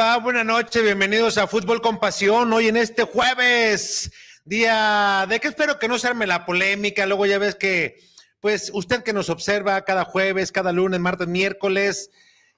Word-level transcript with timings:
Buenas 0.00 0.46
noches, 0.46 0.82
bienvenidos 0.82 1.36
a 1.36 1.46
Fútbol 1.46 1.82
con 1.82 2.00
Pasión. 2.00 2.50
Hoy 2.54 2.68
en 2.68 2.78
este 2.78 3.02
jueves, 3.02 4.10
día 4.46 5.26
de 5.28 5.40
que 5.40 5.48
espero 5.48 5.78
que 5.78 5.88
no 5.88 5.98
se 5.98 6.08
arme 6.08 6.26
la 6.26 6.46
polémica. 6.46 7.04
Luego 7.04 7.26
ya 7.26 7.36
ves 7.38 7.54
que, 7.54 8.00
pues, 8.40 8.70
usted 8.72 9.02
que 9.02 9.12
nos 9.12 9.28
observa 9.28 9.84
cada 9.84 10.06
jueves, 10.06 10.52
cada 10.52 10.72
lunes, 10.72 11.00
martes, 11.00 11.28
miércoles, 11.28 12.10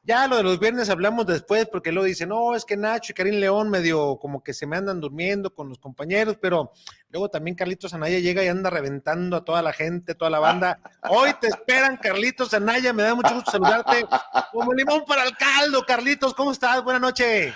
ya 0.05 0.27
lo 0.27 0.37
de 0.37 0.43
los 0.43 0.59
viernes 0.59 0.91
hablamos 0.91 1.27
después, 1.27 1.69
porque 1.69 1.93
luego 1.93 2.07
dicen, 2.07 2.31
no, 2.31 2.57
es 2.57 2.65
que 2.65 2.77
Nacho 2.77 3.13
y 3.13 3.15
Karim 3.15 3.37
León 3.37 3.71
medio 3.71 4.19
como 4.19 4.43
que 4.43 4.53
se 4.53 4.67
me 4.67 4.77
andan 4.77 5.01
durmiendo 5.01 5.55
con 5.55 5.69
los 5.69 5.79
compañeros, 5.79 6.37
pero 6.41 6.73
luego 7.09 7.29
también 7.29 7.55
Carlitos 7.57 7.95
Anaya 7.95 8.19
llega 8.19 8.43
y 8.43 8.49
anda 8.49 8.69
reventando 8.69 9.37
a 9.37 9.45
toda 9.45 9.63
la 9.63 9.73
gente, 9.73 10.17
toda 10.17 10.31
la 10.31 10.41
banda. 10.41 10.81
Hoy 11.09 11.33
te 11.41 11.47
esperan, 11.47 11.97
Carlitos 11.99 12.53
Anaya, 12.53 12.93
me 12.93 13.05
da 13.05 13.15
mucho 13.15 13.35
gusto 13.35 13.53
saludarte. 13.53 14.05
Como 14.51 14.73
limón 14.73 15.05
para 15.05 15.25
el 15.25 15.37
caldo, 15.37 15.85
Carlitos, 15.87 16.35
¿cómo 16.35 16.51
estás? 16.51 16.83
Buenas 16.83 17.03
noches. 17.03 17.55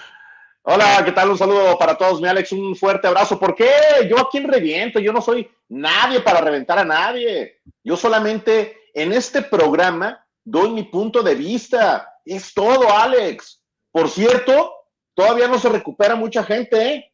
Hola, 0.62 1.03
¿qué 1.05 1.12
tal? 1.12 1.31
Un 1.31 1.38
saludo 1.38 1.77
para 1.78 1.97
todos, 1.97 2.20
mi 2.20 2.28
Alex, 2.28 2.53
un 2.53 2.77
fuerte 2.77 3.08
abrazo. 3.08 3.38
¿Por 3.38 3.55
qué? 3.55 3.70
Yo 4.08 4.19
a 4.19 4.28
quién 4.31 4.47
reviento, 4.48 5.00
yo 5.00 5.12
no 5.12 5.20
soy 5.20 5.50
nadie 5.69 6.20
para 6.20 6.41
reventar 6.41 6.78
a 6.78 6.84
nadie. 6.84 7.60
Yo 7.83 7.97
solamente 7.97 8.77
en 8.94 9.12
este 9.12 9.42
programa 9.42 10.25
doy 10.44 10.70
mi 10.70 10.84
punto 10.84 11.22
de 11.22 11.34
vista 11.34 12.12
es 12.34 12.52
todo, 12.52 12.91
Alex. 12.92 13.62
Por 13.91 14.10
cierto, 14.10 14.72
todavía 15.14 15.48
no 15.48 15.58
se 15.58 15.69
recupera 15.69 16.16
mucha 16.16 16.42
gente, 16.42 16.94
¿eh? 16.94 17.12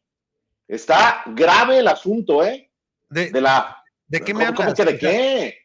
Está 0.67 1.23
grave 1.27 1.79
el 1.79 1.87
asunto, 1.87 2.43
¿eh? 2.43 2.71
De, 3.09 3.39
la. 3.39 3.83
¿De 4.07 4.21
qué 4.21 4.33
me 4.33 4.45
hablas? 4.45 4.75
de 4.75 4.97
qué? 4.97 5.63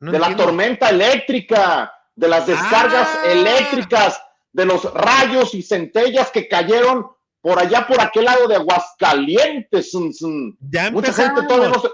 de 0.00 0.18
la 0.18 0.36
tormenta 0.36 0.90
eléctrica, 0.90 1.92
de 2.14 2.28
las 2.28 2.46
descargas 2.46 3.08
ah. 3.08 3.26
eléctricas, 3.26 4.22
de 4.52 4.64
los 4.64 4.92
rayos 4.94 5.54
y 5.54 5.62
centellas 5.62 6.30
que 6.30 6.48
cayeron 6.48 7.06
por 7.40 7.58
allá, 7.58 7.86
por 7.86 8.00
aquel 8.00 8.24
lado 8.24 8.48
de 8.48 8.56
Aguascalientes. 8.56 9.92
Ya 10.70 10.90
Mucha 10.90 11.12
gente 11.12 11.42
todavía 11.42 11.68
no 11.68 11.80
se... 11.80 11.88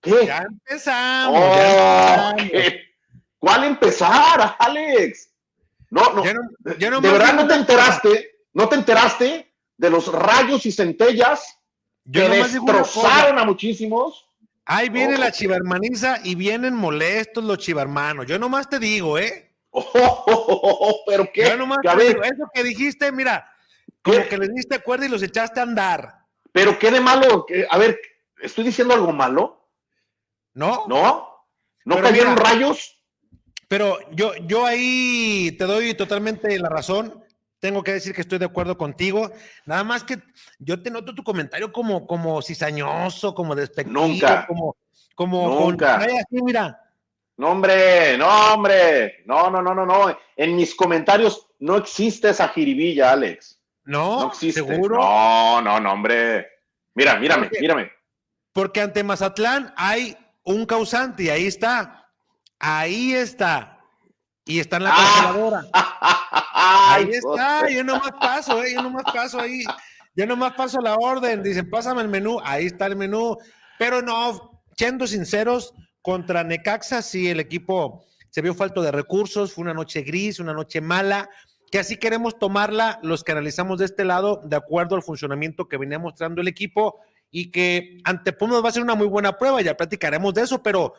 ¿Qué? 0.00 0.26
Ya 0.26 0.46
empezamos. 0.48 1.40
Oh, 1.42 2.36
¿Cuál 3.38 3.64
empezar, 3.64 4.56
Alex? 4.58 5.27
No, 5.90 6.12
no. 6.12 6.22
de 6.22 7.12
verdad 7.12 7.34
no 7.34 7.46
te 7.46 7.54
enteraste, 7.54 8.30
no 8.52 8.68
te 8.68 8.74
enteraste 8.74 9.54
de 9.76 9.90
los 9.90 10.12
rayos 10.12 10.66
y 10.66 10.72
centellas 10.72 11.58
que 12.10 12.28
destrozaron 12.28 13.38
a 13.38 13.44
muchísimos. 13.44 14.26
Ahí 14.64 14.90
viene 14.90 15.16
la 15.16 15.32
chivarmaniza 15.32 16.20
y 16.22 16.34
vienen 16.34 16.74
molestos 16.74 17.42
los 17.42 17.58
chivarmanos. 17.58 18.26
Yo 18.26 18.38
nomás 18.38 18.68
te 18.68 18.78
digo, 18.78 19.18
¿eh? 19.18 19.54
pero 21.06 21.30
qué. 21.32 21.48
Yo 21.48 21.56
nomás 21.56 21.78
te 21.82 22.04
digo, 22.04 22.22
eso 22.22 22.50
que 22.52 22.62
dijiste, 22.62 23.10
mira, 23.12 23.50
como 24.02 24.26
que 24.28 24.36
les 24.36 24.54
diste 24.54 24.74
acuerdo 24.74 25.06
y 25.06 25.08
los 25.08 25.22
echaste 25.22 25.60
a 25.60 25.62
andar. 25.62 26.18
Pero 26.52 26.78
qué 26.78 26.90
de 26.90 27.00
malo, 27.00 27.46
a 27.70 27.78
ver, 27.78 27.98
¿estoy 28.40 28.64
diciendo 28.64 28.92
algo 28.92 29.12
malo? 29.12 29.70
No. 30.54 30.84
¿No? 30.88 31.46
¿No 31.84 32.00
cayeron 32.02 32.36
rayos? 32.36 32.97
Pero 33.68 33.98
yo, 34.12 34.34
yo 34.46 34.64
ahí 34.64 35.54
te 35.58 35.64
doy 35.64 35.94
totalmente 35.94 36.58
la 36.58 36.70
razón. 36.70 37.22
Tengo 37.60 37.82
que 37.82 37.92
decir 37.92 38.14
que 38.14 38.22
estoy 38.22 38.38
de 38.38 38.46
acuerdo 38.46 38.78
contigo. 38.78 39.30
Nada 39.66 39.84
más 39.84 40.04
que 40.04 40.18
yo 40.58 40.82
te 40.82 40.90
noto 40.90 41.14
tu 41.14 41.22
comentario 41.22 41.72
como, 41.72 42.06
como 42.06 42.40
cizañoso, 42.40 43.34
como 43.34 43.54
despectivo, 43.54 44.00
Nunca. 44.06 44.46
como, 44.46 44.76
como 45.14 45.60
Nunca. 45.60 45.96
así, 45.96 46.16
mira. 46.42 46.80
No, 47.36 47.50
hombre, 47.50 48.16
no, 48.16 48.54
hombre. 48.54 49.22
No, 49.26 49.50
no, 49.50 49.60
no, 49.60 49.74
no, 49.74 49.84
no. 49.84 50.16
En 50.36 50.56
mis 50.56 50.74
comentarios 50.74 51.48
no 51.58 51.76
existe 51.76 52.30
esa 52.30 52.48
jiribilla, 52.48 53.12
Alex. 53.12 53.60
No, 53.84 54.22
no 54.22 54.26
existe. 54.28 54.60
¿Seguro? 54.60 54.96
No, 54.96 55.60
no, 55.60 55.78
no, 55.78 55.92
hombre. 55.92 56.48
Mira, 56.94 57.16
mírame, 57.16 57.50
mírame. 57.60 57.92
Porque 58.52 58.80
ante 58.80 59.04
Mazatlán 59.04 59.72
hay 59.76 60.16
un 60.42 60.64
causante 60.66 61.24
y 61.24 61.28
ahí 61.28 61.46
está. 61.46 61.97
Ahí 62.58 63.14
está. 63.14 63.78
Y 64.44 64.60
está 64.60 64.78
en 64.78 64.84
la 64.84 64.94
congeladora. 64.94 65.64
ahí 66.54 67.10
está. 67.10 67.68
Yo 67.68 67.84
nomás 67.84 68.12
paso, 68.20 68.62
eh, 68.62 68.74
yo 68.74 68.82
nomás 68.82 69.04
paso 69.12 69.40
ahí. 69.40 69.62
Yo 70.16 70.26
nomás 70.26 70.54
paso 70.54 70.80
la 70.80 70.94
orden. 70.96 71.42
Dicen, 71.42 71.68
pásame 71.70 72.02
el 72.02 72.08
menú. 72.08 72.40
Ahí 72.42 72.66
está 72.66 72.86
el 72.86 72.96
menú. 72.96 73.36
Pero 73.78 74.02
no, 74.02 74.62
siendo 74.76 75.06
sinceros, 75.06 75.74
contra 76.02 76.42
Necaxa 76.42 77.02
sí 77.02 77.28
el 77.28 77.40
equipo 77.40 78.04
se 78.30 78.42
vio 78.42 78.54
falto 78.54 78.82
de 78.82 78.90
recursos. 78.90 79.52
Fue 79.52 79.62
una 79.62 79.74
noche 79.74 80.02
gris, 80.02 80.40
una 80.40 80.54
noche 80.54 80.80
mala. 80.80 81.28
Que 81.70 81.78
así 81.78 81.96
queremos 81.96 82.38
tomarla 82.38 82.98
los 83.02 83.22
que 83.22 83.32
analizamos 83.32 83.78
de 83.78 83.84
este 83.84 84.04
lado, 84.04 84.40
de 84.44 84.56
acuerdo 84.56 84.96
al 84.96 85.02
funcionamiento 85.02 85.68
que 85.68 85.76
venía 85.76 85.98
mostrando 85.98 86.40
el 86.40 86.48
equipo 86.48 87.00
y 87.30 87.50
que 87.50 87.98
ante 88.04 88.32
Pumas 88.32 88.64
va 88.64 88.70
a 88.70 88.72
ser 88.72 88.82
una 88.82 88.94
muy 88.94 89.06
buena 89.06 89.36
prueba. 89.36 89.60
Ya 89.60 89.76
platicaremos 89.76 90.32
de 90.32 90.42
eso, 90.42 90.62
pero 90.62 90.94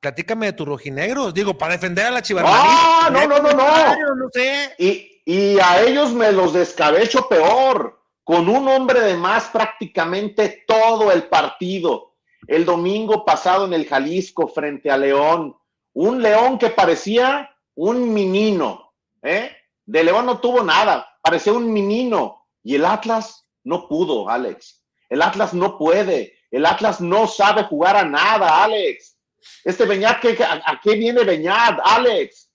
platícame 0.00 0.46
de 0.46 0.52
tus 0.52 0.66
rojinegros, 0.66 1.34
digo, 1.34 1.56
para 1.56 1.74
defender 1.74 2.06
a 2.06 2.10
la 2.10 2.22
chivarmanía. 2.22 3.10
No, 3.10 3.26
no, 3.26 3.38
no, 3.38 3.52
no, 3.52 4.14
no. 4.14 4.28
sé. 4.32 4.74
Y, 4.78 5.22
y 5.24 5.58
a 5.58 5.82
ellos 5.82 6.12
me 6.12 6.32
los 6.32 6.52
descabecho 6.52 7.28
peor, 7.28 8.00
con 8.24 8.48
un 8.48 8.68
hombre 8.68 9.00
de 9.00 9.16
más 9.16 9.44
prácticamente 9.46 10.64
todo 10.66 11.12
el 11.12 11.24
partido. 11.24 12.14
El 12.46 12.64
domingo 12.64 13.24
pasado 13.24 13.64
en 13.64 13.72
el 13.72 13.86
Jalisco 13.86 14.48
frente 14.48 14.90
a 14.90 14.96
León, 14.96 15.56
un 15.94 16.22
León 16.22 16.58
que 16.58 16.70
parecía 16.70 17.50
un 17.74 18.12
menino, 18.12 18.92
¿eh? 19.22 19.50
De 19.84 20.02
León 20.02 20.26
no 20.26 20.40
tuvo 20.40 20.62
nada, 20.62 21.08
parecía 21.22 21.52
un 21.52 21.72
menino. 21.72 22.46
Y 22.62 22.74
el 22.74 22.84
Atlas 22.84 23.46
no 23.64 23.88
pudo, 23.88 24.28
Alex. 24.28 24.84
El 25.08 25.22
Atlas 25.22 25.54
no 25.54 25.78
puede. 25.78 26.34
El 26.50 26.66
Atlas 26.66 27.00
no 27.00 27.26
sabe 27.26 27.64
jugar 27.64 27.96
a 27.96 28.04
nada, 28.04 28.64
Alex. 28.64 29.15
Este 29.64 29.84
Beñat, 29.84 30.24
a, 30.24 30.80
qué 30.82 30.96
viene 30.96 31.24
Beñat, 31.24 31.78
Alex? 31.84 32.50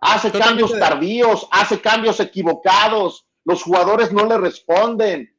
Hace 0.00 0.30
cambios 0.30 0.78
tardíos, 0.78 1.46
hace 1.50 1.80
cambios 1.80 2.20
equivocados, 2.20 3.26
los 3.44 3.62
jugadores 3.62 4.12
no 4.12 4.26
le 4.26 4.38
responden. 4.38 5.34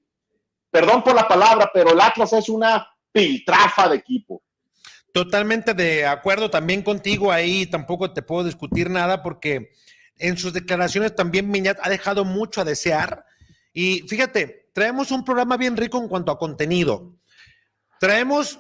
Perdón 0.72 1.04
por 1.04 1.16
la 1.16 1.28
palabra, 1.28 1.70
pero 1.74 1.92
el 1.92 2.02
Atlas 2.02 2.34
es 2.34 2.50
una 2.50 2.88
piltrafa 3.12 3.90
de 3.90 3.98
equipo. 3.98 4.42
Totalmente 5.14 5.74
de 5.74 6.06
acuerdo 6.06 6.50
también 6.50 6.84
contigo 6.84 7.32
ahí, 7.32 7.66
tampoco 7.66 8.14
te 8.14 8.22
puedo 8.22 8.44
discutir 8.44 8.90
nada 8.90 9.24
porque 9.24 9.72
en 10.18 10.38
sus 10.38 10.54
declaraciones 10.54 11.16
también 11.16 11.52
Beñat 11.52 11.80
ha 11.82 11.90
dejado 11.90 12.26
mucho 12.26 12.62
a 12.62 12.66
desear. 12.66 13.26
Y 13.74 14.06
fíjate, 14.08 14.70
traemos 14.74 15.12
un 15.12 15.24
programa 15.24 15.58
bien 15.58 15.78
rico 15.78 15.98
en 15.98 16.08
cuanto 16.08 16.32
a 16.32 16.38
contenido. 16.38 17.18
Traemos 18.00 18.60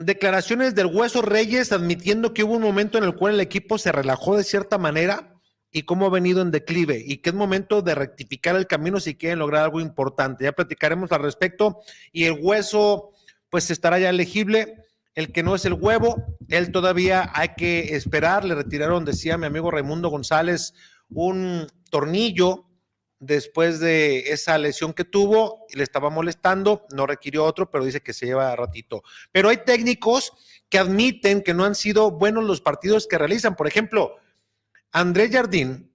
declaraciones 0.00 0.74
del 0.74 0.86
Hueso 0.86 1.20
Reyes 1.20 1.72
admitiendo 1.72 2.32
que 2.32 2.42
hubo 2.42 2.54
un 2.54 2.62
momento 2.62 2.98
en 2.98 3.04
el 3.04 3.14
cual 3.14 3.34
el 3.34 3.40
equipo 3.40 3.76
se 3.76 3.92
relajó 3.92 4.36
de 4.36 4.44
cierta 4.44 4.78
manera 4.78 5.34
y 5.70 5.82
cómo 5.82 6.06
ha 6.06 6.10
venido 6.10 6.40
en 6.40 6.50
declive 6.50 7.02
y 7.06 7.18
que 7.18 7.30
es 7.30 7.36
momento 7.36 7.82
de 7.82 7.94
rectificar 7.94 8.56
el 8.56 8.66
camino 8.66 8.98
si 8.98 9.14
quieren 9.14 9.38
lograr 9.38 9.64
algo 9.64 9.78
importante. 9.80 10.44
Ya 10.44 10.52
platicaremos 10.52 11.12
al 11.12 11.22
respecto 11.22 11.80
y 12.12 12.24
el 12.24 12.38
Hueso 12.40 13.12
pues 13.50 13.70
estará 13.70 13.98
ya 13.98 14.08
elegible. 14.08 14.86
El 15.14 15.32
que 15.32 15.42
no 15.42 15.54
es 15.54 15.64
el 15.64 15.74
huevo, 15.74 16.38
él 16.48 16.70
todavía 16.70 17.30
hay 17.34 17.50
que 17.56 17.94
esperar. 17.94 18.44
Le 18.44 18.54
retiraron, 18.54 19.04
decía 19.04 19.36
mi 19.36 19.46
amigo 19.46 19.70
Raimundo 19.70 20.08
González, 20.08 20.72
un 21.10 21.66
tornillo 21.90 22.69
después 23.20 23.78
de 23.78 24.32
esa 24.32 24.58
lesión 24.58 24.92
que 24.92 25.04
tuvo 25.04 25.66
le 25.72 25.84
estaba 25.84 26.10
molestando, 26.10 26.86
no 26.92 27.06
requirió 27.06 27.44
otro, 27.44 27.70
pero 27.70 27.84
dice 27.84 28.00
que 28.00 28.14
se 28.14 28.26
lleva 28.26 28.56
ratito. 28.56 29.02
Pero 29.30 29.50
hay 29.50 29.58
técnicos 29.58 30.32
que 30.68 30.78
admiten 30.78 31.42
que 31.42 31.54
no 31.54 31.64
han 31.64 31.74
sido 31.74 32.10
buenos 32.10 32.44
los 32.44 32.60
partidos 32.60 33.06
que 33.06 33.18
realizan. 33.18 33.54
Por 33.54 33.68
ejemplo, 33.68 34.16
Andrés 34.90 35.30
Jardín 35.30 35.90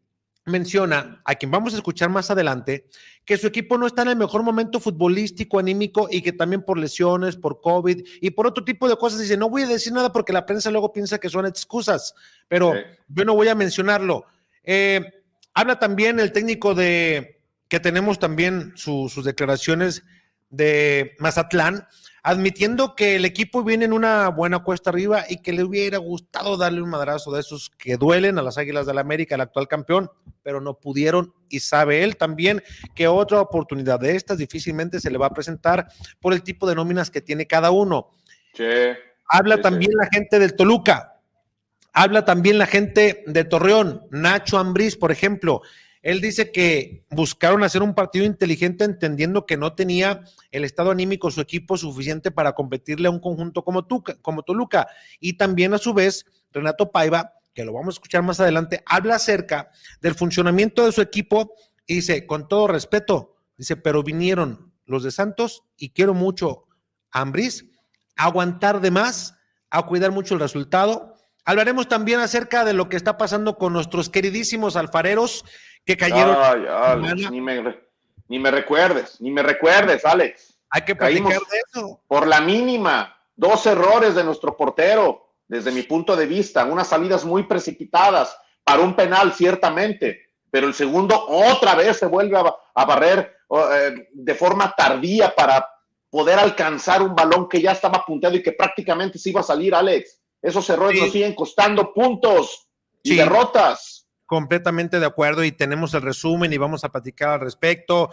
menciona, 0.46 1.22
a 1.26 1.34
quien 1.34 1.50
vamos 1.50 1.74
a 1.74 1.78
escuchar 1.78 2.10
más 2.10 2.30
adelante, 2.30 2.88
que 3.26 3.38
su 3.38 3.48
equipo 3.48 3.80
no 3.80 3.88
está 3.88 4.04
en 4.04 4.10
el 4.10 4.16
mejor 4.16 4.44
momento 4.44 4.80
futbolístico, 4.80 5.58
anímico 5.58 6.08
y 6.12 6.22
que 6.22 6.34
también 6.34 6.62
por 6.62 6.78
lesiones, 6.78 7.36
por 7.36 7.62
COVID 7.62 8.06
y 8.22 8.30
por 8.30 8.46
otro 8.46 8.64
tipo 8.64 8.88
de 8.88 8.96
cosas 8.96 9.20
dice, 9.20 9.38
no 9.38 9.50
voy 9.50 9.64
a 9.64 9.68
decir 9.68 9.92
nada 9.92 10.12
porque 10.12 10.32
la 10.32 10.46
prensa 10.46 10.70
luego 10.70 10.94
piensa 10.94 11.18
que 11.18 11.30
son 11.30 11.48
excusas, 11.48 12.14
pero 12.48 12.74
yo 13.08 13.26
no 13.26 13.34
voy 13.34 13.48
a 13.48 13.56
mencionarlo. 13.56 14.26
Eh, 14.64 15.15
Habla 15.56 15.80
también 15.80 16.20
el 16.20 16.32
técnico 16.32 16.76
de, 16.76 17.42
que 17.68 17.80
tenemos 17.80 18.20
también 18.20 18.74
sus 18.76 19.24
declaraciones 19.24 20.04
de 20.50 21.16
Mazatlán, 21.20 21.88
admitiendo 22.24 22.96
que 22.96 23.16
el 23.16 23.26
equipo 23.26 23.64
viene 23.64 23.86
en 23.86 23.94
una 23.94 24.30
buena 24.30 24.60
cuesta 24.60 24.90
arriba 24.90 25.26
y 25.30 25.42
que 25.42 25.54
le 25.54 25.64
hubiera 25.64 25.98
gustado 25.98 26.58
darle 26.58 26.82
un 26.82 26.90
madrazo 26.90 27.32
de 27.32 27.40
esos 27.40 27.70
que 27.78 27.98
duelen 27.98 28.38
a 28.38 28.42
las 28.42 28.58
Águilas 28.58 28.86
del 28.86 28.96
la 28.96 29.02
América, 29.02 29.36
el 29.36 29.42
actual 29.42 29.68
campeón, 29.68 30.10
pero 30.44 30.60
no 30.60 30.80
pudieron 30.80 31.34
y 31.50 31.60
sabe 31.60 32.04
él 32.04 32.18
también 32.18 32.64
que 32.96 33.08
otra 33.08 33.42
oportunidad 33.42 34.00
de 34.00 34.16
estas 34.16 34.38
difícilmente 34.38 35.00
se 35.00 35.12
le 35.12 35.18
va 35.18 35.28
a 35.28 35.34
presentar 35.34 35.88
por 36.20 36.34
el 36.34 36.44
tipo 36.44 36.68
de 36.68 36.76
nóminas 36.76 37.12
que 37.12 37.22
tiene 37.22 37.48
cada 37.48 37.72
uno. 37.72 38.10
Habla 39.28 39.62
también 39.62 39.92
la 39.96 40.08
gente 40.12 40.40
del 40.40 40.56
Toluca, 40.56 41.15
Habla 41.98 42.26
también 42.26 42.58
la 42.58 42.68
gente 42.68 43.24
de 43.26 43.46
Torreón, 43.46 44.06
Nacho 44.12 44.58
Ambriz, 44.58 44.98
por 44.98 45.14
ejemplo. 45.14 45.62
Él 46.02 46.20
dice 46.20 46.52
que 46.52 47.06
buscaron 47.10 47.64
hacer 47.64 47.82
un 47.82 47.96
partido 47.96 48.26
inteligente 48.26 48.84
entendiendo 48.84 49.46
que 49.46 49.56
no 49.56 49.76
tenía 49.76 50.26
el 50.52 50.66
estado 50.66 50.92
anímico 50.92 51.32
su 51.32 51.40
equipo 51.40 51.78
suficiente 51.78 52.32
para 52.32 52.52
competirle 52.52 53.08
a 53.08 53.12
un 53.12 53.22
conjunto 53.22 53.64
como, 53.64 53.86
tú, 53.86 54.04
como 54.22 54.44
Toluca. 54.44 54.90
Y 55.22 55.38
también 55.38 55.74
a 55.74 55.78
su 55.78 55.94
vez, 55.94 56.26
Renato 56.52 56.92
Paiva, 56.92 57.32
que 57.54 57.64
lo 57.64 57.72
vamos 57.72 57.96
a 57.96 57.96
escuchar 57.96 58.24
más 58.24 58.42
adelante, 58.42 58.84
habla 58.86 59.16
acerca 59.16 59.72
del 60.02 60.16
funcionamiento 60.16 60.86
de 60.86 60.92
su 60.92 61.02
equipo 61.02 61.56
y 61.88 61.96
dice, 61.96 62.28
con 62.28 62.50
todo 62.50 62.68
respeto, 62.68 63.38
dice, 63.56 63.78
pero 63.78 64.04
vinieron 64.04 64.74
los 64.86 65.04
de 65.04 65.12
Santos 65.12 65.64
y 65.78 65.92
quiero 65.92 66.14
mucho 66.14 66.66
a 67.12 67.22
Ambriz, 67.22 67.64
aguantar 68.18 68.82
de 68.82 68.92
más, 68.92 69.38
a 69.70 69.84
cuidar 69.84 70.12
mucho 70.12 70.34
el 70.34 70.42
resultado. 70.42 71.15
Hablaremos 71.46 71.88
también 71.88 72.20
acerca 72.20 72.66
de 72.66 72.74
lo 72.74 72.90
que 72.90 72.98
está 72.98 73.18
pasando 73.18 73.58
con 73.58 73.72
nuestros 73.72 74.10
queridísimos 74.10 74.76
alfareros 74.76 75.46
que 75.86 75.96
cayeron. 75.96 76.36
ni, 77.32 77.40
me, 77.40 77.78
ni 78.28 78.40
me 78.40 78.52
recuerdes, 78.52 79.22
ni 79.22 79.32
me 79.32 79.44
recuerdes, 79.44 80.04
Alex. 80.06 80.58
Hay 80.72 80.82
que 80.82 80.96
platicar 80.96 81.40
de 81.40 81.58
eso. 81.72 82.02
Por 82.08 82.28
la 82.28 82.42
mínima, 82.42 83.16
dos 83.36 83.66
errores 83.68 84.16
de 84.16 84.24
nuestro 84.24 84.58
portero, 84.58 85.30
desde 85.48 85.72
mi 85.72 85.84
punto 85.84 86.16
de 86.16 86.26
vista, 86.26 86.66
unas 86.66 86.88
salidas 86.88 87.24
muy 87.24 87.44
precipitadas 87.44 88.36
para 88.64 88.82
un 88.82 88.96
penal, 88.96 89.32
ciertamente, 89.32 90.26
pero 90.50 90.68
el 90.68 90.74
segundo 90.74 91.28
otra 91.28 91.76
vez 91.76 91.98
se 91.98 92.08
vuelve 92.08 92.38
a, 92.38 92.86
barrer 92.86 93.38
eh, 93.50 94.08
de 94.12 94.36
forma 94.36 94.74
tardía 94.76 95.36
para 95.36 95.68
poder 96.10 96.40
alcanzar 96.40 97.04
un 97.04 97.14
balón 97.14 97.48
que 97.48 97.62
ya 97.62 97.74
estaba 97.74 98.04
punteado 98.04 98.36
y 98.36 98.42
que 98.42 98.54
prácticamente 98.54 99.20
se 99.20 99.30
iba 99.30 99.42
a 99.42 99.44
salir, 99.44 99.76
Alex. 99.76 100.20
Esos 100.46 100.70
errores 100.70 101.02
nos 101.02 101.12
siguen 101.12 101.34
costando 101.34 101.92
puntos 101.92 102.68
y 103.02 103.16
derrotas. 103.16 104.08
Completamente 104.28 105.00
de 105.00 105.08
acuerdo 105.08 105.44
y 105.44 105.52
tenemos 105.52 105.96
el 105.96 106.04
resumen 106.04 106.54
y 106.54 106.58
vamos 106.58 106.84
a 106.84 106.90
platicar 106.90 107.30
al 107.30 107.40
respecto. 107.40 108.12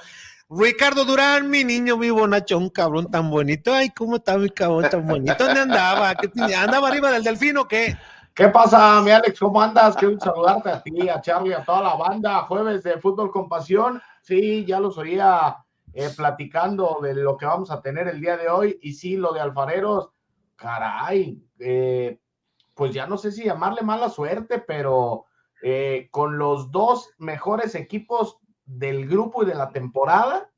Ricardo 0.48 1.04
Durán, 1.04 1.50
mi 1.50 1.62
niño 1.62 1.98
vivo, 1.98 2.26
Nacho, 2.26 2.56
un 2.56 2.70
cabrón 2.70 3.10
tan 3.10 3.30
bonito. 3.30 3.74
Ay, 3.74 3.90
¿cómo 3.90 4.16
está 4.16 4.38
mi 4.38 4.48
cabrón 4.48 4.88
tan 4.90 5.06
bonito? 5.06 5.34
¿Dónde 5.38 5.60
andaba? 5.60 6.14
¿Qué 6.14 6.30
¿Andaba 6.54 6.88
arriba 6.88 7.10
del 7.10 7.22
delfino 7.22 7.62
o 7.62 7.68
qué? 7.68 7.98
¿Qué 8.32 8.48
pasa, 8.48 9.02
mi 9.02 9.10
Alex? 9.10 9.38
¿Cómo 9.38 9.60
andas? 9.60 9.94
Quiero 9.94 10.18
saludarte 10.18 10.70
a 10.70 10.82
ti, 10.82 11.10
a 11.10 11.20
Charlie, 11.20 11.52
a 11.52 11.62
toda 11.62 11.82
la 11.82 11.96
banda. 11.96 12.44
Jueves 12.44 12.82
de 12.82 12.98
Fútbol 12.98 13.30
con 13.30 13.46
Pasión. 13.46 14.00
Sí, 14.22 14.64
ya 14.64 14.80
los 14.80 14.96
oía 14.96 15.58
eh, 15.92 16.08
platicando 16.16 16.98
de 17.02 17.14
lo 17.14 17.36
que 17.36 17.44
vamos 17.44 17.70
a 17.70 17.82
tener 17.82 18.08
el 18.08 18.22
día 18.22 18.38
de 18.38 18.48
hoy. 18.48 18.78
Y 18.80 18.94
sí, 18.94 19.18
lo 19.18 19.34
de 19.34 19.40
Alfareros, 19.40 20.08
caray, 20.62 21.42
eh, 21.58 22.20
pues 22.74 22.94
ya 22.94 23.06
no 23.06 23.18
sé 23.18 23.32
si 23.32 23.44
llamarle 23.44 23.82
mala 23.82 24.08
suerte, 24.08 24.58
pero 24.58 25.26
eh, 25.62 26.08
con 26.10 26.38
los 26.38 26.70
dos 26.70 27.10
mejores 27.18 27.74
equipos 27.74 28.38
del 28.64 29.08
grupo 29.08 29.42
y 29.42 29.46
de 29.46 29.54
la 29.54 29.70
temporada, 29.70 30.50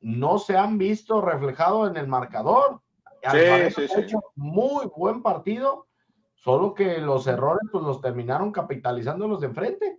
no 0.00 0.38
se 0.38 0.56
han 0.56 0.76
visto 0.76 1.20
reflejado 1.20 1.86
en 1.86 1.96
el 1.96 2.08
marcador. 2.08 2.82
Sí, 3.30 3.70
sí, 3.74 3.88
sí. 3.88 4.00
hecho 4.00 4.20
muy 4.36 4.86
buen 4.94 5.22
partido 5.22 5.86
Solo 6.46 6.74
que 6.74 6.98
los 6.98 7.26
errores, 7.26 7.68
pues 7.72 7.82
los 7.82 8.00
terminaron 8.00 8.52
capitalizando 8.52 9.26
los 9.26 9.40
de 9.40 9.48
enfrente. 9.48 9.98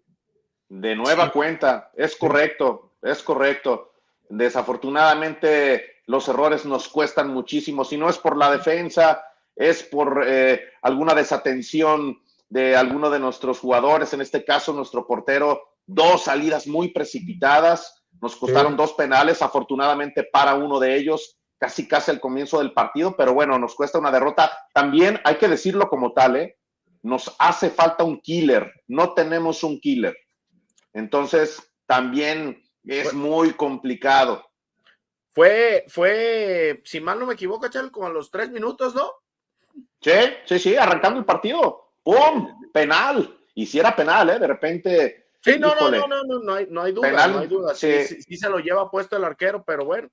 De 0.69 0.95
nueva 0.95 1.30
cuenta, 1.33 1.92
es 1.94 2.15
correcto, 2.15 2.94
es 3.01 3.21
correcto. 3.21 3.92
Desafortunadamente, 4.30 5.97
los 6.07 6.27
errores 6.27 6.65
nos 6.65 6.88
cuestan 6.88 7.33
muchísimo. 7.33 7.86
Si 7.86 7.98
no 7.98 8.09
es 8.09 8.18
por 8.18 8.38
la 8.38 8.50
defensa, 8.51 9.24
es 9.56 9.83
por 9.83 10.24
eh, 10.25 10.62
alguna 10.81 11.13
desatención 11.13 12.18
de 12.50 12.75
alguno 12.75 13.09
de 13.09 13.19
nuestros 13.19 13.59
jugadores, 13.59 14.13
en 14.13 14.21
este 14.21 14.44
caso 14.45 14.74
nuestro 14.74 15.06
portero, 15.06 15.62
dos 15.86 16.24
salidas 16.24 16.65
muy 16.65 16.89
precipitadas, 16.89 18.06
nos 18.21 18.36
costaron 18.36 18.77
dos 18.77 18.94
penales, 18.94 19.42
afortunadamente 19.42 20.24
para 20.24 20.56
uno 20.56 20.80
de 20.80 20.95
ellos, 20.95 21.38
casi 21.59 21.88
casi 21.88 22.12
al 22.12 22.19
comienzo 22.19 22.60
del 22.60 22.74
partido, 22.74 23.15
pero 23.18 23.33
bueno, 23.33 23.60
nos 23.60 23.75
cuesta 23.75 24.00
una 24.00 24.12
derrota. 24.12 24.51
También 24.74 25.19
hay 25.24 25.36
que 25.36 25.48
decirlo 25.48 25.89
como 25.89 26.13
tal, 26.13 26.38
¿eh? 26.38 26.57
nos 27.03 27.36
hace 27.38 27.69
falta 27.69 28.03
un 28.03 28.19
killer, 28.21 28.71
no 28.88 29.13
tenemos 29.13 29.63
un 29.63 29.80
killer. 29.80 30.15
Entonces, 30.94 31.62
también 31.86 32.63
es 32.86 33.13
muy 33.13 33.53
complicado. 33.53 34.47
Fue, 35.38 35.86
fue, 35.88 36.81
si 36.84 37.00
mal 37.00 37.19
no 37.19 37.28
me 37.28 37.36
equivoco, 37.36 37.68
Chal, 37.68 37.92
como 37.92 38.07
a 38.07 38.10
los 38.10 38.31
tres 38.31 38.50
minutos, 38.50 38.95
¿no? 38.95 39.12
Sí, 40.01 40.12
sí, 40.45 40.57
sí, 40.57 40.75
arrancando 40.75 41.19
el 41.19 41.25
partido. 41.25 41.92
¡Pum! 42.01 42.72
Penal. 42.74 43.38
Y 43.54 43.68
si 43.68 43.78
era 43.78 43.95
penal, 43.95 44.31
¿eh? 44.31 44.39
De 44.39 44.48
repente. 44.48 45.28
Sí, 45.39 45.60
no, 45.60 45.75
no, 45.75 45.92
no, 45.92 46.07
no, 46.07 46.39
no, 46.39 46.54
hay, 46.56 46.66
no 46.72 46.81
hay 46.81 46.92
duda, 46.92 47.28
no 47.28 47.38
hay 47.38 47.48
duda. 47.48 47.75
sí, 47.75 48.04
sí, 48.04 48.36
se 48.36 48.50
lo 48.50 48.57
lleva 48.57 48.89
puesto 48.89 49.16
el 49.16 49.25
arquero, 49.25 49.63
pero 49.63 49.86
bueno. 49.86 50.10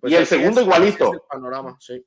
Pues 0.00 0.10
y 0.10 0.16
el 0.16 0.26
segundo 0.26 0.62
igualito. 0.62 1.22
panorama, 1.28 1.76
sí. 1.78 2.02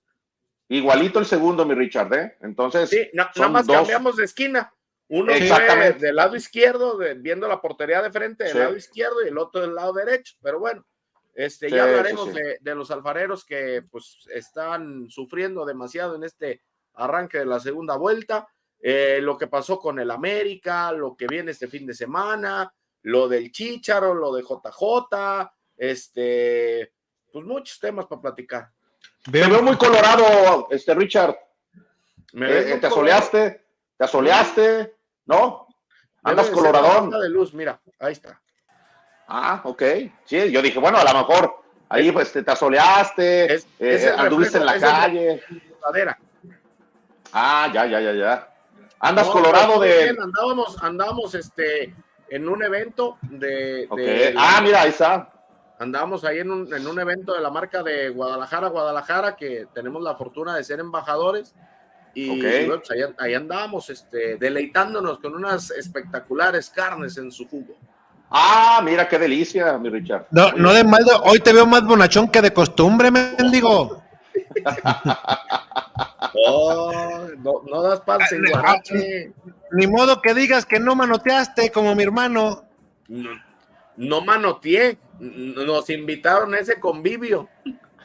Igualito 0.69 1.19
el 1.19 1.27
segundo, 1.27 1.67
mi 1.67 1.75
Richard, 1.75 2.11
¿eh? 2.15 2.37
Entonces. 2.41 2.89
Sí, 2.89 3.11
nada 3.13 3.31
más 3.47 3.67
cambiamos 3.67 4.15
de 4.15 4.25
esquina. 4.25 4.73
Uno 5.09 5.31
Exactamente. 5.31 6.03
del 6.03 6.15
lado 6.15 6.35
izquierdo, 6.35 6.97
viendo 7.17 7.47
la 7.47 7.61
portería 7.61 8.01
de 8.01 8.11
frente 8.11 8.45
del 8.45 8.57
lado 8.57 8.75
izquierdo 8.75 9.23
y 9.23 9.27
el 9.27 9.37
otro 9.37 9.61
del 9.61 9.75
lado 9.75 9.93
derecho. 9.93 10.33
Pero 10.41 10.59
bueno, 10.59 10.83
este, 11.35 11.69
ya 11.69 11.83
hablaremos 11.83 12.33
de, 12.33 12.75
los 12.75 12.89
alfareros 12.91 13.43
que 13.43 13.83
pues 13.91 14.25
están 14.33 15.09
sufriendo 15.09 15.65
demasiado 15.65 16.15
en 16.15 16.23
este 16.23 16.63
arranque 16.93 17.39
de 17.39 17.45
la 17.45 17.59
segunda 17.59 17.97
vuelta. 17.97 18.47
Eh, 18.79 19.19
lo 19.21 19.37
que 19.37 19.47
pasó 19.47 19.77
con 19.77 19.99
el 19.99 20.11
América, 20.11 20.93
lo 20.93 21.15
que 21.15 21.27
viene 21.27 21.51
este 21.51 21.67
fin 21.67 21.85
de 21.85 21.93
semana, 21.93 22.73
lo 23.01 23.27
del 23.27 23.51
Chicharo, 23.51 24.13
lo 24.13 24.33
de 24.33 24.43
JJ, 24.43 25.51
este, 25.75 26.93
pues 27.31 27.45
muchos 27.45 27.79
temas 27.79 28.05
para 28.05 28.21
platicar. 28.21 28.71
Veo. 29.27 29.49
veo 29.49 29.61
muy 29.61 29.75
colorado, 29.75 30.67
este 30.69 30.93
Richard. 30.93 31.35
Eh, 32.33 32.77
¿Te 32.79 32.87
asoleaste? 32.87 33.65
¿Te 33.97 34.03
asoleaste? 34.05 34.95
¿No? 35.25 35.67
Andas 36.23 36.49
coloradón. 36.49 37.09
de 37.09 37.29
luz, 37.29 37.53
mira, 37.53 37.81
ahí 37.99 38.13
está. 38.13 38.41
Ah, 39.27 39.61
ok. 39.63 39.83
Sí, 40.25 40.51
yo 40.51 40.61
dije, 40.61 40.79
bueno, 40.79 40.97
a 40.97 41.03
lo 41.03 41.19
mejor 41.19 41.63
ahí 41.89 42.11
pues 42.11 42.31
te, 42.31 42.43
asoleaste, 42.45 43.55
eh, 43.79 44.15
anduviste 44.17 44.57
en 44.57 44.65
la 44.65 44.79
calle. 44.79 45.41
Ah, 47.31 47.69
ya, 47.73 47.85
ya, 47.85 47.99
ya, 47.99 48.13
ya. 48.13 48.55
Andas 48.99 49.27
colorado 49.27 49.79
de. 49.79 50.09
andábamos, 50.09 50.81
andábamos 50.81 51.35
este, 51.35 51.93
en 52.29 52.47
un 52.47 52.63
evento 52.63 53.17
de. 53.21 53.87
ah, 54.37 54.61
mira, 54.63 54.81
ahí 54.81 54.89
está. 54.89 55.31
Andábamos 55.77 56.23
ahí 56.23 56.39
en 56.39 56.51
un, 56.51 56.73
en 56.73 56.87
un 56.87 56.99
evento 56.99 57.33
de 57.33 57.41
la 57.41 57.49
marca 57.49 57.83
de 57.83 58.09
Guadalajara, 58.09 58.69
Guadalajara, 58.69 59.35
que 59.35 59.67
tenemos 59.73 60.01
la 60.01 60.15
fortuna 60.15 60.55
de 60.55 60.63
ser 60.63 60.79
embajadores. 60.79 61.53
Y 62.13 62.65
pues 62.65 62.89
ahí, 63.19 63.33
andábamos 63.33 63.89
este, 63.89 64.37
deleitándonos 64.37 65.19
con 65.19 65.35
unas 65.35 65.69
espectaculares 65.71 66.69
carnes 66.69 67.17
en 67.17 67.29
su 67.29 67.45
jugo. 67.45 67.75
Ah, 68.29 68.81
mira 68.83 69.07
qué 69.07 69.17
delicia, 69.17 69.77
mi 69.77 69.89
Richard. 69.89 70.27
No, 70.31 70.51
no 70.53 70.73
de 70.73 70.83
mal, 70.83 71.03
hoy 71.23 71.39
te 71.39 71.53
veo 71.53 71.65
más 71.65 71.83
bonachón 71.85 72.27
que 72.27 72.41
de 72.41 72.51
costumbre, 72.51 73.11
mendigo. 73.11 74.03
oh, 76.47 77.27
no, 77.37 77.61
no 77.69 77.81
das 77.81 78.01
pan 78.01 78.19
sin 78.27 78.43
Ni 79.71 79.87
modo 79.87 80.21
que 80.21 80.33
digas 80.33 80.65
que 80.65 80.79
no 80.79 80.95
manoteaste 80.95 81.71
como 81.71 81.95
mi 81.95 82.03
hermano. 82.03 82.63
No, 83.07 83.29
no 83.97 84.21
manoteé, 84.21 84.97
nos 85.19 85.89
invitaron 85.89 86.53
a 86.53 86.59
ese 86.59 86.79
convivio. 86.79 87.47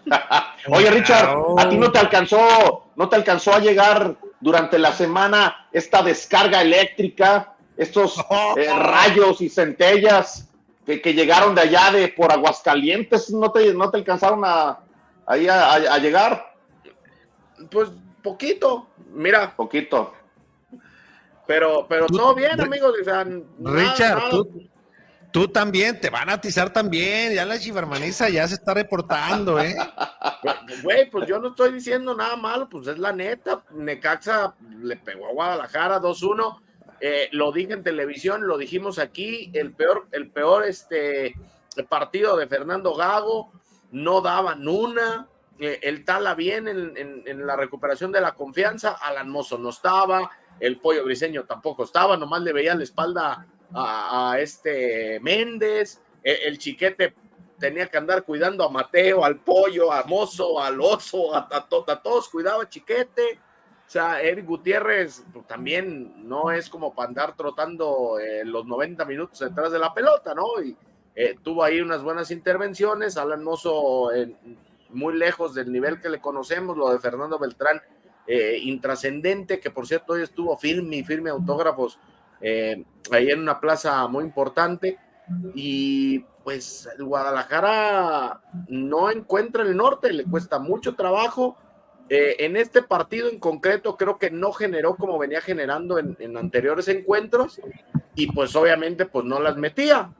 Oye, 0.69 0.91
Richard, 0.91 1.37
a 1.59 1.69
ti 1.69 1.77
no 1.77 1.91
te 1.91 1.99
alcanzó, 1.99 2.91
no 2.97 3.09
te 3.09 3.17
alcanzó 3.17 3.55
a 3.55 3.61
llegar 3.61 4.17
durante 4.41 4.79
la 4.79 4.93
semana 4.93 5.69
esta 5.73 6.03
descarga 6.03 6.63
eléctrica, 6.63 7.55
estos 7.81 8.17
eh, 8.57 8.73
rayos 8.73 9.41
y 9.41 9.49
centellas 9.49 10.49
que, 10.85 11.15
llegaron 11.15 11.55
de 11.55 11.63
allá 11.63 11.93
de 11.93 12.09
por 12.09 12.33
Aguascalientes, 12.33 13.31
¿no 13.31 13.53
te, 13.53 13.73
no 13.73 13.91
te 13.91 13.99
alcanzaron 13.99 14.43
a, 14.45 14.81
a, 15.27 15.99
llegar? 15.99 16.53
Pues 17.71 17.91
poquito, 18.23 18.89
mira. 19.13 19.55
Poquito. 19.55 20.13
Pero, 21.47 21.87
pero 21.89 22.07
todo 22.07 22.35
bien, 22.35 22.61
amigos. 22.61 22.95
Richard, 23.61 24.31
Tú, 24.31 24.69
Tú 25.33 25.47
también, 25.47 26.01
te 26.01 26.11
van 26.11 26.29
a 26.29 26.35
atizar 26.35 26.73
también. 26.73 27.35
Ya 27.35 27.45
la 27.45 27.59
chivermaniza 27.59 28.29
ya 28.29 28.49
se 28.49 28.55
está 28.55 28.75
reportando, 28.75 29.61
¿eh? 29.61 29.77
Güey, 30.83 31.11
pues 31.11 31.29
yo 31.29 31.39
no 31.39 31.49
estoy 31.49 31.73
diciendo 31.73 32.17
nada 32.17 32.37
malo, 32.37 32.69
pues 32.69 32.89
es 32.89 32.99
la 32.99 33.13
neta. 33.13 33.63
Necaxa 33.71 34.55
le 34.81 34.97
pegó 34.97 35.29
a 35.29 35.33
Guadalajara 35.33 36.01
2-1. 36.01 36.61
Eh, 37.01 37.29
lo 37.33 37.53
dije 37.53 37.73
en 37.73 37.83
televisión, 37.83 38.47
lo 38.47 38.59
dijimos 38.59 38.99
aquí. 38.99 39.51
El 39.55 39.73
peor, 39.73 40.09
el 40.13 40.31
peor 40.31 40.65
este, 40.67 41.35
partido 41.89 42.37
de 42.37 42.47
Fernando 42.47 42.95
Gago. 42.95 43.53
No 43.93 44.21
daban 44.21 44.67
una. 44.69 45.29
Eh, 45.59 45.81
el 45.83 46.05
Tala 46.05 46.35
bien 46.35 46.69
en, 46.69 47.23
en, 47.27 47.47
la 47.47 47.57
recuperación 47.57 48.13
de 48.13 48.21
la 48.21 48.35
confianza. 48.35 48.93
Alan 48.93 49.29
Mozo 49.29 49.59
no 49.59 49.71
estaba. 49.71 50.31
El 50.59 50.79
pollo 50.79 51.05
briseño 51.05 51.45
tampoco 51.45 51.85
estaba. 51.85 52.17
Nomás 52.17 52.43
le 52.43 52.53
veía 52.53 52.75
la 52.75 52.85
espalda 52.85 53.47
a, 53.75 54.37
este 54.39 55.21
Méndez, 55.21 56.01
e, 56.23 56.33
el, 56.45 56.59
chiquete 56.59 57.15
tenía 57.59 57.87
que 57.87 57.99
andar 57.99 58.25
cuidando 58.25 58.65
a 58.65 58.71
Mateo, 58.71 59.25
al 59.25 59.41
pollo, 59.41 59.93
a 59.93 60.03
Mozo, 60.05 60.61
al 60.61 60.81
oso, 60.81 61.35
a, 61.35 61.69
todos 62.03 62.29
cuidaba 62.29 62.69
chiquete. 62.69 63.39
O 63.91 63.93
sea, 63.93 64.23
Eric 64.23 64.47
Gutiérrez 64.47 65.25
pues, 65.33 65.49
también 65.49 66.29
no 66.29 66.53
es 66.53 66.71
como 66.71 66.95
para 66.95 67.09
andar 67.09 67.35
trotando 67.35 68.21
eh, 68.21 68.45
los 68.45 68.65
90 68.65 69.05
minutos 69.05 69.41
detrás 69.41 69.73
de 69.73 69.81
la 69.81 69.93
pelota, 69.93 70.33
¿no? 70.33 70.63
Y 70.63 70.77
eh, 71.17 71.35
tuvo 71.43 71.65
ahí 71.65 71.81
unas 71.81 72.01
buenas 72.01 72.31
intervenciones. 72.31 73.17
Alan 73.17 73.43
Mozo 73.43 74.11
muy 74.93 75.17
lejos 75.17 75.55
del 75.55 75.73
nivel 75.73 76.01
que 76.01 76.09
le 76.09 76.21
conocemos, 76.21 76.77
lo 76.77 76.93
de 76.93 77.01
Fernando 77.01 77.37
Beltrán, 77.37 77.81
eh, 78.27 78.61
intrascendente, 78.63 79.59
que 79.59 79.73
por 79.73 79.89
cierto 79.89 80.13
hoy 80.13 80.23
estuvo 80.23 80.57
firme 80.57 80.99
y 80.99 81.05
firme 81.05 81.31
autógrafos 81.31 81.99
eh, 82.41 82.85
ahí 83.11 83.29
en 83.29 83.41
una 83.41 83.59
plaza 83.59 84.07
muy 84.07 84.25
importante. 84.25 84.99
Y 85.55 86.21
pues 86.45 86.89
Guadalajara 86.99 88.41
no 88.69 89.11
encuentra 89.11 89.63
el 89.63 89.77
norte, 89.77 90.13
le 90.13 90.25
cuesta 90.25 90.59
mucho 90.59 90.95
trabajo. 90.95 91.57
Eh, 92.13 92.45
en 92.45 92.57
este 92.57 92.83
partido 92.83 93.29
en 93.29 93.39
concreto 93.39 93.97
creo 93.97 94.19
que 94.19 94.33
no 94.33 94.51
generó 94.51 94.97
como 94.97 95.17
venía 95.17 95.41
generando 95.41 95.97
en, 95.97 96.17
en, 96.19 96.37
anteriores 96.37 96.89
encuentros 96.89 97.61
y 98.17 98.27
pues 98.33 98.57
obviamente 98.57 99.07
pues 99.07 99.25
no 99.25 99.39
las 99.39 99.57
metía. 99.57 100.11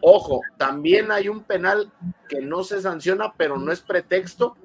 Ojo, 0.00 0.40
también 0.56 1.12
hay 1.12 1.28
un 1.28 1.44
penal 1.44 1.92
que 2.28 2.40
no 2.40 2.64
se 2.64 2.82
sanciona, 2.82 3.32
pero 3.36 3.56
no 3.58 3.70
es 3.70 3.80
pretexto. 3.80 4.56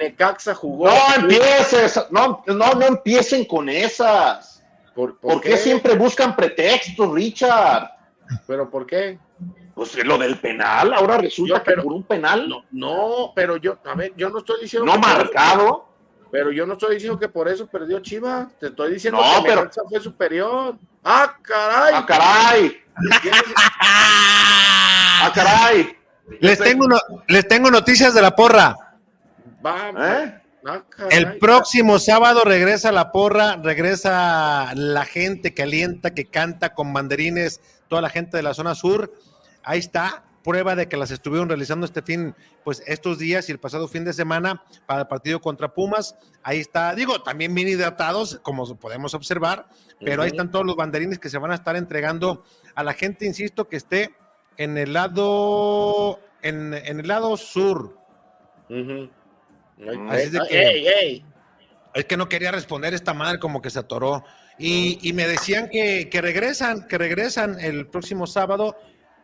Necaxa 0.00 0.54
jugó. 0.54 0.86
No 0.86 1.14
empieces, 1.14 2.00
no, 2.10 2.42
no, 2.46 2.72
no 2.72 2.86
empiecen 2.86 3.44
con 3.44 3.68
esas. 3.68 4.64
¿Por, 4.94 5.18
qué? 5.42 5.58
siempre 5.58 5.94
buscan 5.94 6.34
pretextos, 6.34 7.12
Richard? 7.12 7.90
¿Pero 8.46 8.70
por 8.70 8.86
qué? 8.86 9.18
Pues 9.74 9.94
lo 10.04 10.16
del 10.16 10.38
penal, 10.38 10.94
ahora 10.94 11.18
resulta 11.18 11.62
que 11.62 11.74
por 11.74 11.92
un 11.92 12.04
penal. 12.04 12.48
No, 12.48 12.64
no, 12.70 13.32
pero 13.34 13.58
yo, 13.58 13.78
a 13.84 13.94
ver, 13.94 14.12
yo 14.16 14.30
no 14.30 14.38
estoy 14.38 14.62
diciendo. 14.62 14.90
No 14.90 14.98
marcado. 14.98 15.93
Pero 16.34 16.50
yo 16.50 16.66
no 16.66 16.72
estoy 16.72 16.94
diciendo 16.96 17.16
que 17.16 17.28
por 17.28 17.46
eso 17.46 17.64
perdió 17.68 18.00
Chivas. 18.00 18.48
Te 18.58 18.66
estoy 18.66 18.94
diciendo 18.94 19.20
que 19.20 19.48
pero... 19.48 19.60
Necaxa 19.60 19.82
fue 19.88 20.00
superior. 20.00 20.76
¡Ah, 21.04 21.32
caray! 21.40 21.94
¡Ah, 21.94 22.04
caray! 22.04 22.82
¡Ah, 23.80 25.32
caray! 25.32 25.96
Les 26.40 26.58
tengo, 26.58 26.88
les 27.28 27.46
tengo 27.46 27.70
noticias 27.70 28.12
de 28.14 28.20
la 28.20 28.34
porra. 28.34 28.74
¿Eh? 29.64 30.40
Ah, 30.66 30.82
el 31.08 31.38
próximo 31.38 32.00
sábado 32.00 32.42
regresa 32.42 32.90
la 32.90 33.12
porra, 33.12 33.54
regresa 33.62 34.72
la 34.74 35.04
gente 35.04 35.54
que 35.54 35.62
alienta, 35.62 36.14
que 36.14 36.24
canta 36.24 36.74
con 36.74 36.92
banderines, 36.92 37.60
toda 37.86 38.02
la 38.02 38.10
gente 38.10 38.36
de 38.36 38.42
la 38.42 38.54
zona 38.54 38.74
sur. 38.74 39.14
Ahí 39.62 39.78
está, 39.78 40.24
prueba 40.44 40.76
de 40.76 40.86
que 40.88 40.96
las 40.96 41.10
estuvieron 41.10 41.48
realizando 41.48 41.86
este 41.86 42.02
fin, 42.02 42.36
pues 42.62 42.82
estos 42.86 43.18
días 43.18 43.48
y 43.48 43.52
el 43.52 43.58
pasado 43.58 43.88
fin 43.88 44.04
de 44.04 44.12
semana 44.12 44.62
para 44.86 45.00
el 45.00 45.06
partido 45.08 45.40
contra 45.40 45.72
Pumas. 45.72 46.16
Ahí 46.42 46.60
está, 46.60 46.94
digo, 46.94 47.22
también 47.22 47.54
bien 47.54 47.66
hidratados, 47.66 48.38
como 48.42 48.76
podemos 48.76 49.14
observar, 49.14 49.66
pero 49.98 50.22
ahí 50.22 50.28
están 50.28 50.50
todos 50.50 50.66
los 50.66 50.76
banderines 50.76 51.18
que 51.18 51.30
se 51.30 51.38
van 51.38 51.50
a 51.50 51.54
estar 51.54 51.74
entregando 51.74 52.44
a 52.74 52.84
la 52.84 52.92
gente, 52.92 53.24
insisto, 53.24 53.68
que 53.68 53.76
esté 53.76 54.14
en 54.58 54.76
el 54.76 54.92
lado, 54.92 56.20
en, 56.42 56.74
el 56.74 57.08
lado 57.08 57.36
sur. 57.38 57.98
Así 58.68 60.30
de 60.30 60.40
que, 60.48 61.24
Es 61.94 62.04
que 62.04 62.16
no 62.16 62.28
quería 62.28 62.52
responder 62.52 62.92
esta 62.92 63.14
madre, 63.14 63.38
como 63.38 63.62
que 63.62 63.70
se 63.70 63.78
atoró. 63.78 64.24
Y, 64.58 65.10
me 65.14 65.26
decían 65.26 65.68
que, 65.70 66.08
regresan, 66.12 66.86
que 66.86 66.98
regresan 66.98 67.58
el 67.58 67.86
próximo 67.86 68.26
sábado. 68.26 68.76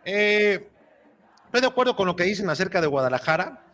Eh, 0.04 0.70
estoy 1.50 1.62
de 1.62 1.66
acuerdo 1.66 1.96
con 1.96 2.06
lo 2.06 2.14
que 2.14 2.22
dicen 2.22 2.48
acerca 2.48 2.80
de 2.80 2.86
Guadalajara. 2.86 3.64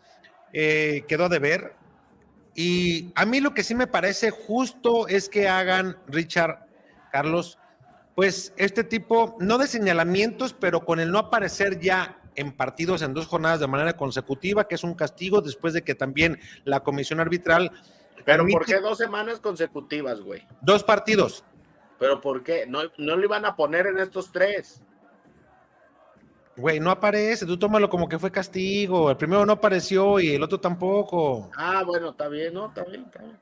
Eh, 0.55 1.05
quedó 1.07 1.29
de 1.29 1.39
ver. 1.39 1.75
Y 2.55 3.13
a 3.15 3.27
mí 3.27 3.41
lo 3.41 3.53
que 3.53 3.63
sí 3.63 3.75
me 3.75 3.87
parece 3.87 4.31
justo 4.31 5.07
es 5.09 5.29
que 5.29 5.47
hagan, 5.47 5.99
Richard, 6.07 6.67
Carlos, 7.13 7.59
pues 8.15 8.55
este 8.57 8.83
tipo, 8.83 9.37
no 9.41 9.59
de 9.59 9.67
señalamientos, 9.67 10.55
pero 10.59 10.87
con 10.87 11.01
el 11.01 11.13
no 11.13 11.19
aparecer 11.19 11.79
ya 11.79 12.19
en 12.35 12.53
partidos 12.53 13.03
en 13.03 13.13
dos 13.13 13.27
jornadas 13.27 13.61
de 13.61 13.67
manera 13.67 13.95
consecutiva, 13.95 14.67
que 14.67 14.77
es 14.77 14.83
un 14.83 14.95
castigo 14.95 15.43
después 15.43 15.75
de 15.75 15.83
que 15.83 15.95
también 15.95 16.41
la 16.65 16.81
comisión 16.81 17.21
arbitral. 17.21 17.73
Pero 18.25 18.47
¿por 18.47 18.65
qué 18.65 18.81
dos 18.81 18.97
semanas 18.97 19.39
consecutivas, 19.41 20.23
güey? 20.23 20.47
Dos 20.63 20.83
partidos. 20.83 21.45
Pero 21.99 22.23
¿por 22.23 22.43
qué? 22.43 22.65
No, 22.67 22.81
no 22.97 23.17
lo 23.17 23.23
iban 23.23 23.45
a 23.45 23.55
poner 23.55 23.87
en 23.87 23.99
estos 23.99 24.33
tres. 24.33 24.81
Güey, 26.57 26.81
no 26.81 26.91
aparece, 26.91 27.45
tú 27.45 27.59
tómalo 27.59 27.89
como 27.89 28.09
que 28.09 28.19
fue 28.19 28.31
castigo. 28.31 29.11
El 29.11 29.17
primero 29.17 29.45
no 29.45 29.53
apareció 29.53 30.19
y 30.19 30.35
el 30.35 30.43
otro 30.43 30.59
tampoco. 30.59 31.51
Ah, 31.57 31.83
bueno, 31.85 32.11
está 32.11 32.29
bien, 32.29 32.55
¿no? 32.55 32.69
Está 32.69 32.85
bien, 32.85 33.05
está 33.05 33.23
bien. 33.23 33.39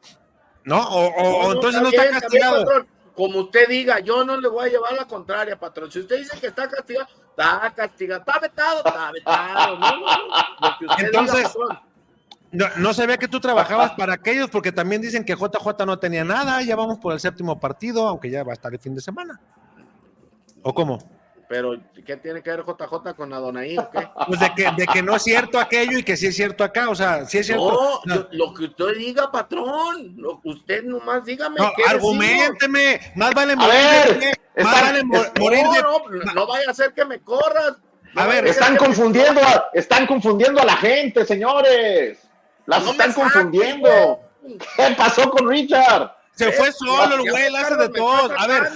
No, 0.64 0.80
o, 0.80 1.52
entonces 1.52 1.80
no 1.80 1.88
está 1.88 2.10
castigado 2.10 2.86
como 3.14 3.40
usted 3.40 3.68
diga, 3.68 4.00
yo 4.00 4.24
no 4.24 4.36
le 4.36 4.48
voy 4.48 4.66
a 4.66 4.72
llevar 4.72 4.92
la 4.92 5.06
contraria, 5.06 5.58
patrón. 5.58 5.90
Si 5.90 6.00
usted 6.00 6.18
dice 6.18 6.38
que 6.40 6.48
está 6.48 6.68
castigado, 6.68 7.06
está 7.30 7.72
castigado, 7.74 8.20
está 8.20 8.38
vetado, 8.40 8.82
está 8.84 9.12
vetado. 9.12 9.78
Entonces, 10.98 11.56
no, 12.50 12.94
se 12.94 13.06
ve 13.06 13.18
que 13.18 13.28
tú 13.28 13.40
trabajabas 13.40 13.92
para 13.92 14.14
aquellos, 14.14 14.50
porque 14.50 14.72
también 14.72 15.00
dicen 15.00 15.24
que 15.24 15.34
JJ 15.34 15.86
no 15.86 15.98
tenía 15.98 16.24
nada, 16.24 16.60
ya 16.62 16.74
vamos 16.74 16.98
por 16.98 17.12
el 17.12 17.20
séptimo 17.20 17.58
partido, 17.58 18.06
aunque 18.08 18.30
ya 18.30 18.42
va 18.42 18.52
a 18.52 18.54
estar 18.54 18.72
el 18.72 18.80
fin 18.80 18.94
de 18.94 19.00
semana. 19.00 19.40
¿O 20.62 20.74
cómo? 20.74 20.98
Pero, 21.48 21.76
¿qué 22.06 22.16
tiene 22.16 22.42
que 22.42 22.50
ver 22.50 22.64
JJ 22.64 23.14
con 23.14 23.32
Adonai 23.32 23.76
o 23.78 23.90
qué? 23.90 24.08
Pues 24.26 24.40
de 24.40 24.54
que, 24.54 24.70
de 24.76 24.86
que 24.86 25.02
no 25.02 25.16
es 25.16 25.22
cierto 25.22 25.58
aquello 25.58 25.98
y 25.98 26.02
que 26.02 26.16
sí 26.16 26.26
es 26.26 26.36
cierto 26.36 26.64
acá, 26.64 26.88
o 26.88 26.94
sea, 26.94 27.26
sí 27.26 27.38
es 27.38 27.46
cierto. 27.46 28.00
No, 28.04 28.28
lo 28.30 28.54
que 28.54 28.64
usted 28.64 28.96
diga, 28.96 29.30
patrón, 29.30 30.14
lo 30.16 30.40
que 30.40 30.48
usted 30.48 30.84
nomás 30.84 31.24
dígame. 31.24 31.56
No, 31.60 31.72
argumenteme, 31.86 33.00
más 33.14 33.34
vale 33.34 33.56
morir 33.56 33.74
de 34.08 34.14
pie, 34.14 34.32
más 34.64 34.80
vale 34.80 35.04
morir 35.04 35.66
de 35.66 35.82
no, 35.82 36.34
no 36.34 36.46
vaya 36.46 36.70
a 36.70 36.74
ser 36.74 36.92
que 36.92 37.04
me 37.04 37.20
corras. 37.20 37.76
A 38.16 38.26
ver, 38.26 38.46
están 38.46 38.76
confundiendo, 38.76 39.40
a, 39.40 39.70
están 39.74 40.06
confundiendo 40.06 40.60
a 40.60 40.64
la 40.64 40.76
gente, 40.76 41.24
señores. 41.24 42.18
Las 42.66 42.86
están 42.86 43.12
confundiendo. 43.12 44.20
¿Qué 44.76 44.94
pasó 44.96 45.30
con 45.30 45.48
Richard? 45.48 46.13
Se 46.34 46.50
fue 46.52 46.72
solo 46.72 47.14
el 47.14 47.30
güey, 47.30 47.54
hace 47.54 47.76
de 47.76 47.88
todo. 47.90 48.32
A 48.36 48.46
ver, 48.48 48.72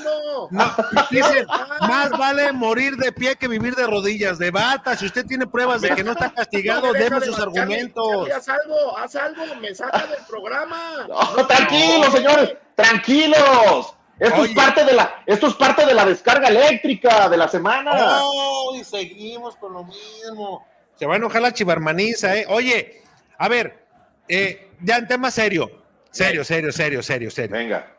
no, 0.50 0.70
dicen, 1.10 1.44
más 1.80 2.10
vale 2.10 2.52
morir 2.52 2.96
de 2.96 3.10
pie 3.10 3.34
que 3.34 3.48
vivir 3.48 3.74
de 3.74 3.86
rodillas. 3.86 4.38
Debata, 4.38 4.96
si 4.96 5.06
usted 5.06 5.26
tiene 5.26 5.46
pruebas 5.46 5.80
de 5.80 5.90
que 5.90 6.04
no 6.04 6.12
está 6.12 6.32
castigado, 6.32 6.92
deme 6.92 7.20
sus 7.20 7.38
argumentos. 7.38 8.30
Haz 8.30 8.48
algo, 8.48 8.96
haz 8.96 9.16
algo, 9.16 9.42
me 9.60 9.74
saca 9.74 10.06
del 10.06 10.24
programa. 10.28 11.06
No, 11.08 11.46
tranquilos, 11.46 12.12
señores, 12.12 12.56
tranquilos. 12.76 13.94
Esto 14.20 14.44
es, 14.44 14.50
parte 14.52 14.84
de 14.84 14.92
la, 14.94 15.22
esto 15.26 15.46
es 15.46 15.54
parte 15.54 15.86
de 15.86 15.94
la 15.94 16.04
descarga 16.04 16.48
eléctrica 16.48 17.28
de 17.28 17.36
la 17.36 17.48
semana. 17.48 17.92
Oh, 18.22 18.74
y 18.74 18.82
seguimos 18.82 19.56
con 19.56 19.72
lo 19.72 19.84
mismo. 19.84 20.66
Se 20.96 21.06
va 21.06 21.14
a 21.14 21.16
enojar 21.16 21.42
la 21.42 21.52
chivarmaniza, 21.52 22.36
¿eh? 22.36 22.44
Oye, 22.48 23.02
a 23.36 23.48
ver, 23.48 23.84
eh, 24.28 24.72
ya 24.80 24.96
en 24.96 25.06
tema 25.06 25.30
serio. 25.30 25.70
Serio, 26.18 26.44
serio, 26.44 26.72
serio, 26.72 27.02
serio, 27.02 27.30
serio. 27.30 27.56
Venga. 27.56 27.96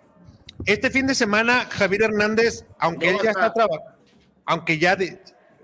Este 0.65 0.89
fin 0.89 1.07
de 1.07 1.15
semana, 1.15 1.65
Javier 1.69 2.03
Hernández, 2.03 2.65
aunque 2.77 3.09
él 3.09 3.17
ya 3.23 3.31
está 3.31 3.53
trabajando, 3.53 3.97
aunque 4.45 4.77
ya 4.77 4.97
de, 4.97 5.21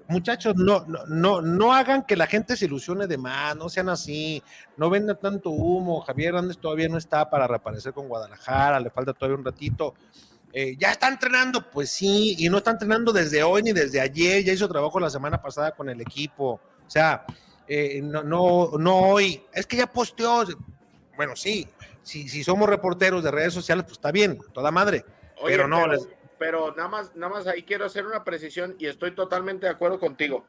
muchachos, 0.08 0.56
no, 0.56 0.86
no, 1.08 1.42
no, 1.42 1.74
hagan 1.74 2.06
que 2.06 2.16
la 2.16 2.28
gente 2.28 2.56
se 2.56 2.66
ilusione 2.66 3.08
de 3.08 3.18
más, 3.18 3.58
no 3.58 3.68
sean 3.68 3.90
así, 3.90 4.42
no 4.78 4.90
vendan 4.90 5.20
tanto 5.20 5.50
humo. 5.50 6.00
Javier 6.02 6.30
Hernández 6.30 6.58
todavía 6.58 6.88
no 6.88 6.98
está 6.98 7.30
para 7.30 7.46
reaparecer 7.46 7.92
con 7.92 8.08
Guadalajara, 8.08 8.80
le 8.80 8.90
falta 8.90 9.14
todavía 9.14 9.38
un 9.38 9.46
ratito. 9.46 9.94
Eh, 10.54 10.78
ya 10.80 10.92
está 10.92 11.10
entrenando, 11.10 11.70
pues 11.70 11.90
sí, 11.90 12.36
y 12.40 12.48
no 12.48 12.60
está 12.60 12.72
entrenando 12.72 13.12
desde 13.12 13.44
hoy 13.44 13.64
ni 13.64 13.74
desde 13.74 14.00
ayer, 14.00 14.46
ya 14.46 14.54
hizo 14.54 14.70
trabajo 14.70 14.98
la 15.02 15.10
semana 15.10 15.42
pasada 15.42 15.72
con 15.72 15.90
el 15.90 16.00
equipo. 16.00 16.62
O 16.88 16.90
sea, 16.90 17.26
eh, 17.68 18.00
no, 18.02 18.24
no, 18.24 18.72
no 18.80 19.00
hoy, 19.00 19.44
es 19.52 19.68
que 19.68 19.76
ya 19.76 19.88
posteó, 19.88 20.46
bueno, 21.18 21.36
sí, 21.36 21.68
si, 22.06 22.44
somos 22.44 22.70
reporteros 22.70 23.24
de 23.24 23.32
redes 23.32 23.54
sociales, 23.54 23.84
pues 23.84 23.94
está 23.94 24.12
bien, 24.12 24.40
toda 24.54 24.72
madre. 24.72 25.04
pero 25.44 25.68
no. 25.68 25.86
Pero, 26.38 26.76
nada 26.76 26.90
más, 26.90 27.16
nada 27.16 27.34
más 27.34 27.48
ahí 27.48 27.64
quiero 27.64 27.86
hacer 27.86 28.06
una 28.06 28.24
precisión 28.24 28.76
y 28.78 28.88
estoy 28.88 29.16
totalmente 29.16 29.66
de 29.66 29.72
acuerdo 29.72 30.00
contigo. 30.00 30.46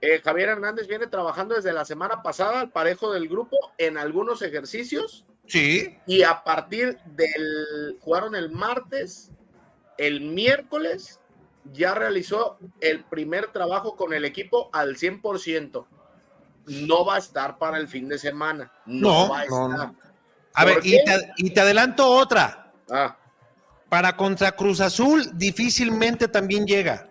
Eh, 0.00 0.20
Javier 0.22 0.50
Hernández 0.50 0.88
viene 0.88 1.06
trabajando 1.06 1.54
desde 1.54 1.72
la 1.72 1.84
semana 1.84 2.22
pasada 2.22 2.60
al 2.60 2.70
parejo 2.70 3.12
del 3.12 3.28
grupo 3.28 3.56
en 3.78 3.96
algunos 3.96 4.42
ejercicios. 4.42 5.24
Sí. 5.46 5.96
Y 6.06 6.22
a 6.22 6.42
partir 6.42 6.98
del. 7.04 7.96
Jugaron 8.00 8.34
el 8.34 8.50
martes, 8.50 9.30
el 9.98 10.20
miércoles, 10.20 11.20
ya 11.72 11.94
realizó 11.94 12.58
el 12.80 13.04
primer 13.04 13.48
trabajo 13.52 13.96
con 13.96 14.12
el 14.12 14.24
equipo 14.24 14.68
al 14.72 14.96
100%. 14.96 15.86
No 16.66 17.04
va 17.04 17.16
a 17.16 17.18
estar 17.18 17.56
para 17.56 17.78
el 17.78 17.88
fin 17.88 18.08
de 18.08 18.18
semana. 18.18 18.72
No, 18.84 19.28
va 19.30 19.40
a 19.40 19.44
estar. 19.44 20.09
A 20.54 20.64
ver, 20.64 20.78
y 20.84 21.50
te, 21.50 21.60
adelanto 21.60 22.08
otra. 22.08 22.72
Ah. 22.90 23.16
Para 23.88 24.16
contra 24.16 24.52
Cruz 24.52 24.80
Azul 24.80 25.30
difícilmente 25.34 26.28
también 26.28 26.66
llega. 26.66 27.08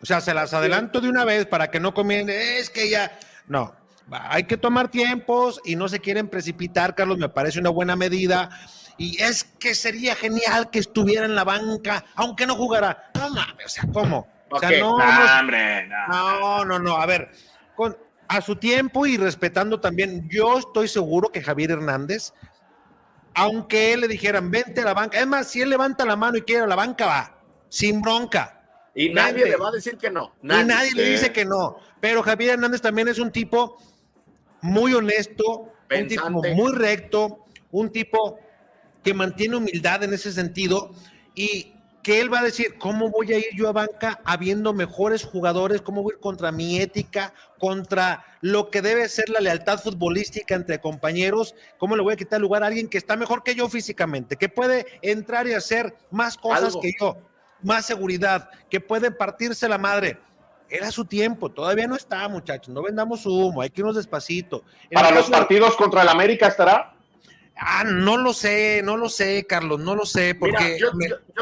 O 0.00 0.06
sea, 0.06 0.20
se 0.20 0.32
las 0.32 0.54
adelanto 0.54 1.00
de 1.00 1.08
una 1.08 1.24
vez 1.24 1.46
para 1.46 1.70
que 1.70 1.80
no 1.80 1.92
comiencen, 1.92 2.38
es 2.38 2.70
que 2.70 2.88
ya, 2.88 3.18
no, 3.46 3.74
hay 4.10 4.44
que 4.44 4.56
tomar 4.56 4.88
tiempos 4.88 5.60
y 5.64 5.76
no 5.76 5.88
se 5.88 6.00
quieren 6.00 6.28
precipitar, 6.28 6.94
Carlos, 6.94 7.18
me 7.18 7.28
parece 7.28 7.58
una 7.58 7.70
buena 7.70 7.96
medida. 7.96 8.50
Y 8.96 9.22
es 9.22 9.44
que 9.44 9.74
sería 9.74 10.14
genial 10.14 10.70
que 10.70 10.78
estuviera 10.78 11.24
en 11.24 11.34
la 11.34 11.44
banca, 11.44 12.04
aunque 12.14 12.46
no 12.46 12.54
jugara. 12.54 13.10
No 13.14 13.30
mames, 13.30 13.66
o 13.66 13.68
sea, 13.68 13.84
¿cómo? 13.92 14.26
O 14.50 14.58
sea, 14.58 14.70
no, 14.70 14.98
no, 16.08 16.64
no, 16.64 16.78
no, 16.78 16.96
a 16.96 17.04
ver, 17.04 17.30
con, 17.76 17.96
a 18.28 18.40
su 18.42 18.56
tiempo 18.56 19.06
y 19.06 19.16
respetando 19.16 19.80
también, 19.80 20.28
yo 20.28 20.58
estoy 20.58 20.86
seguro 20.86 21.30
que 21.30 21.42
Javier 21.42 21.72
Hernández, 21.72 22.34
aunque 23.34 23.94
él 23.94 24.02
le 24.02 24.08
dijeran, 24.08 24.50
vente 24.50 24.82
a 24.82 24.84
la 24.84 24.94
banca, 24.94 25.18
es 25.18 25.26
más, 25.26 25.48
si 25.48 25.62
él 25.62 25.70
levanta 25.70 26.04
la 26.04 26.16
mano 26.16 26.36
y 26.36 26.42
quiere 26.42 26.64
a 26.64 26.66
la 26.66 26.76
banca, 26.76 27.06
va, 27.06 27.40
sin 27.68 28.02
bronca. 28.02 28.54
Y 28.94 29.10
nadie 29.10 29.44
le 29.44 29.56
va 29.56 29.68
a 29.68 29.72
decir 29.72 29.96
que 29.96 30.10
no. 30.10 30.34
Nadie. 30.42 30.62
Y 30.62 30.66
nadie 30.66 30.94
le 30.94 31.10
dice 31.10 31.32
que 31.32 31.44
no. 31.44 31.78
Pero 32.00 32.22
Javier 32.22 32.54
Hernández 32.54 32.80
también 32.80 33.08
es 33.08 33.18
un 33.18 33.30
tipo 33.30 33.78
muy 34.60 34.92
honesto, 34.92 35.72
un 35.90 36.06
tipo 36.08 36.30
muy 36.30 36.72
recto, 36.72 37.46
un 37.70 37.90
tipo 37.90 38.38
que 39.02 39.14
mantiene 39.14 39.56
humildad 39.56 40.02
en 40.02 40.12
ese 40.12 40.32
sentido 40.32 40.90
y 41.34 41.74
que 42.08 42.22
él 42.22 42.32
va 42.32 42.38
a 42.38 42.42
decir, 42.42 42.78
¿cómo 42.78 43.10
voy 43.10 43.34
a 43.34 43.38
ir 43.38 43.50
yo 43.54 43.68
a 43.68 43.72
banca 43.72 44.22
habiendo 44.24 44.72
mejores 44.72 45.24
jugadores? 45.24 45.82
¿Cómo 45.82 46.02
voy 46.02 46.12
a 46.12 46.16
ir 46.16 46.20
contra 46.20 46.50
mi 46.50 46.80
ética, 46.80 47.34
contra 47.58 48.24
lo 48.40 48.70
que 48.70 48.80
debe 48.80 49.06
ser 49.10 49.28
la 49.28 49.40
lealtad 49.40 49.78
futbolística 49.78 50.54
entre 50.54 50.80
compañeros? 50.80 51.54
¿Cómo 51.76 51.96
le 51.96 52.02
voy 52.02 52.14
a 52.14 52.16
quitar 52.16 52.40
lugar 52.40 52.62
a 52.62 52.68
alguien 52.68 52.88
que 52.88 52.96
está 52.96 53.14
mejor 53.14 53.42
que 53.42 53.54
yo 53.54 53.68
físicamente, 53.68 54.36
que 54.36 54.48
puede 54.48 54.86
entrar 55.02 55.46
y 55.48 55.52
hacer 55.52 55.94
más 56.10 56.38
cosas 56.38 56.78
que 56.80 56.92
yo, 56.98 57.18
más 57.62 57.84
seguridad, 57.84 58.48
que 58.70 58.80
puede 58.80 59.10
partirse 59.10 59.68
la 59.68 59.76
madre? 59.76 60.18
Era 60.70 60.90
su 60.90 61.04
tiempo, 61.04 61.50
todavía 61.50 61.86
no 61.86 61.94
está, 61.94 62.26
muchachos, 62.26 62.70
no 62.74 62.80
vendamos 62.84 63.26
humo, 63.26 63.60
hay 63.60 63.68
que 63.68 63.82
irnos 63.82 63.96
despacito. 63.96 64.64
¿Para 64.90 65.10
los 65.10 65.28
partidos 65.28 65.76
contra 65.76 66.00
el 66.00 66.08
América 66.08 66.46
estará? 66.46 66.94
Ah, 67.60 67.84
no 67.84 68.16
lo 68.16 68.32
sé, 68.32 68.82
no 68.84 68.96
lo 68.96 69.08
sé, 69.08 69.44
Carlos, 69.48 69.80
no 69.80 69.96
lo 69.96 70.06
sé, 70.06 70.34
porque... 70.34 70.78
yo, 70.78 70.92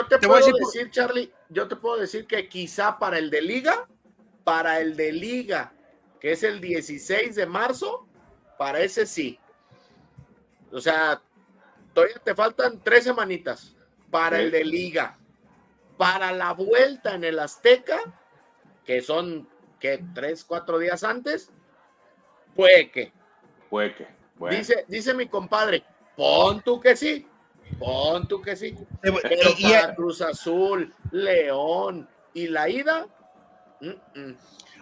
te, 0.09 0.19
puedo 0.27 0.47
decir, 0.47 0.91
Charlie, 0.91 1.31
yo 1.51 1.69
te 1.69 1.77
puedo 1.77 1.99
decir 1.99 2.27
que 2.27 2.49
quizá 2.49 2.99
para 2.99 3.19
el 3.19 3.29
de 3.29 3.43
Liga, 3.43 3.87
para 4.43 4.81
el 4.81 4.97
de 4.97 5.13
Liga, 5.13 5.75
que 6.19 6.33
es 6.33 6.43
el 6.43 6.61
16 6.61 7.35
de 7.35 7.47
marzo, 7.47 8.07
para 8.57 8.81
ese 8.81 9.05
sí. 9.05 9.39
O 10.73 10.81
sea, 10.81 11.21
todavía 11.93 12.19
te 12.25 12.35
faltan 12.35 12.81
tres 12.83 13.05
semanitas 13.05 13.77
para 14.11 14.41
el 14.41 14.51
de 14.51 14.65
Liga. 14.65 15.19
Para 15.99 16.33
la 16.33 16.53
vuelta 16.53 17.15
en 17.15 17.25
el 17.25 17.39
Azteca, 17.39 17.99
que 18.85 19.01
son, 19.03 19.49
que 19.81 20.03
Tres, 20.15 20.45
cuatro 20.45 20.79
días 20.79 21.05
antes, 21.05 21.51
puede 22.55 22.91
que. 22.91 23.13
Puede 23.71 23.95
que. 23.95 24.07
Dice, 24.51 24.85
dice 24.89 25.15
mi 25.15 25.27
compadre, 25.27 25.83
Pon 26.17 26.63
tú 26.63 26.81
que 26.81 26.97
sí, 26.97 27.27
pon 27.79 28.27
tú 28.27 28.41
que 28.41 28.57
sí. 28.57 28.75
Pero 29.03 29.21
para 29.61 29.95
Cruz 29.95 30.23
Azul, 30.23 30.93
León 31.13 32.09
y 32.33 32.49
la 32.49 32.69
ida. 32.69 33.07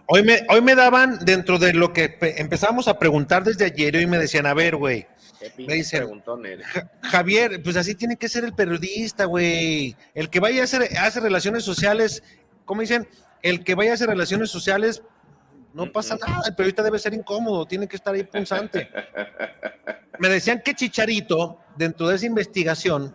Hoy, 0.07 0.23
me, 0.23 0.47
hoy 0.49 0.61
me 0.63 0.75
daban 0.75 1.19
dentro 1.25 1.59
de 1.59 1.73
lo 1.73 1.93
que 1.93 2.17
empezamos 2.21 2.89
a 2.89 2.99
preguntar 2.99 3.43
desde 3.43 3.65
ayer, 3.65 3.97
y 3.97 4.07
me 4.07 4.19
decían, 4.19 4.47
a 4.47 4.55
ver, 4.55 4.77
güey. 4.77 5.07
Me 5.59 5.75
dicen, 5.75 6.23
Javier, 7.03 7.63
pues 7.63 7.77
así 7.77 7.95
tiene 7.95 8.17
que 8.17 8.29
ser 8.29 8.45
el 8.45 8.55
periodista, 8.55 9.27
güey. 9.27 9.95
El 10.15 10.31
que 10.31 10.41
vaya 10.41 10.63
a 10.63 10.65
hacer, 10.65 10.89
hace 10.99 11.21
relaciones 11.21 11.65
sociales, 11.65 12.23
¿cómo 12.65 12.81
dicen? 12.81 13.07
El 13.43 13.63
que 13.63 13.75
vaya 13.75 13.91
a 13.91 13.95
hacer 13.95 14.09
relaciones 14.09 14.51
sociales, 14.51 15.03
no 15.75 15.91
pasa 15.91 16.17
nada. 16.17 16.43
El 16.47 16.55
periodista 16.55 16.83
debe 16.83 16.99
ser 16.99 17.13
incómodo, 17.15 17.67
tiene 17.67 17.87
que 17.87 17.97
estar 17.97 18.15
ahí 18.15 18.23
punzante. 18.23 18.89
me 20.19 20.29
decían 20.29 20.63
que 20.65 20.75
Chicharito, 20.75 21.59
dentro 21.77 22.09
de 22.09 22.17
esa 22.17 22.27
investigación, 22.27 23.15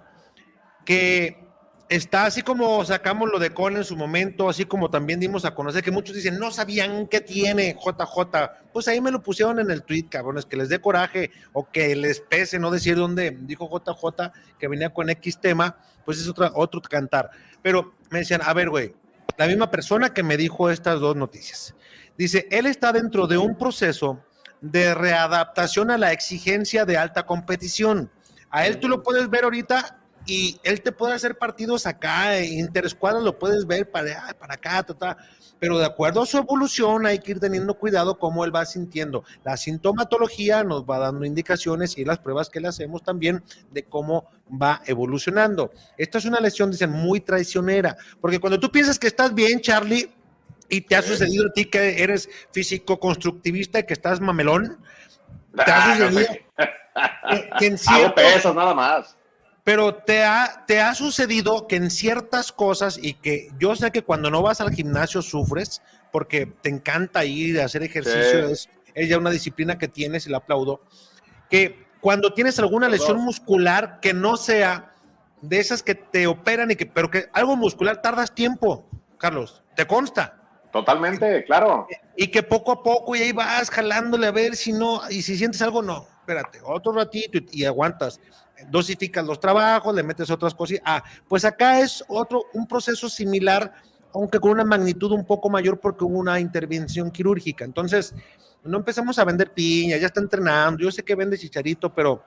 que 0.86 1.50
está 1.88 2.26
así 2.26 2.42
como 2.42 2.84
sacamos 2.86 3.30
lo 3.32 3.40
de 3.40 3.52
Con 3.52 3.78
en 3.78 3.84
su 3.84 3.96
momento, 3.96 4.50
así 4.50 4.66
como 4.66 4.90
también 4.90 5.20
dimos 5.20 5.46
a 5.46 5.56
conocer 5.56 5.84
que 5.84 5.92
muchos 5.92 6.16
dicen, 6.16 6.38
no 6.38 6.52
sabían 6.52 7.08
qué 7.08 7.22
tiene 7.22 7.76
JJ. 7.80 8.52
Pues 8.74 8.88
ahí 8.88 9.00
me 9.00 9.12
lo 9.12 9.24
pusieron 9.24 9.60
en 9.60 9.72
el 9.72 9.84
tweet, 9.84 10.08
cabrones, 10.10 10.46
que 10.46 10.58
les 10.58 10.68
dé 10.70 10.80
coraje 10.80 11.32
o 11.54 11.70
que 11.70 11.96
les 11.96 12.20
pese 12.20 12.60
no 12.60 12.72
decir 12.72 12.96
dónde 12.96 13.38
dijo 13.42 13.70
JJ 13.70 14.32
que 14.60 14.68
venía 14.68 14.90
con 14.90 15.10
X 15.10 15.40
tema, 15.40 15.78
pues 16.06 16.20
es 16.20 16.28
otra, 16.28 16.52
otro 16.54 16.82
cantar. 16.82 17.32
Pero 17.62 17.96
me 18.10 18.20
decían, 18.20 18.42
a 18.44 18.54
ver, 18.54 18.70
güey, 18.70 18.94
la 19.40 19.48
misma 19.48 19.72
persona 19.72 20.14
que 20.14 20.22
me 20.22 20.36
dijo 20.36 20.70
estas 20.70 21.00
dos 21.00 21.16
noticias. 21.16 21.74
Dice, 22.18 22.46
él 22.52 22.66
está 22.66 22.92
dentro 22.92 23.26
de 23.26 23.38
un 23.38 23.58
proceso 23.58 24.20
de 24.60 24.94
readaptación 24.94 25.92
a 25.92 25.98
la 25.98 26.12
exigencia 26.12 26.84
de 26.84 26.98
alta 26.98 27.26
competición. 27.26 28.12
A 28.50 28.68
él 28.68 28.82
tú 28.82 28.90
lo 28.90 29.02
puedes 29.02 29.30
ver 29.30 29.46
ahorita 29.46 29.99
y 30.30 30.60
él 30.64 30.82
te 30.82 30.92
puede 30.92 31.14
hacer 31.14 31.38
partidos 31.38 31.88
acá, 31.88 32.40
interescuadras 32.40 33.24
lo 33.24 33.40
puedes 33.40 33.66
ver 33.66 33.90
para, 33.90 34.36
para 34.40 34.54
acá, 34.54 34.86
pero 35.58 35.80
de 35.80 35.86
acuerdo 35.86 36.22
a 36.22 36.26
su 36.26 36.38
evolución 36.38 37.06
hay 37.06 37.20
que 37.20 37.32
ir 37.32 37.40
teniendo 37.40 37.74
cuidado 37.74 38.20
cómo 38.20 38.46
él 38.46 38.56
va 38.56 38.66
sintiendo. 38.66 39.24
La 39.44 39.58
sintomatología 39.58 40.64
nos 40.64 40.84
va 40.84 41.00
dando 41.00 41.26
indicaciones 41.26 41.98
y 41.98 42.06
las 42.06 42.20
pruebas 42.20 42.50
que 42.50 42.60
le 42.60 42.68
hacemos 42.68 43.02
también 43.02 43.44
de 43.72 43.84
cómo 43.84 44.30
va 44.50 44.82
evolucionando. 44.86 45.72
Esta 45.98 46.20
es 46.20 46.26
una 46.26 46.40
lesión, 46.40 46.70
dicen, 46.70 46.92
muy 46.92 47.22
traicionera, 47.22 47.98
porque 48.22 48.40
cuando 48.40 48.60
tú 48.60 48.72
piensas 48.72 49.00
que 49.00 49.08
estás 49.08 49.34
bien, 49.34 49.60
Charlie, 49.62 50.12
¿Y 50.72 50.82
te 50.82 50.96
ha 50.96 51.02
sucedido 51.02 51.48
a 51.48 51.52
ti 51.52 51.66
que 51.66 52.04
eres 52.04 52.30
físico-constructivista 52.52 53.80
y 53.80 53.86
que 53.88 53.94
estás 53.94 54.22
mamelón? 54.22 54.78
¿Te 55.56 55.72
ha 55.72 55.96
sucedido? 55.96 56.30
que, 57.60 57.66
en 57.66 57.78
cierto, 57.78 58.54
nada 58.54 58.76
más. 58.76 59.18
Pero 59.70 59.94
te 59.94 60.24
ha, 60.24 60.64
te 60.66 60.82
ha 60.82 60.96
sucedido 60.96 61.68
que 61.68 61.76
en 61.76 61.92
ciertas 61.92 62.52
cosas, 62.52 62.98
y 63.00 63.14
que 63.14 63.50
yo 63.60 63.76
sé 63.76 63.92
que 63.92 64.02
cuando 64.02 64.32
no 64.32 64.42
vas 64.42 64.62
al 64.62 64.74
gimnasio 64.74 65.22
sufres, 65.22 65.84
porque 66.12 66.48
te 66.48 66.70
encanta 66.70 67.24
ir 67.24 67.62
a 67.62 67.66
hacer 67.66 67.84
ejercicio, 67.84 68.48
es, 68.50 68.68
ya 68.96 69.20
una 69.20 69.30
disciplina 69.30 69.78
que 69.78 69.88
tienes 69.88 70.26
y 70.26 70.32
la 70.32 70.38
aplaudo, 70.38 70.82
que 71.52 71.86
cuando 72.02 72.34
tienes 72.34 72.58
alguna 72.58 72.90
lesión 72.90 73.18
muscular 73.18 74.00
que 74.00 74.12
no 74.12 74.38
sea 74.38 74.92
de 75.40 75.60
esas 75.60 75.84
que 75.84 75.94
te 75.94 76.26
operan 76.26 76.72
y 76.72 76.76
que, 76.76 76.88
pero 76.88 77.12
que 77.12 77.28
algo 77.32 77.56
muscular 77.56 78.02
tardas 78.02 78.34
tiempo, 78.34 78.90
Carlos, 79.20 79.62
¿te 79.76 79.86
consta? 79.86 80.36
Totalmente, 80.72 81.44
claro. 81.46 81.88
Y 82.16 82.30
que 82.30 82.42
poco 82.42 82.72
a 82.72 82.82
poco 82.82 83.16
y 83.16 83.22
ahí 83.22 83.34
vas 83.34 83.70
jalándole 83.70 84.26
a 84.26 84.32
ver 84.32 84.56
si 84.56 84.74
no, 84.74 85.02
y 85.12 85.22
si 85.22 85.38
sientes 85.38 85.62
algo, 85.62 85.84
no, 85.84 86.08
espérate, 86.30 86.60
otro 86.64 86.92
ratito 86.92 87.40
y, 87.52 87.66
aguantas. 87.66 88.20
Dosificas 88.70 89.26
los 89.26 89.40
trabajos, 89.40 89.96
le 89.96 90.04
metes 90.04 90.30
otras 90.30 90.54
cosas. 90.54 90.80
Ah, 90.84 91.04
pues 91.28 91.46
acá 91.46 91.80
es 91.80 92.04
otro, 92.08 92.46
un 92.54 92.68
proceso 92.68 93.10
similar, 93.10 93.74
aunque 94.14 94.40
con 94.40 94.52
una 94.52 94.66
magnitud 94.66 95.12
un 95.12 95.26
poco 95.26 95.50
mayor 95.50 95.80
porque 95.80 96.04
hubo 96.04 96.18
una 96.18 96.40
intervención 96.40 97.12
quirúrgica. 97.12 97.66
Entonces, 97.66 98.14
no 98.64 98.78
empezamos 98.78 99.18
a 99.20 99.24
vender 99.24 99.54
piña, 99.54 99.98
ya 99.98 100.08
está 100.08 100.20
entrenando, 100.20 100.84
yo 100.84 100.92
sé 100.92 101.04
que 101.04 101.16
vende 101.16 101.38
chicharito, 101.38 101.94
pero 101.94 102.22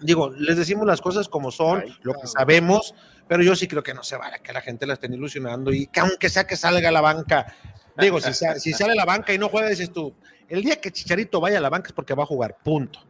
digo, 0.00 0.30
les 0.30 0.56
decimos 0.56 0.86
las 0.86 1.00
cosas 1.00 1.28
como 1.28 1.50
son, 1.50 1.84
lo 2.02 2.14
que 2.14 2.26
sabemos, 2.26 2.94
pero 3.26 3.42
yo 3.42 3.54
sí 3.54 3.68
creo 3.68 3.82
que 3.82 3.94
no 3.94 4.02
se 4.02 4.16
vale 4.16 4.40
que 4.40 4.52
la 4.52 4.60
gente 4.60 4.86
la 4.86 4.94
estén 4.94 5.12
ilusionando 5.12 5.72
y 5.72 5.86
que 5.86 6.00
aunque 6.00 6.28
sea 6.28 6.46
que 6.46 6.56
salga 6.56 6.88
a 6.88 6.92
la 6.92 7.00
banca, 7.00 7.54
digo, 7.98 8.20
si, 8.20 8.32
si 8.32 8.72
sale 8.72 8.92
a 8.92 8.96
la 8.96 9.04
banca 9.04 9.32
y 9.32 9.38
no 9.38 9.48
juega, 9.48 9.68
dices 9.68 9.92
tú, 9.92 10.14
el 10.48 10.62
día 10.62 10.80
que 10.80 10.90
Chicharito 10.90 11.40
vaya 11.40 11.58
a 11.58 11.60
la 11.60 11.68
banca 11.68 11.88
es 11.88 11.92
porque 11.92 12.14
va 12.14 12.22
a 12.22 12.26
jugar, 12.26 12.56
punto. 12.62 13.00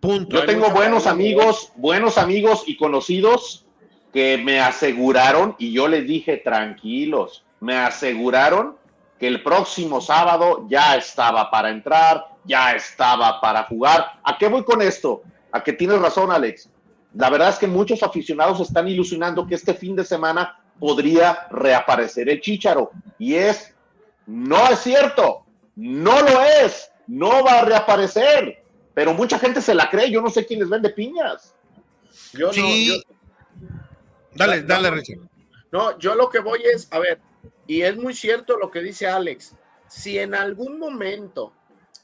Punto. 0.00 0.36
Yo 0.36 0.46
tengo 0.46 0.70
buenos 0.70 1.06
amigos, 1.06 1.72
buenos 1.76 2.16
amigos 2.16 2.64
y 2.66 2.76
conocidos 2.76 3.66
que 4.12 4.38
me 4.38 4.60
aseguraron, 4.60 5.54
y 5.58 5.72
yo 5.72 5.86
les 5.88 6.06
dije, 6.06 6.38
tranquilos, 6.38 7.44
me 7.60 7.76
aseguraron 7.76 8.76
que 9.18 9.28
el 9.28 9.42
próximo 9.42 10.00
sábado 10.00 10.66
ya 10.68 10.96
estaba 10.96 11.50
para 11.50 11.70
entrar, 11.70 12.26
ya 12.44 12.72
estaba 12.72 13.40
para 13.40 13.64
jugar. 13.64 14.18
¿A 14.24 14.38
qué 14.38 14.48
voy 14.48 14.64
con 14.64 14.80
esto? 14.80 15.22
A 15.52 15.62
que 15.62 15.74
tienes 15.74 16.00
razón, 16.00 16.32
Alex. 16.32 16.70
La 17.14 17.28
verdad 17.28 17.50
es 17.50 17.58
que 17.58 17.66
muchos 17.66 18.02
aficionados 18.02 18.60
están 18.60 18.88
ilusionando 18.88 19.46
que 19.46 19.56
este 19.56 19.74
fin 19.74 19.94
de 19.94 20.04
semana 20.04 20.58
podría 20.78 21.46
reaparecer 21.50 22.30
el 22.30 22.40
Chícharo. 22.40 22.90
Y 23.18 23.34
es, 23.34 23.74
no 24.26 24.66
es 24.68 24.78
cierto, 24.78 25.44
no 25.76 26.22
lo 26.22 26.42
es, 26.42 26.90
no 27.06 27.44
va 27.44 27.58
a 27.58 27.64
reaparecer. 27.64 28.64
Pero 28.94 29.14
mucha 29.14 29.38
gente 29.38 29.60
se 29.60 29.74
la 29.74 29.88
cree, 29.88 30.10
yo 30.10 30.20
no 30.20 30.30
sé 30.30 30.46
quién 30.46 30.60
les 30.60 30.68
vende 30.68 30.90
piñas. 30.90 31.54
Yo 32.32 32.52
sí. 32.52 33.02
dale, 34.34 34.62
dale, 34.62 34.90
Richard. 34.90 35.20
No, 35.72 35.98
yo 35.98 36.14
lo 36.14 36.28
que 36.28 36.40
voy 36.40 36.62
es, 36.64 36.92
a 36.92 36.98
ver, 36.98 37.20
y 37.66 37.82
es 37.82 37.96
muy 37.96 38.14
cierto 38.14 38.56
lo 38.56 38.70
que 38.70 38.80
dice 38.80 39.06
Alex, 39.06 39.54
si 39.88 40.18
en 40.18 40.34
algún 40.34 40.78
momento 40.78 41.52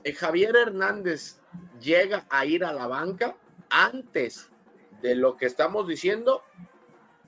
eh, 0.04 0.12
Javier 0.12 0.54
Hernández 0.56 1.40
llega 1.80 2.26
a 2.30 2.46
ir 2.46 2.64
a 2.64 2.72
la 2.72 2.86
banca 2.86 3.36
antes 3.68 4.50
de 5.02 5.16
lo 5.16 5.36
que 5.36 5.46
estamos 5.46 5.88
diciendo, 5.88 6.42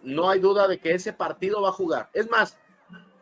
no 0.03 0.31
hay 0.31 0.39
duda 0.39 0.69
de 0.69 0.79
que 0.79 0.93
ese 0.93 1.13
partido 1.13 1.63
va 1.63 1.71
a 1.71 1.73
jugar. 1.73 2.11
Es 2.13 2.31
más, 2.31 2.57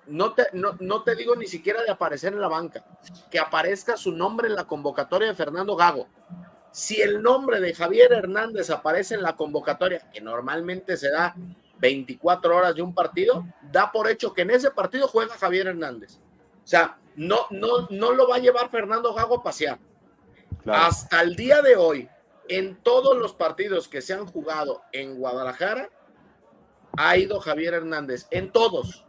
no 0.06 0.34
te, 0.34 0.46
no, 0.52 0.76
no 0.80 1.02
te 1.02 1.14
digo 1.14 1.36
ni 1.36 1.46
siquiera 1.46 1.82
de 1.82 1.90
aparecer 1.90 2.32
en 2.32 2.40
la 2.40 2.48
banca, 2.48 2.84
que 3.30 3.38
aparezca 3.38 3.96
su 3.96 4.12
nombre 4.12 4.48
en 4.48 4.54
la 4.54 4.64
convocatoria 4.64 5.28
de 5.28 5.34
Fernando 5.34 5.76
Gago. 5.76 6.08
Si 6.70 7.00
el 7.00 7.22
nombre 7.22 7.60
de 7.60 7.74
Javier 7.74 8.12
Hernández 8.12 8.70
aparece 8.70 9.14
en 9.14 9.22
la 9.22 9.34
convocatoria, 9.34 10.10
que 10.12 10.20
normalmente 10.20 10.96
se 10.96 11.10
da 11.10 11.34
24 11.78 12.56
horas 12.56 12.74
de 12.74 12.82
un 12.82 12.94
partido, 12.94 13.46
da 13.72 13.90
por 13.90 14.10
hecho 14.10 14.32
que 14.32 14.42
en 14.42 14.50
ese 14.50 14.70
partido 14.70 15.08
juega 15.08 15.38
Javier 15.38 15.68
Hernández. 15.68 16.18
O 16.64 16.66
sea, 16.68 16.98
no, 17.14 17.46
no, 17.50 17.88
no 17.90 18.12
lo 18.12 18.28
va 18.28 18.36
a 18.36 18.40
llevar 18.40 18.70
Fernando 18.70 19.14
Gago 19.14 19.36
a 19.36 19.42
pasear. 19.42 19.78
Hasta 20.66 21.22
el 21.22 21.36
día 21.36 21.62
de 21.62 21.76
hoy, 21.76 22.08
en 22.48 22.76
todos 22.82 23.16
los 23.16 23.32
partidos 23.34 23.88
que 23.88 24.02
se 24.02 24.14
han 24.14 24.26
jugado 24.26 24.82
en 24.92 25.16
Guadalajara, 25.16 25.90
ha 26.96 27.16
ido 27.16 27.40
Javier 27.40 27.74
Hernández. 27.74 28.26
En 28.30 28.50
todos. 28.52 29.05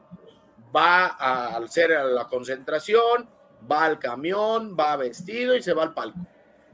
Va 0.76 1.08
a 1.08 1.58
hacer 1.58 1.90
la 1.90 2.28
concentración, 2.28 3.30
va 3.70 3.86
al 3.86 4.00
camión, 4.00 4.76
va 4.78 4.96
vestido 4.96 5.56
y 5.56 5.62
se 5.62 5.74
va 5.74 5.84
al 5.84 5.94
palco. 5.94 6.20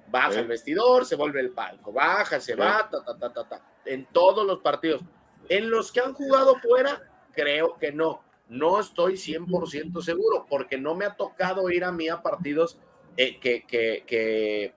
Baja 0.07 0.39
el 0.39 0.47
vestidor, 0.47 1.05
se 1.05 1.15
vuelve 1.15 1.39
el 1.39 1.51
palco. 1.51 1.91
Baja, 1.91 2.39
se 2.39 2.55
va, 2.55 2.87
ta, 2.89 3.03
ta, 3.03 3.17
ta, 3.17 3.33
ta, 3.33 3.49
ta. 3.49 3.61
En 3.85 4.05
todos 4.05 4.45
los 4.45 4.59
partidos. 4.59 5.01
En 5.49 5.71
los 5.71 5.91
que 5.91 6.01
han 6.01 6.13
jugado 6.13 6.55
fuera, 6.57 7.01
creo 7.33 7.77
que 7.79 7.91
no. 7.91 8.21
No 8.47 8.79
estoy 8.79 9.13
100% 9.13 10.01
seguro 10.01 10.45
porque 10.47 10.77
no 10.77 10.93
me 10.93 11.05
ha 11.05 11.15
tocado 11.15 11.69
ir 11.71 11.83
a 11.83 11.91
mí 11.91 12.09
a 12.09 12.21
partidos 12.21 12.77
eh, 13.17 13.39
que, 13.39 13.63
que, 13.65 14.73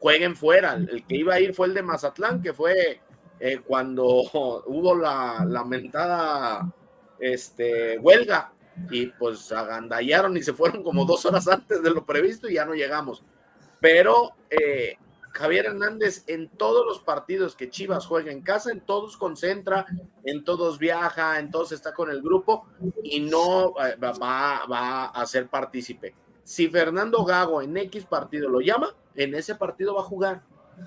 jueguen 0.00 0.34
fuera. 0.34 0.72
El 0.72 1.06
que 1.06 1.16
iba 1.16 1.34
a 1.34 1.40
ir 1.40 1.54
fue 1.54 1.68
el 1.68 1.74
de 1.74 1.82
Mazatlán, 1.82 2.42
que 2.42 2.52
fue 2.52 3.00
eh, 3.38 3.60
cuando 3.64 4.06
hubo 4.66 4.96
la 4.96 5.44
lamentada 5.46 6.72
este, 7.20 7.98
huelga 7.98 8.52
y 8.90 9.06
pues 9.06 9.52
agandallaron 9.52 10.36
y 10.36 10.42
se 10.42 10.52
fueron 10.52 10.82
como 10.82 11.04
dos 11.04 11.24
horas 11.26 11.46
antes 11.48 11.82
de 11.82 11.90
lo 11.90 12.04
previsto 12.04 12.48
y 12.48 12.54
ya 12.54 12.64
no 12.64 12.74
llegamos. 12.74 13.22
Pero 13.80 14.32
eh, 14.48 14.96
Javier 15.32 15.66
Hernández 15.66 16.24
en 16.26 16.48
todos 16.48 16.86
los 16.86 17.00
partidos 17.00 17.54
que 17.54 17.70
Chivas 17.70 18.06
juega 18.06 18.32
en 18.32 18.42
casa, 18.42 18.70
en 18.72 18.80
todos 18.80 19.16
concentra, 19.16 19.86
en 20.24 20.44
todos 20.44 20.78
viaja, 20.78 21.38
en 21.38 21.50
todos 21.50 21.72
está 21.72 21.92
con 21.92 22.10
el 22.10 22.22
grupo 22.22 22.66
y 23.02 23.20
no 23.20 23.74
eh, 23.84 23.96
va, 23.96 24.66
va 24.66 25.04
a 25.06 25.26
ser 25.26 25.48
partícipe. 25.48 26.14
Si 26.44 26.68
Fernando 26.68 27.24
Gago 27.24 27.62
en 27.62 27.76
X 27.76 28.04
partido 28.06 28.48
lo 28.48 28.60
llama, 28.60 28.94
en 29.14 29.34
ese 29.34 29.54
partido 29.54 29.94
va 29.94 30.00
a 30.00 30.04
jugar. 30.04 30.42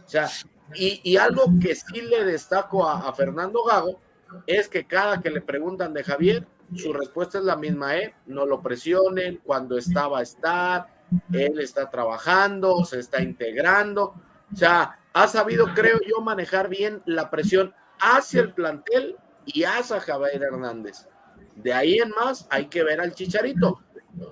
O 0.05 0.09
sea, 0.09 0.29
y, 0.75 1.17
algo 1.17 1.45
que 1.61 1.75
sí 1.75 2.01
le 2.01 2.23
destaco 2.25 2.87
a, 2.87 3.13
Fernando 3.13 3.63
Gago 3.63 3.99
es 4.47 4.67
que 4.67 4.85
cada 4.85 5.21
que 5.21 5.29
le 5.29 5.41
preguntan 5.41 5.93
de 5.93 6.03
Javier, 6.03 6.47
su 6.75 6.93
respuesta 6.93 7.37
es 7.37 7.43
la 7.43 7.55
misma, 7.55 7.97
¿eh? 7.97 8.15
No 8.25 8.45
lo 8.45 8.61
presionen, 8.61 9.39
cuando 9.43 9.77
está 9.77 10.05
a 10.05 10.21
estar, 10.21 10.87
él 11.31 11.59
está 11.59 11.89
trabajando, 11.89 12.83
se 12.85 12.99
está 12.99 13.21
integrando. 13.21 14.15
O 14.51 14.55
sea, 14.55 14.99
ha 15.13 15.27
sabido, 15.27 15.67
creo 15.73 15.99
yo, 16.07 16.21
manejar 16.21 16.69
bien 16.69 17.01
la 17.05 17.29
presión 17.29 17.73
hacia 17.99 18.41
el 18.41 18.53
plantel 18.53 19.17
y 19.45 19.63
hacia 19.63 19.99
Javier 19.99 20.41
Hernández. 20.43 21.07
De 21.55 21.73
ahí 21.73 21.97
en 21.97 22.09
más 22.09 22.47
hay 22.49 22.65
que 22.65 22.83
ver 22.83 22.99
al 22.99 23.13
Chicharito. 23.13 23.81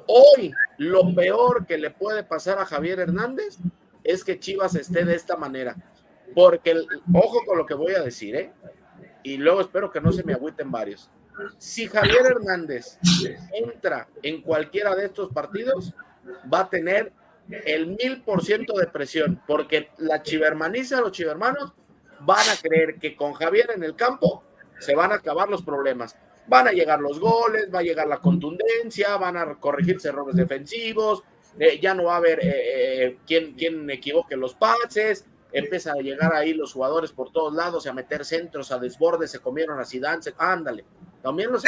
Hoy 0.08 0.54
lo 0.78 1.14
peor 1.14 1.66
que 1.66 1.78
le 1.78 1.92
puede 1.92 2.24
pasar 2.24 2.60
a 2.60 2.66
Javier 2.66 3.00
Hernández 3.00 3.58
es 4.04 4.24
que 4.24 4.40
Chivas 4.40 4.76
esté 4.76 5.06
de 5.06 5.16
esta 5.16 5.36
manera. 5.36 5.76
Porque, 6.34 6.76
ojo 7.14 7.46
con 7.46 7.58
lo 7.58 7.66
que 7.66 7.74
voy 7.74 7.94
a 7.94 8.02
decir, 8.02 8.36
¿eh? 8.36 8.54
Y 9.24 9.38
luego 9.38 9.62
espero 9.62 9.92
que 9.92 10.02
no 10.02 10.12
se 10.12 10.24
me 10.24 10.34
agüiten 10.34 10.72
varios. 10.72 11.10
Si 11.58 11.88
Javier 11.88 12.26
Hernández 12.26 12.98
entra 13.54 14.08
en 14.22 14.42
cualquiera 14.42 14.96
de 14.96 15.06
estos 15.06 15.30
partidos, 15.30 15.94
va 16.52 16.62
a 16.62 16.70
tener 16.70 17.12
el 17.50 17.88
mil 17.88 18.22
por 18.24 18.44
ciento 18.44 18.74
de 18.78 18.88
presión, 18.88 19.42
porque 19.48 19.90
la 19.98 20.22
chivermaniza, 20.22 21.02
los 21.02 21.12
chivermanos, 21.12 21.74
van 22.22 22.48
a 22.50 22.62
creer 22.62 22.96
que 23.00 23.16
con 23.16 23.34
Javier 23.34 23.72
en 23.76 23.84
el 23.84 23.96
campo 23.96 24.44
se 24.80 24.96
van 24.96 25.12
a 25.12 25.16
acabar 25.16 25.50
los 25.50 25.64
problemas. 25.64 26.16
Van 26.48 26.68
a 26.68 26.72
llegar 26.72 27.00
los 27.00 27.20
goles, 27.20 27.70
va 27.74 27.80
a 27.80 27.84
llegar 27.84 28.08
la 28.08 28.18
contundencia, 28.18 29.16
van 29.18 29.38
a 29.38 29.56
corregirse 29.56 30.10
errores 30.10 30.36
defensivos, 30.36 31.24
eh, 31.60 31.80
ya 31.80 31.94
no 31.94 32.06
va 32.06 32.16
a 32.16 32.18
haber 32.18 32.40
eh, 32.40 33.06
eh, 33.06 33.18
quien, 33.26 33.54
quien 33.54 33.90
equivoque 33.90 34.36
los 34.36 34.56
pases, 34.56 35.26
empiezan 35.52 35.98
a 35.98 36.02
llegar 36.02 36.34
ahí 36.34 36.54
los 36.54 36.74
jugadores 36.74 37.12
por 37.12 37.32
todos 37.32 37.54
lados, 37.54 37.88
a 37.88 37.94
meter 37.94 38.26
centros, 38.26 38.72
a 38.72 38.80
desborde, 38.80 39.28
se 39.28 39.40
comieron 39.40 39.80
a 39.80 39.86
Zidane, 39.86 40.22
ándale. 40.38 40.86
También 41.22 41.52
los 41.52 41.64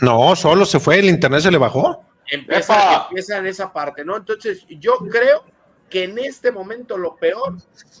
No, 0.00 0.36
solo 0.36 0.64
se 0.64 0.80
fue, 0.80 0.98
el 0.98 1.08
internet 1.08 1.42
se 1.42 1.50
le 1.50 1.58
bajó. 1.58 2.04
Empieza, 2.30 3.06
empieza 3.08 3.38
en 3.38 3.46
esa 3.46 3.72
parte, 3.72 4.04
¿no? 4.04 4.16
Entonces, 4.16 4.64
yo 4.68 4.94
creo 5.10 5.44
que 5.90 6.04
en 6.04 6.18
este 6.18 6.50
momento 6.50 6.96
lo 6.96 7.16
peor 7.16 7.56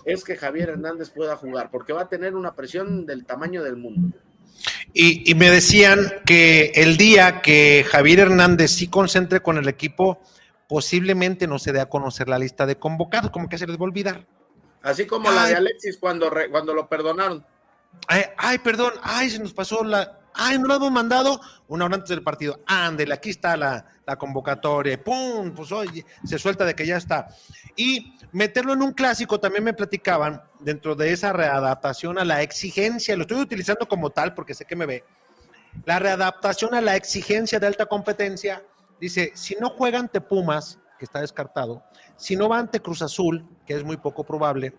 es 0.06 0.24
que 0.24 0.36
Javier 0.36 0.70
Hernández 0.70 1.10
pueda 1.10 1.36
jugar, 1.36 1.70
porque 1.70 1.92
va 1.92 2.02
a 2.02 2.08
tener 2.08 2.34
una 2.34 2.54
presión 2.54 3.04
del 3.04 3.26
tamaño 3.26 3.62
del 3.62 3.76
mundo. 3.76 4.16
Y, 4.94 5.30
y, 5.30 5.34
me 5.34 5.50
decían 5.50 6.00
que 6.24 6.72
el 6.74 6.96
día 6.96 7.42
que 7.42 7.84
Javier 7.88 8.20
Hernández 8.20 8.70
sí 8.70 8.88
concentre 8.88 9.40
con 9.40 9.58
el 9.58 9.68
equipo, 9.68 10.20
posiblemente 10.68 11.46
no 11.46 11.58
se 11.58 11.72
dé 11.72 11.80
a 11.80 11.88
conocer 11.88 12.28
la 12.28 12.38
lista 12.38 12.64
de 12.64 12.76
convocados, 12.76 13.30
como 13.30 13.48
que 13.48 13.58
se 13.58 13.66
les 13.66 13.76
va 13.76 13.80
a 13.80 13.84
olvidar. 13.84 14.26
Así 14.82 15.06
como 15.06 15.30
la 15.30 15.46
de 15.46 15.56
Alexis 15.56 15.96
cuando, 15.98 16.30
cuando 16.50 16.74
lo 16.74 16.88
perdonaron. 16.88 17.44
Ay, 18.08 18.58
perdón, 18.58 18.94
ay, 19.02 19.30
se 19.30 19.38
nos 19.38 19.52
pasó 19.52 19.84
la. 19.84 20.18
Ay, 20.34 20.58
no 20.58 20.66
lo 20.66 20.76
hemos 20.76 20.90
mandado 20.90 21.38
una 21.68 21.84
hora 21.84 21.96
antes 21.96 22.08
del 22.08 22.22
partido. 22.22 22.58
Ándele, 22.66 23.12
aquí 23.12 23.28
está 23.28 23.54
la, 23.54 23.84
la 24.06 24.16
convocatoria. 24.16 25.02
¡Pum! 25.02 25.52
Pues 25.54 25.70
oye, 25.72 26.06
se 26.24 26.38
suelta 26.38 26.64
de 26.64 26.74
que 26.74 26.86
ya 26.86 26.96
está. 26.96 27.28
Y 27.76 28.14
meterlo 28.32 28.72
en 28.72 28.80
un 28.80 28.92
clásico 28.92 29.38
también 29.38 29.64
me 29.64 29.74
platicaban 29.74 30.42
dentro 30.58 30.94
de 30.94 31.12
esa 31.12 31.34
readaptación 31.34 32.18
a 32.18 32.24
la 32.24 32.40
exigencia. 32.40 33.14
Lo 33.14 33.22
estoy 33.22 33.42
utilizando 33.42 33.86
como 33.86 34.08
tal 34.08 34.32
porque 34.32 34.54
sé 34.54 34.64
que 34.64 34.74
me 34.74 34.86
ve. 34.86 35.04
La 35.84 35.98
readaptación 35.98 36.74
a 36.74 36.80
la 36.80 36.96
exigencia 36.96 37.60
de 37.60 37.66
alta 37.66 37.84
competencia. 37.84 38.64
Dice: 38.98 39.32
si 39.34 39.54
no 39.56 39.68
juegan 39.68 40.08
te 40.08 40.22
Pumas, 40.22 40.78
que 41.02 41.06
está 41.06 41.20
descartado, 41.20 41.82
si 42.16 42.36
no 42.36 42.48
va 42.48 42.60
ante 42.60 42.78
Cruz 42.78 43.02
Azul, 43.02 43.44
que 43.66 43.74
es 43.74 43.82
muy 43.82 43.96
poco 43.96 44.22
probable, 44.22 44.72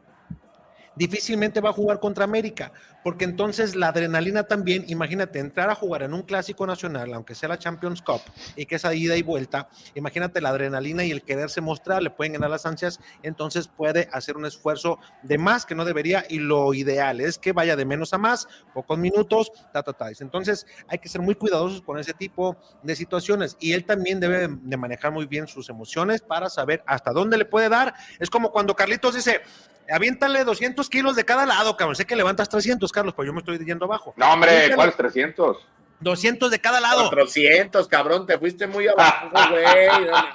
difícilmente 0.96 1.62
va 1.62 1.70
a 1.70 1.74
jugar 1.74 2.00
contra 2.00 2.24
América, 2.24 2.72
porque 3.04 3.26
entonces 3.26 3.76
la 3.76 3.90
adrenalina 3.90 4.44
también, 4.44 4.86
imagínate, 4.88 5.40
entrar 5.40 5.70
a 5.70 5.76
jugar 5.76 6.04
en 6.04 6.14
un 6.14 6.22
clásico 6.22 6.66
nacional, 6.66 7.14
aunque 7.14 7.36
sea 7.36 7.50
la 7.50 7.58
Champions 7.58 8.02
Cup, 8.02 8.22
y 8.56 8.66
que 8.66 8.76
es 8.76 8.84
ida 8.84 9.16
y 9.18 9.24
vuelta, 9.24 9.70
imagínate 9.96 10.42
la 10.42 10.50
adrenalina 10.50 11.04
y 11.04 11.12
el 11.12 11.24
quererse 11.24 11.62
mostrar, 11.62 12.02
le 12.02 12.10
pueden 12.10 12.34
ganar 12.34 12.50
las 12.50 12.66
ansias, 12.66 13.00
entonces 13.24 13.68
puede 13.68 14.10
hacer 14.12 14.38
un 14.38 14.46
esfuerzo 14.46 15.00
de 15.22 15.38
más 15.38 15.66
que 15.66 15.76
no 15.76 15.86
debería, 15.86 16.26
y 16.30 16.40
lo 16.40 16.74
ideal 16.74 17.22
es 17.22 17.38
que 17.38 17.52
vaya 17.52 17.76
de 17.76 17.86
menos 17.86 18.14
a 18.14 18.18
más, 18.18 18.48
pocos 18.74 18.98
minutos, 18.98 19.52
ta, 19.72 19.84
ta, 19.84 19.94
ta. 19.94 20.12
Entonces 20.20 20.66
hay 20.88 21.00
que 21.00 21.10
ser 21.10 21.22
muy 21.22 21.36
cuidadosos 21.36 21.82
con 21.82 21.98
ese 21.98 22.14
tipo 22.14 22.58
de 22.82 22.96
situaciones, 22.96 23.58
y 23.60 23.74
él 23.74 23.86
también 23.86 24.20
debe 24.20 24.48
de 24.48 24.78
manejar 24.78 25.12
muy 25.12 25.26
bien 25.26 25.48
sus 25.48 25.70
emociones 25.70 26.22
para 26.22 26.50
saber 26.50 26.84
hasta 26.86 27.12
dónde 27.12 27.38
le 27.38 27.46
puede 27.46 27.70
dar. 27.70 27.94
Es 28.20 28.30
como 28.30 28.52
cuando 28.52 28.76
Carlitos 28.76 29.16
dice, 29.16 29.42
aviéntale 29.92 30.44
200 30.44 30.90
kilos 30.90 31.16
de 31.16 31.26
cada 31.26 31.46
lado, 31.46 31.76
cabrón. 31.78 31.96
Sé 31.96 32.06
que 32.06 32.16
levantas 32.16 32.50
300, 32.50 32.92
Carlos, 32.92 33.14
pero 33.16 33.28
yo 33.28 33.34
me 33.34 33.40
estoy 33.40 33.58
yendo 33.66 33.86
abajo. 33.86 34.14
No, 34.18 34.32
hombre, 34.32 34.74
¿cuáles 34.76 34.96
300? 34.96 35.58
200 36.00 36.52
de 36.52 36.60
cada 36.60 36.80
lado. 36.80 37.10
400, 37.10 37.88
cabrón, 37.88 38.26
te 38.26 38.38
fuiste 38.38 38.68
muy 38.68 38.88
abajo, 38.88 39.30
güey. 39.50 39.66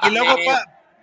y 0.05 0.11
luego 0.11 0.35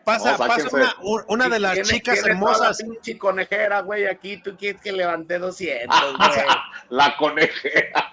pasa, 0.03 0.38
pasa 0.38 0.67
una, 0.71 1.25
una, 1.27 1.49
de 1.49 1.60
las 1.60 1.81
chicas 1.81 2.25
hermosas. 2.25 2.81
Pinche 2.81 3.17
conejera, 3.17 3.81
güey, 3.81 4.05
aquí 4.05 4.38
tú 4.38 4.55
quieres 4.58 4.81
que 4.81 4.91
levante 4.91 5.39
200, 5.39 6.17
güey. 6.17 6.47
La 6.89 7.15
conejera. 7.17 8.12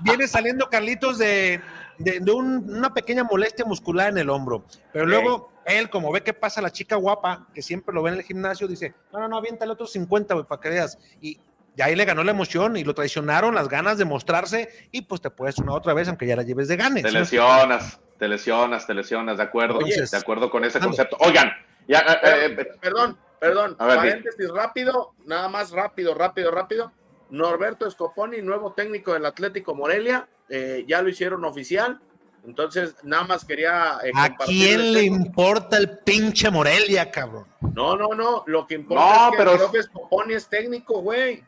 Viene 0.00 0.26
saliendo 0.26 0.68
Carlitos 0.68 1.18
de, 1.18 1.60
de, 1.98 2.32
una 2.32 2.92
pequeña 2.92 3.24
molestia 3.24 3.64
muscular 3.64 4.08
en 4.08 4.18
el 4.18 4.30
hombro, 4.30 4.64
pero 4.92 5.06
luego 5.06 5.51
él, 5.66 5.90
como 5.90 6.12
ve 6.12 6.22
que 6.22 6.32
pasa 6.32 6.60
la 6.60 6.70
chica 6.70 6.96
guapa, 6.96 7.46
que 7.54 7.62
siempre 7.62 7.94
lo 7.94 8.02
ve 8.02 8.12
en 8.12 8.16
el 8.18 8.22
gimnasio, 8.22 8.68
dice, 8.68 8.94
no, 9.12 9.20
no, 9.20 9.28
no, 9.28 9.36
aviéntale 9.36 9.72
otros 9.72 9.92
50, 9.92 10.34
güey, 10.34 10.46
para 10.46 10.60
que 10.60 10.68
veas. 10.68 10.98
Y, 11.20 11.38
ahí 11.82 11.96
le 11.96 12.04
ganó 12.04 12.22
la 12.22 12.32
emoción 12.32 12.76
y 12.76 12.84
lo 12.84 12.94
traicionaron 12.94 13.54
las 13.54 13.68
ganas 13.68 13.96
de 13.96 14.04
mostrarse 14.04 14.68
y 14.90 15.02
pues 15.02 15.22
te 15.22 15.30
puedes 15.30 15.56
una 15.58 15.72
otra 15.72 15.94
vez, 15.94 16.06
aunque 16.06 16.26
ya 16.26 16.36
la 16.36 16.42
lleves 16.42 16.68
de 16.68 16.76
ganes. 16.76 17.02
Te 17.02 17.10
lesionas, 17.10 17.98
te 18.18 18.28
lesionas, 18.28 18.86
te 18.86 18.92
lesionas, 18.92 19.38
de 19.38 19.44
acuerdo, 19.44 19.78
de 19.78 20.16
acuerdo 20.16 20.50
con 20.50 20.64
ese 20.64 20.80
concepto. 20.80 21.16
Oigan, 21.20 21.50
ya, 21.88 22.00
eh, 22.00 22.46
eh, 22.46 22.66
perdón, 22.78 23.18
perdón, 23.40 23.76
paréntesis 23.78 24.50
rápido, 24.50 25.14
nada 25.24 25.48
más 25.48 25.70
rápido, 25.70 26.14
rápido, 26.14 26.50
rápido. 26.50 26.92
Norberto 27.30 27.90
Scoponi, 27.90 28.42
nuevo 28.42 28.74
técnico 28.74 29.14
del 29.14 29.24
Atlético 29.24 29.74
Morelia, 29.74 30.28
eh, 30.50 30.84
ya 30.86 31.00
lo 31.00 31.08
hicieron 31.08 31.46
oficial 31.46 31.98
entonces, 32.44 32.94
nada 33.02 33.24
más 33.24 33.44
quería. 33.44 33.98
Eh, 34.04 34.10
¿A 34.14 34.34
quién 34.36 34.92
le 34.92 35.02
importa 35.04 35.76
el 35.78 35.98
pinche 35.98 36.50
Morelia, 36.50 37.10
cabrón? 37.10 37.46
No, 37.74 37.96
no, 37.96 38.08
no. 38.08 38.42
Lo 38.46 38.66
que 38.66 38.74
importa 38.74 39.26
es 39.26 39.30
que 39.30 39.36
pero... 39.36 39.52
el 39.52 39.60
es 40.32 40.48
técnico, 40.48 41.00
güey. 41.00 41.42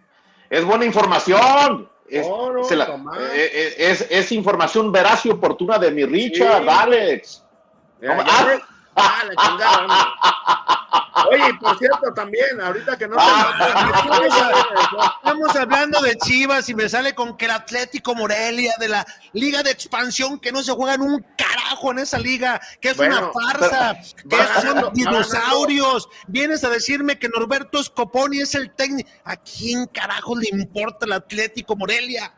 Es 0.50 0.64
buena 0.64 0.84
información. 0.84 1.88
Es, 2.08 2.26
no, 2.28 2.62
se 2.64 2.76
la- 2.76 2.86
Tomás. 2.86 3.18
eh, 3.32 3.50
eh, 3.52 3.74
es- 3.78 4.06
es 4.10 4.30
información 4.32 4.92
veraz 4.92 5.24
y 5.26 5.30
oportuna 5.30 5.78
de 5.78 5.90
mi 5.90 6.04
Richard, 6.04 6.62
Sí. 6.62 6.68
Alex. 6.68 7.44
Ya, 8.00 8.08
ya 8.08 8.24
Ah. 8.28 8.58
Ah, 8.96 9.22
la 9.26 9.34
chingada. 9.34 10.14
Oye, 11.30 11.54
por 11.60 11.78
cierto, 11.78 12.12
también, 12.12 12.60
ahorita 12.60 12.98
que 12.98 13.08
no 13.08 13.16
Ah. 13.18 13.54
Estamos 15.22 15.56
hablando 15.56 16.00
de 16.00 16.16
Chivas 16.16 16.68
y 16.68 16.74
me 16.74 16.88
sale 16.88 17.14
con 17.14 17.36
que 17.36 17.46
el 17.46 17.52
Atlético 17.52 18.14
Morelia 18.14 18.72
de 18.78 18.88
la 18.88 19.06
Liga 19.32 19.62
de 19.62 19.70
Expansión, 19.70 20.38
que 20.38 20.52
no 20.52 20.62
se 20.62 20.72
juegan 20.72 21.00
un 21.02 21.24
carajo 21.36 21.92
en 21.92 22.00
esa 22.00 22.18
liga, 22.18 22.60
que 22.80 22.90
es 22.90 22.96
Bueno, 22.96 23.32
una 23.34 23.58
farsa, 23.58 23.96
que 24.28 24.36
son 24.60 24.92
dinosaurios. 24.92 26.08
Vienes 26.26 26.64
a 26.64 26.68
decirme 26.68 27.18
que 27.18 27.28
Norberto 27.28 27.82
Scoponi 27.82 28.40
es 28.40 28.54
el 28.54 28.72
técnico. 28.72 29.08
¿A 29.24 29.36
quién 29.36 29.86
carajo 29.86 30.36
le 30.36 30.48
importa 30.50 31.06
el 31.06 31.12
Atlético 31.12 31.76
Morelia? 31.76 32.32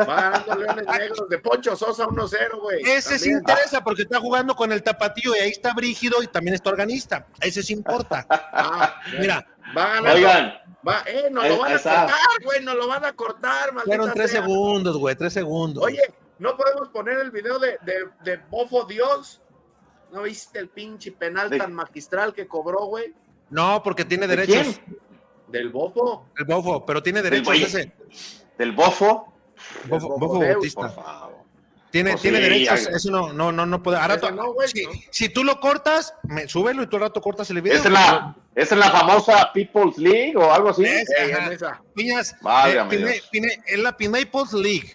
Va 0.00 0.16
ganando 0.30 0.54
Leones 0.56 0.86
Negros 0.86 1.28
de 1.28 1.38
Poncho 1.38 1.76
Sosa 1.76 2.06
1-0, 2.06 2.60
güey. 2.60 2.82
Ese 2.84 3.18
sí 3.18 3.30
interesa 3.30 3.82
porque 3.82 4.02
está 4.02 4.20
jugando 4.20 4.54
con 4.54 4.72
el 4.72 4.82
tapatío 4.82 5.34
y 5.36 5.38
ahí 5.40 5.50
está 5.50 5.72
Brígido 5.74 6.22
y 6.22 6.26
también 6.26 6.54
está 6.54 6.70
organista. 6.70 7.26
Ese 7.40 7.62
sí 7.62 7.72
importa. 7.72 8.26
Ah, 8.30 9.00
Mira, 9.18 9.46
va 9.76 9.86
ganando. 9.94 10.12
Oigan, 10.14 10.54
Va, 10.86 11.02
eh, 11.06 11.28
nos 11.32 11.48
lo 11.48 11.58
van 11.58 11.72
a 11.72 11.78
cortar, 11.82 12.10
güey, 12.44 12.64
nos 12.64 12.74
lo 12.76 12.86
van 12.86 13.04
a 13.04 13.12
cortar, 13.12 13.72
maldita 13.72 13.96
fueron 13.96 14.14
tres 14.14 14.30
sea. 14.30 14.40
segundos, 14.42 14.96
güey, 14.98 15.16
tres 15.16 15.32
segundos. 15.32 15.82
Oye, 15.82 16.00
¿no 16.38 16.56
podemos 16.56 16.88
poner 16.90 17.18
el 17.18 17.32
video 17.32 17.58
de, 17.58 17.76
de, 17.82 18.08
de 18.22 18.36
Bofo 18.48 18.84
Dios? 18.84 19.40
¿No 20.12 20.22
viste 20.22 20.60
el 20.60 20.68
pinche 20.68 21.10
penal 21.10 21.50
¿De- 21.50 21.58
tan 21.58 21.72
magistral 21.74 22.32
que 22.32 22.46
cobró, 22.46 22.84
güey? 22.86 23.12
No, 23.50 23.82
porque 23.82 24.04
tiene 24.04 24.28
¿de 24.28 24.36
derechos. 24.36 24.78
quién? 24.84 24.98
Del 25.48 25.70
Bofo. 25.70 26.26
El 26.38 26.44
bofo, 26.44 26.86
pero 26.86 27.02
tiene 27.02 27.20
derechos 27.22 27.54
ese. 27.56 27.92
¿Del 28.56 28.70
bofo? 28.72 29.32
Bofo, 29.86 30.38
Bautista. 30.40 30.80
Por 30.82 30.94
favor. 30.94 31.36
Tiene, 31.90 32.10
Pues 32.10 32.22
tiene 32.22 32.38
sí, 32.38 32.42
derechos, 32.42 32.84
ya- 32.84 32.90
eso 32.96 33.10
no, 33.10 33.32
no, 33.32 33.52
no, 33.52 33.64
no 33.64 33.82
puede. 33.82 33.96
Ahora 33.96 34.16
no, 34.32 34.52
güey, 34.52 34.68
si, 34.68 34.84
no. 34.84 34.90
si 35.10 35.28
tú 35.30 35.44
lo 35.44 35.60
cortas, 35.60 36.14
me, 36.24 36.46
súbelo 36.48 36.82
y 36.82 36.88
tú 36.88 36.96
al 36.96 37.02
rato 37.02 37.20
cortas 37.22 37.48
el 37.50 37.62
video. 37.62 37.78
¿Es 37.78 37.86
en, 37.86 37.92
la, 37.94 38.34
¿Es 38.54 38.70
la 38.72 38.90
famosa 38.90 39.50
People's 39.54 39.96
League 39.96 40.36
o 40.36 40.52
algo 40.52 40.70
así? 40.70 40.84
Es- 40.84 41.08
Ajá. 41.32 41.46
en 41.46 41.52
esa. 41.52 41.80
Piñas, 41.94 42.36
Válgame 42.42 42.94
eh, 42.94 42.98
Pine-. 42.98 43.22
Pine- 43.30 43.62
es 43.66 43.78
la 43.78 43.96
Pinaples 43.96 44.52
League. 44.52 44.94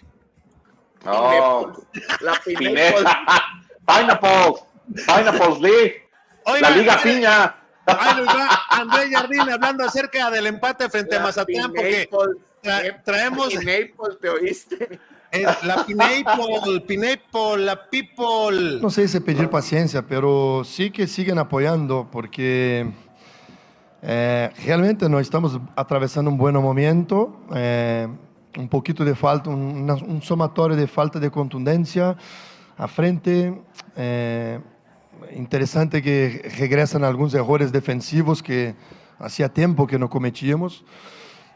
No. 1.04 1.72
La 2.20 2.34
Pine- 2.44 2.58
Pineapple. 2.70 3.04
Pineapples. 3.86 4.62
Pineapples 5.06 5.60
League. 5.60 6.08
Oiga, 6.44 6.70
La 6.70 6.76
Liga 6.76 7.00
Piña. 7.02 7.56
ahí 7.86 8.26
Andrés 8.70 9.08
Jardín 9.12 9.40
hablando 9.50 9.84
acerca 9.84 10.30
del 10.30 10.46
empate 10.46 10.88
frente 10.88 11.16
a 11.16 11.18
La 11.18 11.24
Mazatlán, 11.26 11.72
porque. 11.72 12.08
Tra- 12.62 12.82
¿Qué 12.82 12.92
traemos 13.04 13.48
Pineapple, 13.48 14.16
¿te 14.20 14.28
oíste? 14.28 14.98
eh, 15.32 15.44
la 15.64 15.84
Pineapple, 15.84 16.80
Pineapple, 16.86 17.64
la 17.64 17.76
People. 17.90 18.80
No 18.80 18.90
sei 18.90 19.08
se 19.08 19.20
pedir 19.20 19.48
paciência, 19.48 20.02
pero 20.02 20.62
sí 20.64 20.90
que 20.90 21.06
siguen 21.06 21.38
apoyando, 21.38 22.06
porque 22.10 22.86
eh, 24.02 24.50
realmente 24.64 25.08
nós 25.08 25.22
estamos 25.22 25.58
atravessando 25.76 26.30
um 26.30 26.36
bom 26.36 26.52
momento, 26.60 27.34
eh, 27.54 28.08
um 28.58 28.66
pouquinho 28.68 29.04
de 29.04 29.14
falta, 29.14 29.48
una- 29.50 29.94
um 29.94 30.20
somatório 30.20 30.76
de 30.76 30.86
falta 30.86 31.18
de 31.18 31.30
contundência 31.30 32.16
à 32.78 32.86
frente. 32.88 33.52
eh, 33.96 34.58
interessante 35.36 36.00
que 36.02 36.42
regressam 36.58 37.04
alguns 37.04 37.32
erros 37.34 37.70
defensivos 37.70 38.40
que 38.42 38.74
hacía 39.20 39.48
tempo 39.48 39.86
que 39.86 39.96
não 39.98 40.08
cometíamos. 40.08 40.82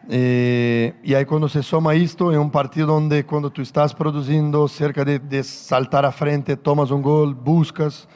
Eh, 0.08 0.94
y 1.02 1.14
ahí 1.14 1.24
cuando 1.24 1.48
se 1.48 1.62
soma 1.62 1.94
esto 1.94 2.32
en 2.32 2.38
un 2.38 2.50
partido 2.50 2.86
donde 2.86 3.26
cuando 3.26 3.50
tú 3.50 3.62
estás 3.62 3.92
produciendo 3.94 4.68
cerca 4.68 5.04
de, 5.04 5.18
de 5.18 5.42
saltar 5.42 6.04
a 6.04 6.12
frente, 6.12 6.56
tomas 6.56 6.90
un 6.90 7.02
gol, 7.02 7.34
buscas 7.34 8.08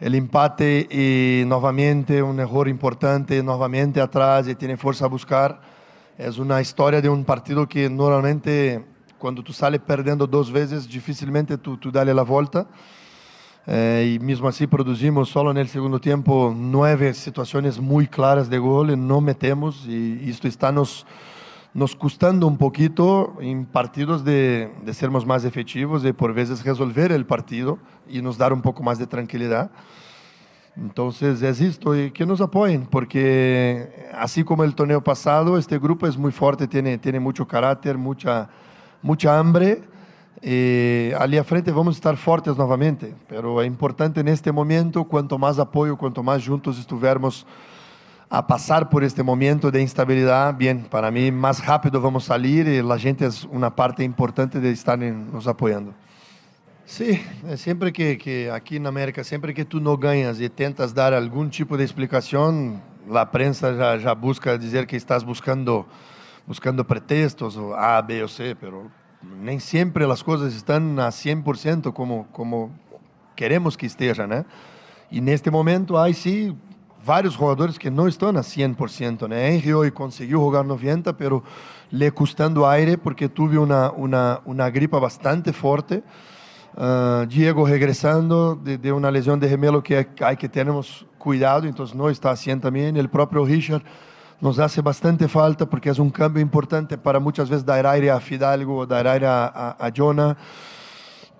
el 0.00 0.14
empate 0.14 0.88
y 0.90 1.44
nuevamente 1.46 2.22
un 2.22 2.40
error 2.40 2.66
importante, 2.68 3.42
nuevamente 3.42 4.00
atrás 4.00 4.48
y 4.48 4.54
tiene 4.54 4.76
fuerza 4.76 5.04
a 5.04 5.08
buscar. 5.08 5.60
Es 6.16 6.38
una 6.38 6.60
historia 6.60 7.00
de 7.00 7.08
un 7.08 7.24
partido 7.24 7.68
que 7.68 7.88
normalmente 7.88 8.84
cuando 9.18 9.42
tú 9.42 9.52
sales 9.52 9.80
perdiendo 9.80 10.26
dos 10.26 10.50
veces, 10.50 10.88
difícilmente 10.88 11.58
tú, 11.58 11.76
tú 11.76 11.92
dale 11.92 12.14
la 12.14 12.22
vuelta. 12.22 12.66
Eh, 13.66 14.14
y 14.14 14.18
mismo 14.18 14.48
así 14.48 14.66
producimos 14.66 15.28
solo 15.28 15.50
en 15.50 15.58
el 15.58 15.68
segundo 15.68 16.00
tiempo 16.00 16.54
nueve 16.56 17.12
situaciones 17.12 17.78
muy 17.78 18.06
claras 18.06 18.48
de 18.48 18.58
gol 18.58 19.06
no 19.06 19.20
metemos 19.20 19.86
y 19.86 20.28
esto 20.30 20.48
está 20.48 20.72
nos, 20.72 21.06
nos 21.74 21.94
costando 21.94 22.46
un 22.46 22.56
poquito 22.56 23.36
en 23.38 23.66
partidos 23.66 24.24
de, 24.24 24.72
de 24.82 24.94
sermos 24.94 25.26
más 25.26 25.44
efectivos 25.44 26.04
y 26.04 26.12
por 26.12 26.32
veces 26.32 26.64
resolver 26.64 27.12
el 27.12 27.26
partido 27.26 27.78
y 28.08 28.22
nos 28.22 28.38
dar 28.38 28.52
un 28.52 28.62
poco 28.62 28.82
más 28.82 28.98
de 28.98 29.06
tranquilidad. 29.06 29.70
Entonces 30.76 31.42
es 31.42 31.60
esto 31.60 31.96
y 31.96 32.10
que 32.10 32.24
nos 32.24 32.40
apoyen, 32.40 32.86
porque 32.86 34.08
así 34.14 34.44
como 34.44 34.64
el 34.64 34.74
torneo 34.74 35.02
pasado, 35.02 35.58
este 35.58 35.78
grupo 35.78 36.06
es 36.06 36.16
muy 36.16 36.32
fuerte, 36.32 36.66
tiene, 36.66 36.96
tiene 36.96 37.20
mucho 37.20 37.46
carácter, 37.46 37.98
mucha, 37.98 38.48
mucha 39.02 39.38
hambre. 39.38 39.82
Eh, 40.42 41.14
ali 41.18 41.38
à 41.38 41.44
frente 41.44 41.70
vamos 41.70 41.96
estar 41.96 42.16
fortes 42.16 42.56
novamente, 42.56 43.12
pero 43.28 43.60
é 43.60 43.66
importante 43.66 44.22
neste 44.22 44.50
momento, 44.50 45.04
quanto 45.04 45.38
mais 45.38 45.58
apoio, 45.58 45.98
quanto 45.98 46.22
mais 46.22 46.42
juntos 46.42 46.78
estivermos 46.78 47.46
a 48.30 48.42
passar 48.42 48.86
por 48.86 49.02
este 49.02 49.22
momento 49.22 49.70
de 49.70 49.82
instabilidade, 49.82 50.56
bem, 50.56 50.78
para 50.78 51.10
mim, 51.10 51.30
mais 51.30 51.58
rápido 51.58 52.00
vamos 52.00 52.24
sair 52.24 52.66
e 52.66 52.78
a 52.78 52.96
gente 52.96 53.24
é 53.24 53.28
uma 53.50 53.70
parte 53.70 54.02
importante 54.02 54.58
de 54.58 54.70
estar 54.70 54.96
nos 54.96 55.46
apoiando. 55.46 55.92
Sí, 56.86 57.20
é 57.46 57.56
sempre 57.56 57.92
que, 57.92 58.16
que 58.16 58.48
aqui 58.48 58.78
na 58.78 58.88
América, 58.88 59.22
sempre 59.22 59.52
que 59.52 59.64
tu 59.64 59.78
não 59.78 59.96
ganhas 59.96 60.40
e 60.40 60.48
tentas 60.48 60.92
dar 60.92 61.12
algum 61.12 61.48
tipo 61.48 61.76
de 61.76 61.84
explicação, 61.84 62.80
a 63.12 63.26
prensa 63.26 63.74
já, 63.74 63.98
já 63.98 64.14
busca 64.14 64.56
dizer 64.56 64.86
que 64.86 64.96
estás 64.96 65.22
buscando 65.22 65.84
buscando 66.46 66.84
pretextos, 66.84 67.56
A, 67.76 68.02
B 68.02 68.22
ou 68.22 68.28
C, 68.28 68.56
pero 68.58 68.90
nem 69.22 69.58
sempre 69.58 70.04
as 70.04 70.22
coisas 70.22 70.54
estão 70.54 70.76
a 70.98 71.08
100% 71.08 71.92
como, 71.92 72.26
como 72.32 72.72
queremos 73.36 73.76
que 73.76 73.86
esteja, 73.86 74.26
né? 74.26 74.44
E 75.10 75.20
neste 75.20 75.50
momento 75.50 75.96
há 75.96 76.12
sim 76.12 76.56
vários 77.02 77.34
jogadores 77.34 77.78
que 77.78 77.90
não 77.90 78.06
estão 78.08 78.30
a 78.30 78.40
100%, 78.40 79.28
né? 79.28 79.54
Henry 79.54 79.74
hoje 79.74 79.90
conseguiu 79.90 80.40
jogar 80.40 80.62
90, 80.62 81.12
pero 81.14 81.42
le 81.90 82.10
custando 82.10 82.64
aire 82.64 82.96
porque 82.96 83.28
teve 83.28 83.58
uma, 83.58 83.90
uma, 84.44 84.70
gripa 84.70 85.00
bastante 85.00 85.52
forte. 85.52 86.02
Uh, 86.72 87.26
Diego 87.26 87.64
regressando 87.64 88.58
de, 88.62 88.76
de, 88.76 88.92
uma 88.92 89.08
lesão 89.08 89.36
de 89.36 89.48
gemelo 89.48 89.82
que 89.82 89.94
há 90.20 90.36
que 90.36 90.48
termos 90.48 91.04
cuidado, 91.18 91.66
então 91.66 91.84
não 91.94 92.08
está 92.08 92.30
assim 92.30 92.56
também. 92.58 92.92
O 92.92 93.08
próprio 93.08 93.42
Richard 93.42 93.84
nos 94.40 94.58
hace 94.58 94.80
bastante 94.80 95.28
falta 95.28 95.66
porque 95.66 95.90
é 95.90 95.92
um 96.00 96.10
cambio 96.10 96.42
importante 96.42 96.96
para 96.96 97.20
muitas 97.20 97.48
vezes 97.48 97.62
dar 97.62 97.84
aire 97.84 98.08
a 98.08 98.18
Fidalgo, 98.20 98.86
dar 98.86 99.06
aire 99.06 99.26
a, 99.26 99.76
a, 99.78 99.86
a 99.86 99.90
Jonah. 99.90 100.36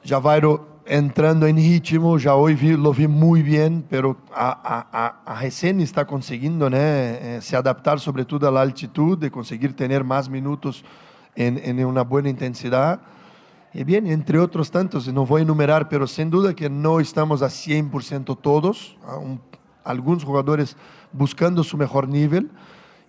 Javairo 0.02 0.66
entrando 0.86 1.46
em 1.46 1.54
ritmo, 1.54 2.18
já 2.18 2.34
hoje 2.34 2.56
vi, 2.56 2.76
lo 2.76 2.92
vi 2.92 3.06
muito 3.06 3.48
bem, 3.48 3.84
pero 3.88 4.16
a, 4.32 4.86
a, 4.92 5.14
a 5.24 5.34
recém 5.34 5.80
está 5.82 6.04
conseguindo 6.04 6.68
né, 6.68 7.40
se 7.40 7.54
adaptar 7.54 7.98
sobretudo 8.00 8.46
à 8.46 8.60
altitude, 8.60 9.30
conseguir 9.30 9.72
ter 9.72 10.02
mais 10.02 10.26
minutos 10.26 10.84
em, 11.36 11.58
em 11.58 11.84
uma 11.84 12.02
boa 12.02 12.28
intensidade. 12.28 13.00
E 13.72 13.84
bem, 13.84 14.10
entre 14.10 14.36
outros 14.36 14.68
tantos, 14.68 15.06
não 15.06 15.24
vou 15.24 15.38
enumerar, 15.38 15.84
pero 15.84 16.08
sem 16.08 16.28
dúvida 16.28 16.52
que 16.52 16.68
não 16.68 17.00
estamos 17.00 17.40
a 17.40 17.46
100% 17.46 18.36
todos, 18.36 18.98
um, 19.22 19.38
alguns 19.84 20.22
jogadores 20.22 20.76
buscando 21.12 21.62
seu 21.62 21.78
melhor 21.78 22.06
nível. 22.06 22.46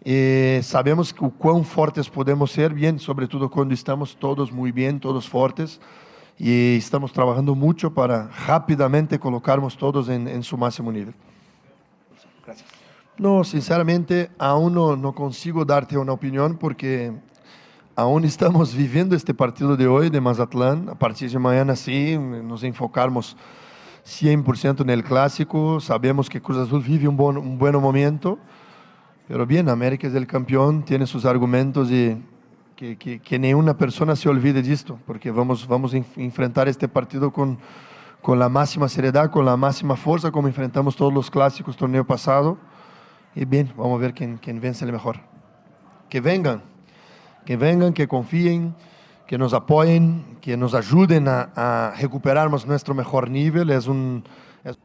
Eh, 0.03 0.61
sabemos 0.63 1.13
o 1.19 1.29
quão 1.29 1.63
fortes 1.63 2.09
podemos 2.09 2.51
ser, 2.51 2.73
bem, 2.73 2.97
sobretudo 2.97 3.47
quando 3.49 3.71
estamos 3.71 4.15
todos 4.15 4.49
muito 4.49 4.73
bem, 4.73 4.97
todos 4.97 5.25
fortes, 5.25 5.79
e 6.39 6.75
estamos 6.77 7.11
trabalhando 7.11 7.55
muito 7.55 7.91
para 7.91 8.27
rapidamente 8.31 9.17
colocarmos 9.19 9.75
todos 9.75 10.09
em 10.09 10.41
seu 10.41 10.57
máximo 10.57 10.91
nível. 10.91 11.13
Gracias. 12.43 12.81
Não, 13.19 13.43
sinceramente, 13.43 14.31
aún 14.39 14.95
não 14.97 15.13
consigo 15.13 15.63
dar-te 15.63 15.95
uma 15.95 16.11
opinião, 16.11 16.55
porque 16.55 17.13
aún 17.95 18.25
estamos 18.25 18.73
vivendo 18.73 19.13
este 19.13 19.31
partido 19.33 19.77
de 19.77 19.85
hoje 19.85 20.09
de 20.09 20.19
Mazatlán. 20.19 20.89
A 20.89 20.95
partir 20.95 21.27
de 21.29 21.37
amanhã, 21.37 21.75
sim, 21.75 22.17
nos 22.41 22.63
enfocarmos 22.63 23.37
100% 24.03 24.83
no 24.83 25.03
clássico. 25.03 25.79
Sabemos 25.79 26.27
que 26.27 26.39
Cruz 26.39 26.57
Azul 26.57 26.79
vive 26.79 27.07
um 27.07 27.15
bom, 27.15 27.37
um 27.37 27.55
bom 27.55 27.79
momento. 27.79 28.39
Pero 29.31 29.45
bien, 29.45 29.69
América 29.69 30.07
es 30.07 30.13
el 30.13 30.27
campeón, 30.27 30.83
tiene 30.83 31.07
sus 31.07 31.23
argumentos 31.23 31.89
y 31.89 32.21
que, 32.75 32.97
que, 32.97 33.21
que 33.21 33.39
ninguna 33.39 33.77
persona 33.77 34.13
se 34.17 34.27
olvide 34.27 34.61
de 34.61 34.73
esto, 34.73 34.99
porque 35.07 35.31
vamos, 35.31 35.65
vamos 35.69 35.93
a 35.93 35.97
enfrentar 36.17 36.67
este 36.67 36.89
partido 36.89 37.31
con, 37.31 37.57
con 38.21 38.37
la 38.39 38.49
máxima 38.49 38.89
seriedad, 38.89 39.31
con 39.31 39.45
la 39.45 39.55
máxima 39.55 39.95
fuerza, 39.95 40.31
como 40.31 40.49
enfrentamos 40.49 40.97
todos 40.97 41.13
los 41.13 41.31
clásicos 41.31 41.77
torneo 41.77 42.05
pasado. 42.05 42.57
Y 43.33 43.45
bien, 43.45 43.71
vamos 43.77 43.99
a 43.99 44.01
ver 44.01 44.13
quién, 44.13 44.35
quién 44.37 44.59
vence 44.59 44.83
el 44.83 44.91
mejor. 44.91 45.21
Que 46.09 46.19
vengan, 46.19 46.61
que 47.45 47.55
vengan, 47.55 47.93
que 47.93 48.09
confíen, 48.09 48.75
que 49.27 49.37
nos 49.37 49.53
apoyen, 49.53 50.25
que 50.41 50.57
nos 50.57 50.73
ayuden 50.73 51.29
a, 51.29 51.51
a 51.55 51.93
recuperarnos 51.97 52.65
nuestro 52.67 52.93
mejor 52.93 53.29
nivel. 53.29 53.69
Es 53.69 53.87
un... 53.87 54.25
es- 54.65 54.77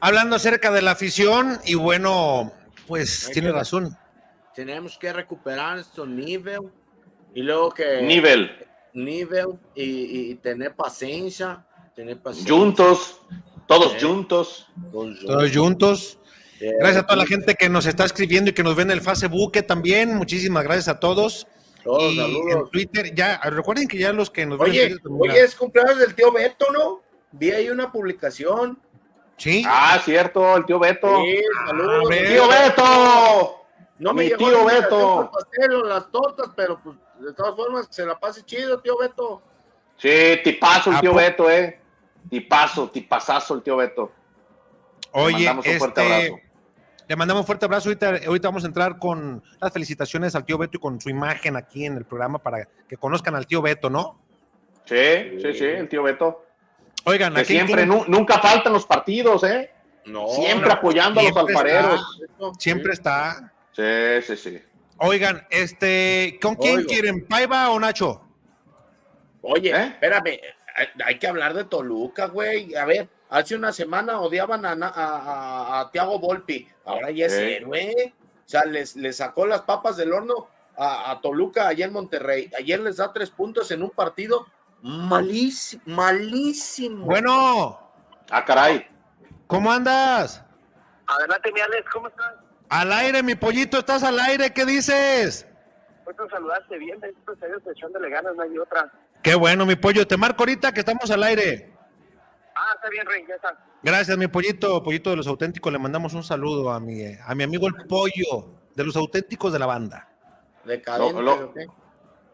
Hablando 0.00 0.36
acerca 0.36 0.70
de 0.70 0.80
la 0.80 0.92
afición, 0.92 1.58
y 1.66 1.74
bueno, 1.74 2.52
pues 2.88 3.26
Hay 3.28 3.32
tiene 3.34 3.48
que- 3.48 3.54
razón. 3.54 3.96
Tenemos 4.54 4.98
que 4.98 5.12
recuperar 5.12 5.76
nuestro 5.76 6.04
nivel 6.06 6.60
y 7.34 7.42
luego 7.42 7.70
que 7.70 8.02
Nivel. 8.02 8.50
nivel 8.94 9.46
y, 9.76 10.30
y 10.30 10.34
tener 10.36 10.74
paciencia, 10.74 11.64
tener 11.94 12.18
paciencia. 12.20 12.52
Juntos, 12.56 13.20
todos 13.68 13.94
Eh. 13.94 13.98
juntos. 14.04 14.66
Todos 14.90 15.54
juntos. 15.54 16.18
Eh, 16.60 16.72
Gracias 16.80 17.04
a 17.04 17.06
toda 17.06 17.18
la 17.18 17.26
gente 17.26 17.54
que 17.54 17.68
nos 17.68 17.86
está 17.86 18.04
escribiendo 18.04 18.50
y 18.50 18.52
que 18.52 18.64
nos 18.64 18.74
ve 18.74 18.82
en 18.82 18.90
el 18.90 19.00
Facebook 19.00 19.52
también. 19.64 20.16
Muchísimas 20.16 20.64
gracias 20.64 20.88
a 20.88 20.98
todos. 20.98 21.46
todos, 21.84 22.12
y 22.12 22.18
en 22.18 22.24
saludos. 22.24 22.70
Twitter, 22.72 23.14
ya, 23.14 23.38
recuerden 23.44 23.86
que 23.86 23.96
ya 23.98 24.12
los 24.12 24.28
que 24.30 24.44
nos 24.44 24.58
ven 24.58 24.66
en 24.66 24.72
Oye, 24.72 24.86
Twitter 24.88 25.02
también- 25.04 25.30
hoy 25.32 25.38
es 25.38 25.54
cumpleaños 25.54 25.98
del 25.98 26.14
tío 26.16 26.32
Beto, 26.32 26.66
¿no? 26.72 27.00
Vi 27.30 27.50
ahí 27.52 27.70
una 27.70 27.92
publicación. 27.92 28.78
Sí. 29.38 29.64
Ah, 29.66 29.98
cierto, 30.04 30.56
el 30.56 30.64
tío 30.66 30.78
Beto. 30.78 31.22
Sí, 31.22 31.40
saludos. 31.66 32.04
a 32.04 32.08
ver. 32.08 32.28
¡Tío 32.28 32.48
Beto! 32.48 33.54
No 33.98 34.12
me 34.14 34.24
Mi 34.24 34.28
llegó 34.30 34.38
tío 34.48 34.64
Beto. 34.64 35.16
por 35.16 35.30
pastel 35.30 35.74
o 35.74 35.84
las 35.84 36.10
tortas, 36.10 36.50
pero 36.56 36.80
pues 36.82 36.96
de 37.20 37.32
todas 37.34 37.54
formas 37.56 37.86
que 37.88 37.94
se 37.94 38.04
la 38.06 38.18
pase 38.18 38.42
chido, 38.44 38.80
tío 38.80 38.96
Beto. 38.98 39.42
Sí, 39.96 40.38
tipazo 40.44 40.90
el 40.90 40.96
¿A 40.96 41.00
tío? 41.00 41.14
Beto, 41.14 41.50
eh. 41.50 41.80
Tipazo, 42.30 42.88
tipazazo 42.90 43.54
el 43.54 43.62
tío 43.62 43.76
Beto. 43.76 44.12
Le 45.14 45.20
Oye, 45.22 45.32
mandamos 45.46 45.66
un 45.66 45.78
fuerte 45.78 46.00
este, 46.02 46.14
abrazo. 46.14 46.40
le 47.08 47.16
mandamos 47.16 47.40
un 47.40 47.46
fuerte 47.46 47.64
abrazo. 47.64 47.88
Ahorita, 47.88 48.08
ahorita 48.26 48.48
vamos 48.48 48.64
a 48.64 48.66
entrar 48.66 48.98
con 48.98 49.42
las 49.60 49.72
felicitaciones 49.72 50.34
al 50.36 50.44
tío 50.44 50.58
Beto 50.58 50.76
y 50.76 50.80
con 50.80 51.00
su 51.00 51.10
imagen 51.10 51.56
aquí 51.56 51.84
en 51.86 51.96
el 51.96 52.04
programa 52.04 52.38
para 52.38 52.68
que 52.88 52.96
conozcan 52.96 53.34
al 53.34 53.46
tío 53.46 53.62
Beto, 53.62 53.88
¿no? 53.90 54.20
Sí, 54.84 55.40
sí, 55.42 55.54
sí, 55.54 55.64
el 55.64 55.88
tío 55.88 56.02
Beto. 56.02 56.44
Oigan, 57.08 57.34
Que 57.34 57.40
aquí 57.40 57.52
siempre, 57.54 57.86
nu- 57.86 58.04
nunca 58.06 58.38
faltan 58.38 58.72
los 58.72 58.84
partidos, 58.86 59.42
¿eh? 59.44 59.70
No, 60.04 60.28
Siempre 60.28 60.68
no, 60.68 60.74
apoyando 60.74 61.20
a 61.20 61.22
los 61.24 61.36
alfareros. 61.36 62.20
Siempre 62.58 62.92
sí. 62.92 62.98
está. 62.98 63.52
Sí, 63.72 63.82
sí, 64.26 64.36
sí. 64.36 64.62
Oigan, 64.98 65.46
este, 65.50 66.38
¿con 66.42 66.54
quién 66.56 66.78
Oigo. 66.78 66.88
quieren? 66.88 67.26
¿Paiva 67.26 67.70
o 67.70 67.78
Nacho? 67.80 68.22
Oye, 69.42 69.70
¿Eh? 69.70 69.84
espérame, 69.86 70.40
hay, 70.74 70.86
hay 71.04 71.18
que 71.18 71.26
hablar 71.26 71.54
de 71.54 71.64
Toluca, 71.64 72.26
güey. 72.26 72.74
A 72.74 72.84
ver, 72.84 73.08
hace 73.30 73.54
una 73.54 73.72
semana 73.72 74.20
odiaban 74.20 74.64
a, 74.66 74.74
Na- 74.74 74.92
a, 74.94 75.04
a- 75.18 75.80
a 75.80 75.90
Thiago 75.90 76.18
Volpi, 76.18 76.68
ahora 76.84 77.10
ya 77.10 77.26
es 77.26 77.32
héroe. 77.34 78.12
O 78.44 78.48
sea, 78.48 78.64
les, 78.64 78.96
les 78.96 79.16
sacó 79.16 79.46
las 79.46 79.62
papas 79.62 79.96
del 79.96 80.12
horno 80.12 80.48
a, 80.76 81.10
a 81.10 81.20
Toluca 81.20 81.68
allá 81.68 81.84
en 81.86 81.92
Monterrey. 81.92 82.50
Ayer 82.58 82.80
les 82.80 82.96
da 82.96 83.12
tres 83.12 83.30
puntos 83.30 83.70
en 83.70 83.82
un 83.82 83.90
partido 83.90 84.46
malísimo, 84.82 85.82
malísimo. 85.86 87.04
Bueno, 87.04 87.80
Ah, 88.30 88.44
caray. 88.44 88.86
¿cómo 89.46 89.70
andas? 89.72 90.44
Adelante, 91.06 91.50
mi 91.52 91.60
Alex, 91.60 91.86
¿cómo 91.92 92.08
estás? 92.08 92.34
Al 92.68 92.92
aire, 92.92 93.22
mi 93.22 93.34
pollito, 93.34 93.78
estás 93.78 94.02
al 94.02 94.18
aire, 94.20 94.52
¿qué 94.52 94.64
dices? 94.66 95.46
Puedo 96.04 96.28
saludarte 96.28 96.76
bien, 96.78 97.00
bendito 97.00 97.34
sea 97.36 97.48
Dios, 97.48 97.62
echándole 97.74 98.10
ganas, 98.10 98.34
no 98.36 98.42
hay 98.42 98.58
otra. 98.58 98.92
Qué 99.22 99.34
bueno, 99.34 99.64
mi 99.66 99.74
pollo. 99.76 100.06
Te 100.06 100.16
marco 100.16 100.42
ahorita 100.42 100.72
que 100.72 100.80
estamos 100.80 101.10
al 101.10 101.22
aire. 101.22 101.72
Ah, 102.54 102.72
está 102.74 102.88
bien, 102.90 103.06
Rey, 103.06 103.24
ya 103.28 103.34
está. 103.36 103.56
Gracias, 103.82 104.16
mi 104.18 104.26
pollito, 104.26 104.82
pollito 104.82 105.10
de 105.10 105.16
los 105.16 105.26
auténticos. 105.26 105.72
Le 105.72 105.78
mandamos 105.78 106.12
un 106.14 106.22
saludo 106.22 106.70
a 106.70 106.80
mi, 106.80 107.02
a 107.04 107.34
mi 107.34 107.44
amigo 107.44 107.66
el 107.68 107.86
pollo 107.86 108.54
de 108.74 108.84
los 108.84 108.96
auténticos 108.96 109.52
de 109.52 109.58
la 109.58 109.66
banda. 109.66 110.08
Decadente, 110.64 111.14
Lo- 111.14 111.22
lo- 111.22 111.44
¿o 111.46 111.52
qué? 111.54 111.66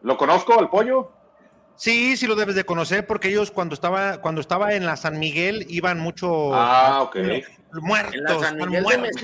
¿Lo 0.01 0.17
conozco, 0.17 0.59
el 0.59 0.69
pollo? 0.69 1.11
Sí, 1.77 2.15
sí 2.17 2.25
lo 2.27 2.35
debes 2.35 2.55
de 2.55 2.63
conocer 2.65 3.05
porque 3.05 3.27
ellos 3.29 3.51
cuando 3.51 3.73
estaba, 3.75 4.17
cuando 4.21 4.41
estaba 4.41 4.73
en 4.73 4.85
la 4.85 4.95
San 4.95 5.19
Miguel 5.19 5.65
iban 5.69 5.99
mucho 5.99 6.53
Ah, 6.55 7.01
ok. 7.03 7.17
muertos, 7.81 8.15
¿En 8.15 8.23
la 8.23 8.39
San 8.39 8.57
Miguel 8.57 8.83
muertos. 8.83 9.21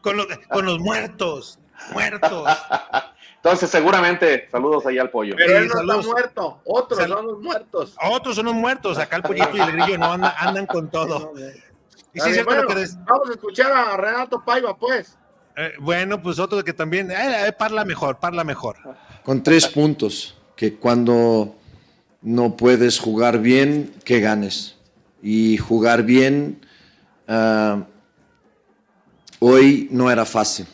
Con 0.00 0.16
los, 0.18 0.26
con 0.50 0.66
los 0.66 0.78
muertos, 0.78 1.58
muertos. 1.92 2.48
Entonces, 3.36 3.68
seguramente, 3.70 4.48
saludos 4.50 4.86
ahí 4.86 4.98
al 4.98 5.10
pollo. 5.10 5.34
Pero 5.36 5.58
él 5.58 5.66
no 5.68 5.74
saludos. 5.74 5.96
está 6.00 6.12
muerto, 6.12 6.60
otros 6.64 6.98
Sal- 7.00 7.08
son 7.10 7.26
los 7.26 7.40
muertos. 7.40 7.94
Otros 8.10 8.36
son 8.36 8.46
los 8.46 8.54
muertos. 8.54 8.98
Acá 8.98 9.16
el 9.16 9.22
pollito 9.22 9.56
y 9.56 9.60
el 9.60 9.72
grillo 9.72 9.98
no 9.98 10.12
anda- 10.12 10.34
andan 10.38 10.66
con 10.66 10.90
todo. 10.90 11.32
Y 12.14 12.18
Está 12.18 12.32
sí, 12.32 12.40
bueno, 12.42 12.62
lo 12.62 12.68
que 12.68 12.74
des- 12.76 12.96
Vamos 13.04 13.28
a 13.28 13.32
escuchar 13.32 13.72
a 13.72 13.96
Renato 13.96 14.42
Paiva, 14.44 14.76
pues. 14.76 15.18
eh, 15.56 15.72
bueno, 15.80 16.22
pues 16.22 16.38
otro 16.38 16.62
que 16.64 16.72
también, 16.72 17.10
eh, 17.10 17.48
eh, 17.48 17.52
parla 17.52 17.84
mejor, 17.84 18.18
parla 18.18 18.44
mejor. 18.44 18.76
con 19.24 19.42
tres 19.42 19.66
puntos, 19.66 20.38
que 20.56 20.76
cuando 20.76 21.56
no 22.24 22.56
puedes 22.56 22.98
jugar 22.98 23.40
bien, 23.40 23.92
que 24.04 24.18
ganes. 24.18 24.74
Y 25.22 25.58
jugar 25.58 26.02
bien 26.04 26.58
ah, 27.28 27.86
hoy 29.38 29.88
no 29.90 30.10
era 30.10 30.24
fácil, 30.24 30.66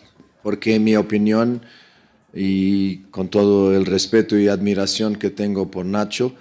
porque 0.42 0.76
en 0.76 0.84
mi 0.84 0.96
opinión, 0.96 1.62
y 2.32 2.98
con 3.10 3.28
todo 3.28 3.76
el 3.76 3.84
respeto 3.84 4.38
y 4.38 4.48
admiración 4.48 5.16
que 5.16 5.30
tengo 5.30 5.70
por 5.70 5.84
Nacho, 5.84 6.34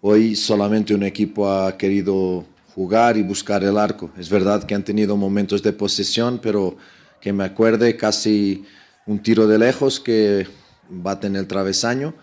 hoy 0.00 0.34
solamente 0.34 0.94
un 0.94 1.04
equipo 1.04 1.48
ha 1.48 1.78
querido 1.78 2.44
jugar 2.74 3.16
y 3.16 3.22
buscar 3.22 3.62
el 3.62 3.78
arco. 3.78 4.10
Es 4.18 4.28
verdad 4.28 4.64
que 4.64 4.74
han 4.74 4.84
tenido 4.84 5.16
momentos 5.16 5.62
de 5.62 5.72
posesión, 5.72 6.40
pero 6.42 6.76
que 7.20 7.32
me 7.32 7.44
acuerde 7.44 7.96
casi 7.96 8.64
un 9.06 9.20
tiro 9.20 9.46
de 9.46 9.58
lejos 9.58 10.00
que 10.00 10.46
bate 10.88 11.28
en 11.28 11.36
el 11.36 11.46
travesaño, 11.46 12.14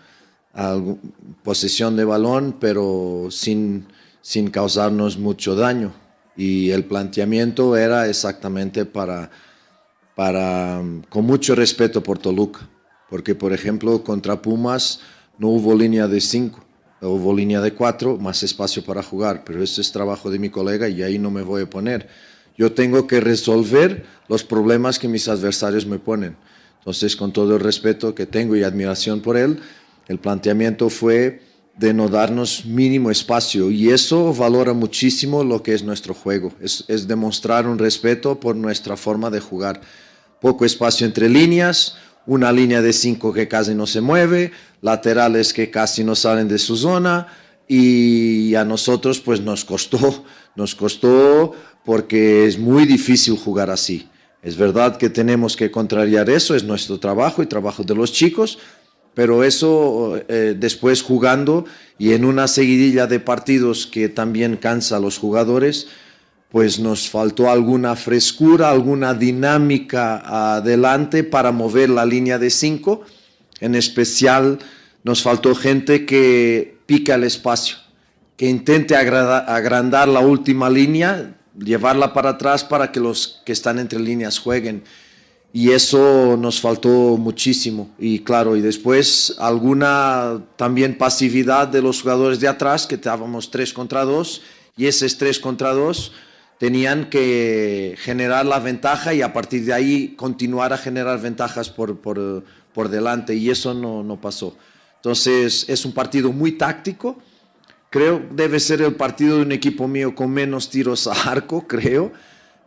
algo- 0.54 0.98
posesión 1.42 1.96
de 1.96 2.04
balón, 2.04 2.56
pero 2.60 3.28
sin, 3.30 3.86
sin 4.22 4.50
causarnos 4.50 5.18
mucho 5.18 5.54
daño. 5.54 5.92
Y 6.36 6.70
el 6.70 6.84
planteamiento 6.84 7.76
era 7.76 8.08
exactamente 8.08 8.84
para, 8.86 9.30
para, 10.14 10.82
con 11.08 11.24
mucho 11.24 11.54
respeto 11.54 12.02
por 12.02 12.18
Toluca, 12.18 12.68
porque 13.10 13.34
por 13.34 13.52
ejemplo 13.52 14.02
contra 14.02 14.40
Pumas 14.42 15.00
no 15.38 15.48
hubo 15.48 15.74
línea 15.76 16.08
de 16.08 16.20
5, 16.20 16.64
hubo 17.02 17.34
línea 17.34 17.60
de 17.60 17.72
4, 17.74 18.16
más 18.18 18.42
espacio 18.42 18.84
para 18.84 19.02
jugar, 19.02 19.44
pero 19.44 19.62
eso 19.62 19.80
es 19.80 19.92
trabajo 19.92 20.30
de 20.30 20.38
mi 20.38 20.50
colega 20.50 20.88
y 20.88 21.02
ahí 21.02 21.18
no 21.18 21.30
me 21.30 21.42
voy 21.42 21.62
a 21.62 21.70
poner. 21.70 22.08
Yo 22.56 22.72
tengo 22.72 23.06
que 23.06 23.20
resolver 23.20 24.06
los 24.28 24.44
problemas 24.44 24.98
que 24.98 25.08
mis 25.08 25.26
adversarios 25.28 25.86
me 25.86 25.98
ponen. 25.98 26.36
Entonces, 26.78 27.16
con 27.16 27.32
todo 27.32 27.54
el 27.56 27.60
respeto 27.60 28.14
que 28.14 28.26
tengo 28.26 28.54
y 28.54 28.62
admiración 28.62 29.20
por 29.20 29.36
él, 29.36 29.58
el 30.08 30.18
planteamiento 30.18 30.90
fue 30.90 31.40
de 31.76 31.92
no 31.92 32.08
darnos 32.08 32.64
mínimo 32.64 33.10
espacio 33.10 33.70
y 33.70 33.90
eso 33.90 34.32
valora 34.32 34.72
muchísimo 34.72 35.42
lo 35.42 35.62
que 35.62 35.74
es 35.74 35.82
nuestro 35.82 36.14
juego, 36.14 36.52
es, 36.60 37.08
demostrar 37.08 37.66
un 37.66 37.78
respeto 37.78 38.38
por 38.38 38.54
nuestra 38.54 38.96
forma 38.96 39.30
de 39.30 39.40
jugar. 39.40 39.80
Poco 40.40 40.64
espacio 40.64 41.06
entre 41.06 41.28
líneas, 41.28 41.96
una 42.26 42.52
línea 42.52 42.80
de 42.80 42.92
cinco 42.92 43.32
que 43.32 43.48
casi 43.48 43.74
no 43.74 43.86
se 43.86 44.00
mueve, 44.00 44.52
laterales 44.82 45.52
que 45.52 45.70
casi 45.70 46.04
no 46.04 46.14
salen 46.14 46.48
de 46.48 46.58
su 46.58 46.76
zona 46.76 47.26
y 47.66 48.54
a 48.54 48.64
nosotros 48.64 49.20
pues 49.20 49.40
nos 49.40 49.64
costó, 49.64 50.24
nos 50.54 50.74
costó 50.74 51.54
porque 51.84 52.46
es 52.46 52.58
muy 52.58 52.86
difícil 52.86 53.36
jugar 53.36 53.70
así. 53.70 54.08
Es 54.42 54.56
verdad 54.56 54.98
que 54.98 55.08
tenemos 55.08 55.56
que 55.56 55.70
contrariar 55.70 56.28
eso, 56.28 56.54
es 56.54 56.64
nuestro 56.64 57.00
trabajo 57.00 57.42
y 57.42 57.46
trabajo 57.46 57.82
de 57.82 57.94
los 57.94 58.12
chicos, 58.12 58.58
pero 59.14 59.44
eso 59.44 60.20
eh, 60.28 60.54
después 60.58 61.02
jugando 61.02 61.64
y 61.98 62.12
en 62.12 62.24
una 62.24 62.48
seguidilla 62.48 63.06
de 63.06 63.20
partidos 63.20 63.86
que 63.86 64.08
también 64.08 64.56
cansa 64.56 64.96
a 64.96 65.00
los 65.00 65.18
jugadores, 65.18 65.86
pues 66.50 66.78
nos 66.78 67.08
faltó 67.08 67.50
alguna 67.50 67.96
frescura, 67.96 68.70
alguna 68.70 69.14
dinámica 69.14 70.54
adelante 70.56 71.24
para 71.24 71.52
mover 71.52 71.90
la 71.90 72.06
línea 72.06 72.38
de 72.38 72.50
cinco. 72.50 73.02
En 73.60 73.74
especial 73.74 74.58
nos 75.02 75.22
faltó 75.22 75.54
gente 75.54 76.06
que 76.06 76.78
pica 76.86 77.14
el 77.14 77.24
espacio, 77.24 77.76
que 78.36 78.48
intente 78.48 78.96
agrandar 78.96 80.08
la 80.08 80.20
última 80.20 80.70
línea, 80.70 81.34
llevarla 81.58 82.12
para 82.12 82.30
atrás 82.30 82.64
para 82.64 82.90
que 82.90 83.00
los 83.00 83.42
que 83.44 83.52
están 83.52 83.78
entre 83.78 83.98
líneas 84.00 84.38
jueguen. 84.38 84.84
Y 85.56 85.70
eso 85.70 86.36
nos 86.36 86.60
faltó 86.60 87.16
muchísimo. 87.16 87.88
Y 87.96 88.18
claro, 88.18 88.56
y 88.56 88.60
después 88.60 89.36
alguna 89.38 90.42
también 90.56 90.98
pasividad 90.98 91.68
de 91.68 91.80
los 91.80 92.02
jugadores 92.02 92.40
de 92.40 92.48
atrás, 92.48 92.88
que 92.88 92.96
estábamos 92.96 93.52
tres 93.52 93.72
contra 93.72 94.04
dos, 94.04 94.42
y 94.76 94.86
esos 94.86 95.16
tres 95.16 95.38
contra 95.38 95.72
dos 95.72 96.10
tenían 96.58 97.08
que 97.08 97.94
generar 97.98 98.46
la 98.46 98.58
ventaja 98.58 99.14
y 99.14 99.22
a 99.22 99.32
partir 99.32 99.64
de 99.64 99.72
ahí 99.72 100.14
continuar 100.16 100.72
a 100.72 100.76
generar 100.76 101.20
ventajas 101.20 101.70
por, 101.70 102.00
por, 102.00 102.42
por 102.72 102.88
delante. 102.88 103.36
Y 103.36 103.48
eso 103.48 103.74
no, 103.74 104.02
no 104.02 104.20
pasó. 104.20 104.56
Entonces 104.96 105.66
es 105.68 105.84
un 105.84 105.92
partido 105.92 106.32
muy 106.32 106.50
táctico. 106.58 107.16
Creo 107.90 108.20
debe 108.32 108.58
ser 108.58 108.82
el 108.82 108.96
partido 108.96 109.36
de 109.36 109.42
un 109.42 109.52
equipo 109.52 109.86
mío 109.86 110.16
con 110.16 110.32
menos 110.32 110.68
tiros 110.68 111.06
a 111.06 111.12
arco, 111.30 111.64
creo. 111.68 112.10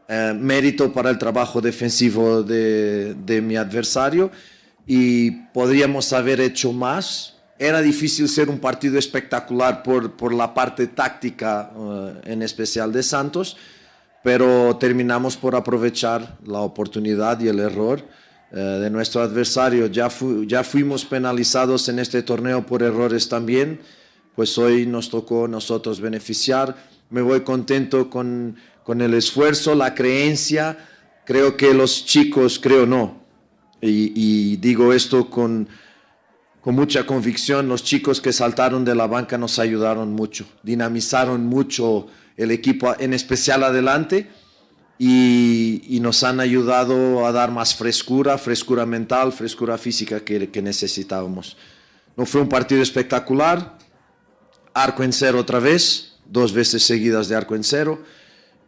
Eh, 0.10 0.34
mérito 0.34 0.94
para 0.94 1.10
el 1.10 1.18
trabajo 1.18 1.60
defensivo 1.60 2.42
de, 2.42 3.14
de 3.14 3.42
mi 3.42 3.58
adversario 3.58 4.32
y 4.86 5.32
podríamos 5.32 6.14
haber 6.14 6.40
hecho 6.40 6.72
más, 6.72 7.36
era 7.60 7.82
difícil 7.82 8.30
ser 8.30 8.50
un 8.50 8.60
partido 8.60 8.98
espectacular 8.98 9.84
por, 9.84 10.14
por 10.14 10.34
la 10.34 10.54
parte 10.54 10.88
táctica, 10.88 11.72
eh, 11.76 12.22
en 12.24 12.42
especial 12.42 12.94
de 12.94 13.04
Santos, 13.04 13.58
pero 14.24 14.78
terminamos 14.78 15.36
por 15.36 15.56
aprovechar 15.56 16.38
la 16.46 16.60
oportunidad 16.60 17.42
y 17.42 17.50
el 17.50 17.60
error 17.60 18.02
eh, 18.54 18.56
de 18.56 18.90
nuestro 18.90 19.22
adversario. 19.22 19.88
Ya, 19.88 20.10
ya 20.46 20.64
fuimos 20.64 21.04
penalizados 21.04 21.90
en 21.90 22.00
este 22.00 22.24
torneo 22.24 22.66
por 22.66 22.82
errores 22.82 23.28
también, 23.28 23.82
pues 24.38 24.58
hoy 24.58 24.86
nos 24.86 25.10
tocó 25.10 25.50
nosotros 25.50 26.00
beneficiar. 26.00 26.78
Me 27.10 27.22
voy 27.22 27.42
contento 27.42 28.10
con, 28.10 28.56
con 28.88 29.02
el 29.02 29.16
esfuerzo, 29.16 29.76
la 29.76 29.94
creencia. 29.94 30.78
Creo 31.26 31.58
que 31.58 31.74
los 31.74 32.06
chicos, 32.06 32.58
creo 32.58 32.86
no, 32.86 33.22
y, 33.82 34.56
digo 34.56 34.94
esto 34.94 35.30
con, 35.30 35.68
con 36.62 36.74
mucha 36.74 37.06
convicción, 37.06 37.68
los 37.68 37.84
chicos 37.84 38.22
que 38.22 38.32
saltaron 38.32 38.86
de 38.86 38.96
la 38.96 39.06
banca 39.06 39.38
nos 39.38 39.60
ayudaron 39.60 40.14
mucho, 40.14 40.48
dinamizaron 40.64 41.46
mucho 41.46 42.08
el 42.38 42.50
equipo, 42.52 42.96
en 42.98 43.14
especial 43.14 43.66
adelante 43.66 44.30
y, 44.98 46.00
nos 46.02 46.24
han 46.24 46.40
ayudado 46.40 47.26
a 47.26 47.34
dar 47.34 47.52
más 47.52 47.76
frescura, 47.76 48.38
frescura 48.38 48.86
mental, 48.86 49.34
frescura 49.34 49.78
física 49.78 50.22
que, 50.22 50.50
que 50.50 50.62
necesitábamos. 50.62 51.58
No 52.16 52.26
fue 52.26 52.40
un 52.40 52.48
partido 52.48 52.82
espectacular, 52.82 53.78
arco 54.74 55.04
en 55.04 55.12
cero 55.12 55.40
otra 55.40 55.60
vez, 55.60 56.20
dos 56.26 56.54
veces 56.54 56.84
seguidas 56.84 57.28
de 57.28 57.36
arco 57.36 57.54
en 57.54 57.66
cero 57.66 58.02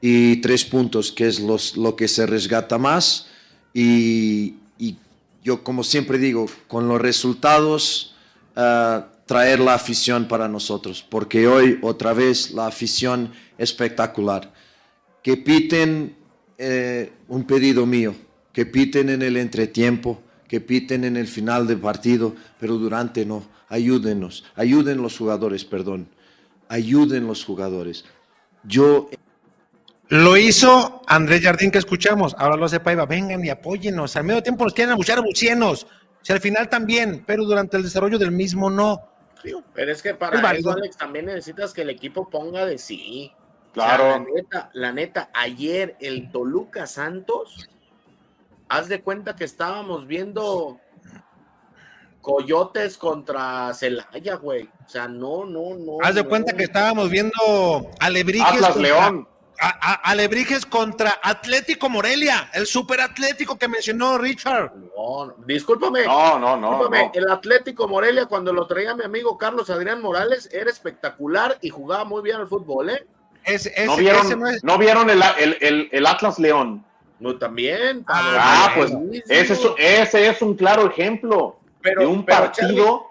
y 0.02 0.38
tres 0.38 0.66
puntos, 0.66 1.12
que 1.12 1.28
es 1.28 1.40
los, 1.40 1.78
lo 1.78 1.96
que 1.96 2.08
se 2.08 2.26
resgata 2.26 2.78
más. 2.78 3.28
Y, 3.74 4.56
y, 4.78 4.98
yo, 5.44 5.64
como 5.64 5.84
siempre 5.84 6.18
digo, 6.18 6.48
con 6.68 6.88
los 6.88 7.02
resultados, 7.02 8.16
uh, 8.56 9.02
traer 9.30 9.60
la 9.60 9.76
afición 9.76 10.28
para 10.28 10.48
nosotros, 10.48 11.06
porque 11.08 11.48
hoy 11.48 11.78
otra 11.84 12.14
vez 12.14 12.50
la 12.50 12.66
afición 12.66 13.32
espectacular. 13.60 14.52
Que 15.22 15.38
piten 15.38 16.16
eh, 16.58 17.12
un 17.28 17.44
pedido 17.44 17.86
mío, 17.86 18.16
que 18.52 18.66
piten 18.66 19.08
en 19.10 19.22
el 19.22 19.38
entretiempo, 19.38 20.20
que 20.48 20.60
piten 20.60 21.04
en 21.04 21.16
el 21.16 21.28
final 21.28 21.68
del 21.68 21.78
partido, 21.78 22.36
pero 22.60 22.78
durante 22.78 23.24
no. 23.24 23.44
Ayúdenos, 23.68 24.46
ayuden 24.56 25.00
los 25.00 25.16
jugadores, 25.16 25.64
perdón. 25.64 26.08
Ayuden 26.68 27.28
los 27.28 27.46
jugadores. 27.46 28.06
Yo. 28.64 29.12
Lo 30.10 30.38
hizo 30.38 31.04
Andrés 31.06 31.42
Jardín 31.44 31.70
que 31.70 31.78
escuchamos, 31.78 32.36
ahora 32.40 32.56
lo 32.56 32.66
hace 32.66 32.80
Paiva. 32.80 33.06
Vengan 33.06 33.46
y 33.46 33.50
apóyenos. 33.50 34.16
Al 34.16 34.24
medio 34.24 34.42
tiempo 34.42 34.64
nos 34.64 34.74
quieren 34.74 34.92
abuchar 34.92 35.22
bucienos. 35.22 35.86
Si 36.22 36.34
al 36.34 36.40
final 36.40 36.68
también, 36.68 37.24
pero 37.26 37.46
durante 37.46 37.78
el 37.78 37.84
desarrollo 37.84 38.18
del 38.18 38.32
mismo 38.32 38.70
no. 38.72 39.08
Pero 39.74 39.92
es 39.92 40.02
que 40.02 40.16
para 40.16 40.52
eso, 40.52 40.72
Alex, 40.72 40.98
también 40.98 41.26
necesitas 41.26 41.74
que 41.74 41.84
el 41.84 41.92
equipo 41.92 42.30
ponga 42.30 42.66
de 42.66 42.78
sí. 42.78 43.32
Claro. 43.72 44.10
la, 44.10 44.20
neta, 44.20 44.70
la 44.74 44.92
neta, 44.92 45.30
ayer 45.32 45.96
el 46.02 46.32
Toluca 46.32 46.88
Santos, 46.88 47.70
haz 48.68 48.90
de 48.90 49.02
cuenta 49.02 49.36
que 49.36 49.44
estábamos 49.44 50.08
viendo 50.08 50.80
Coyotes 52.22 52.98
contra 52.98 53.74
Celaya, 53.76 54.36
güey. 54.36 54.70
O 54.86 54.90
sea, 54.90 55.08
no, 55.08 55.46
no, 55.46 55.76
no. 55.76 55.98
Haz 56.02 56.16
de 56.16 56.24
cuenta 56.24 56.54
que 56.54 56.64
estábamos 56.64 57.12
viendo 57.12 57.92
Alebrijes. 58.00 58.48
Atlas 58.52 58.76
León. 58.76 59.28
Alebrijes 59.60 60.66
contra 60.66 61.20
Atlético 61.22 61.90
Morelia, 61.90 62.50
el 62.54 62.66
super 62.66 63.02
Atlético 63.02 63.58
que 63.58 63.68
mencionó 63.68 64.18
Richard. 64.18 64.72
No, 64.96 65.36
discúlpame. 65.46 66.06
No, 66.06 66.40
no, 66.40 66.56
no, 66.56 66.90
El 67.14 67.30
Atlético 67.30 67.88
Morelia, 67.88 68.26
cuando 68.26 68.54
lo 68.54 68.68
traía 68.68 68.96
mi 68.96 69.04
amigo 69.04 69.38
Carlos 69.38 69.70
Adrián 69.70 70.02
Morales, 70.02 70.50
era 70.54 70.70
espectacular 70.70 71.58
y 71.62 71.70
jugaba 71.70 72.06
muy 72.06 72.22
bien 72.22 72.38
al 72.38 72.48
fútbol, 72.48 72.90
¿eh? 72.90 73.06
¿No 74.64 74.78
vieron, 74.78 75.10
el, 75.10 76.06
Atlas 76.06 76.40
León? 76.40 76.86
No, 77.20 77.38
también. 77.38 78.06
Ah, 78.08 78.72
pues 78.76 78.92
ese 79.28 80.28
es, 80.28 80.42
un 80.42 80.56
claro 80.56 80.90
ejemplo 80.90 81.60
de 81.82 82.06
un 82.06 82.26
partido 82.26 83.08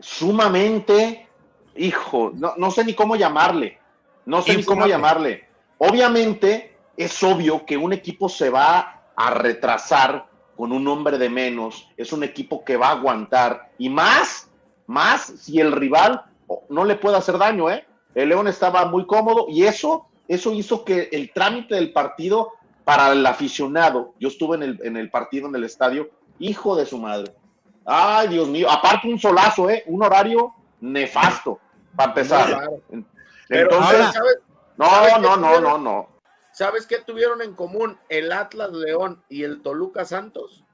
sumamente, 0.00 1.28
hijo, 1.76 2.32
no, 2.34 2.70
sé 2.70 2.84
ni 2.84 2.94
cómo 2.94 3.16
llamarle, 3.16 3.78
no 4.26 4.42
sé 4.42 4.56
ni 4.56 4.64
cómo 4.64 4.86
llamarle. 4.86 5.43
Obviamente 5.78 6.76
es 6.96 7.22
obvio 7.22 7.64
que 7.66 7.76
un 7.76 7.92
equipo 7.92 8.28
se 8.28 8.50
va 8.50 9.02
a 9.16 9.30
retrasar 9.30 10.26
con 10.56 10.72
un 10.72 10.86
hombre 10.86 11.18
de 11.18 11.28
menos, 11.28 11.90
es 11.96 12.12
un 12.12 12.22
equipo 12.22 12.64
que 12.64 12.76
va 12.76 12.88
a 12.88 12.92
aguantar 12.92 13.72
y 13.78 13.88
más, 13.88 14.48
más 14.86 15.22
si 15.22 15.60
el 15.60 15.72
rival 15.72 16.22
no 16.68 16.84
le 16.84 16.94
puede 16.94 17.16
hacer 17.16 17.38
daño, 17.38 17.70
¿eh? 17.70 17.84
El 18.14 18.28
León 18.28 18.46
estaba 18.46 18.84
muy 18.86 19.06
cómodo 19.06 19.46
y 19.48 19.64
eso, 19.64 20.06
eso 20.28 20.52
hizo 20.52 20.84
que 20.84 21.08
el 21.10 21.32
trámite 21.32 21.74
del 21.74 21.92
partido 21.92 22.52
para 22.84 23.12
el 23.12 23.26
aficionado, 23.26 24.14
yo 24.20 24.28
estuve 24.28 24.56
en 24.56 24.62
el, 24.62 24.80
en 24.84 24.96
el 24.96 25.10
partido 25.10 25.48
en 25.48 25.56
el 25.56 25.64
estadio, 25.64 26.10
hijo 26.38 26.76
de 26.76 26.86
su 26.86 26.98
madre. 26.98 27.34
Ay, 27.84 28.28
Dios 28.28 28.48
mío, 28.48 28.70
aparte 28.70 29.08
un 29.08 29.18
solazo, 29.18 29.68
¿eh? 29.68 29.82
Un 29.86 30.02
horario 30.02 30.54
nefasto, 30.80 31.58
para 31.96 32.10
empezar. 32.10 32.70
Entonces, 33.48 34.06
no, 34.76 35.18
no, 35.18 35.36
no, 35.36 35.60
no, 35.60 35.78
no. 35.78 36.14
¿Sabes 36.52 36.86
qué 36.86 36.98
tuvieron 36.98 37.42
en 37.42 37.54
común 37.54 37.98
el 38.08 38.30
Atlas 38.30 38.70
León 38.72 39.22
y 39.28 39.42
el 39.42 39.62
Toluca 39.62 40.04
Santos? 40.04 40.64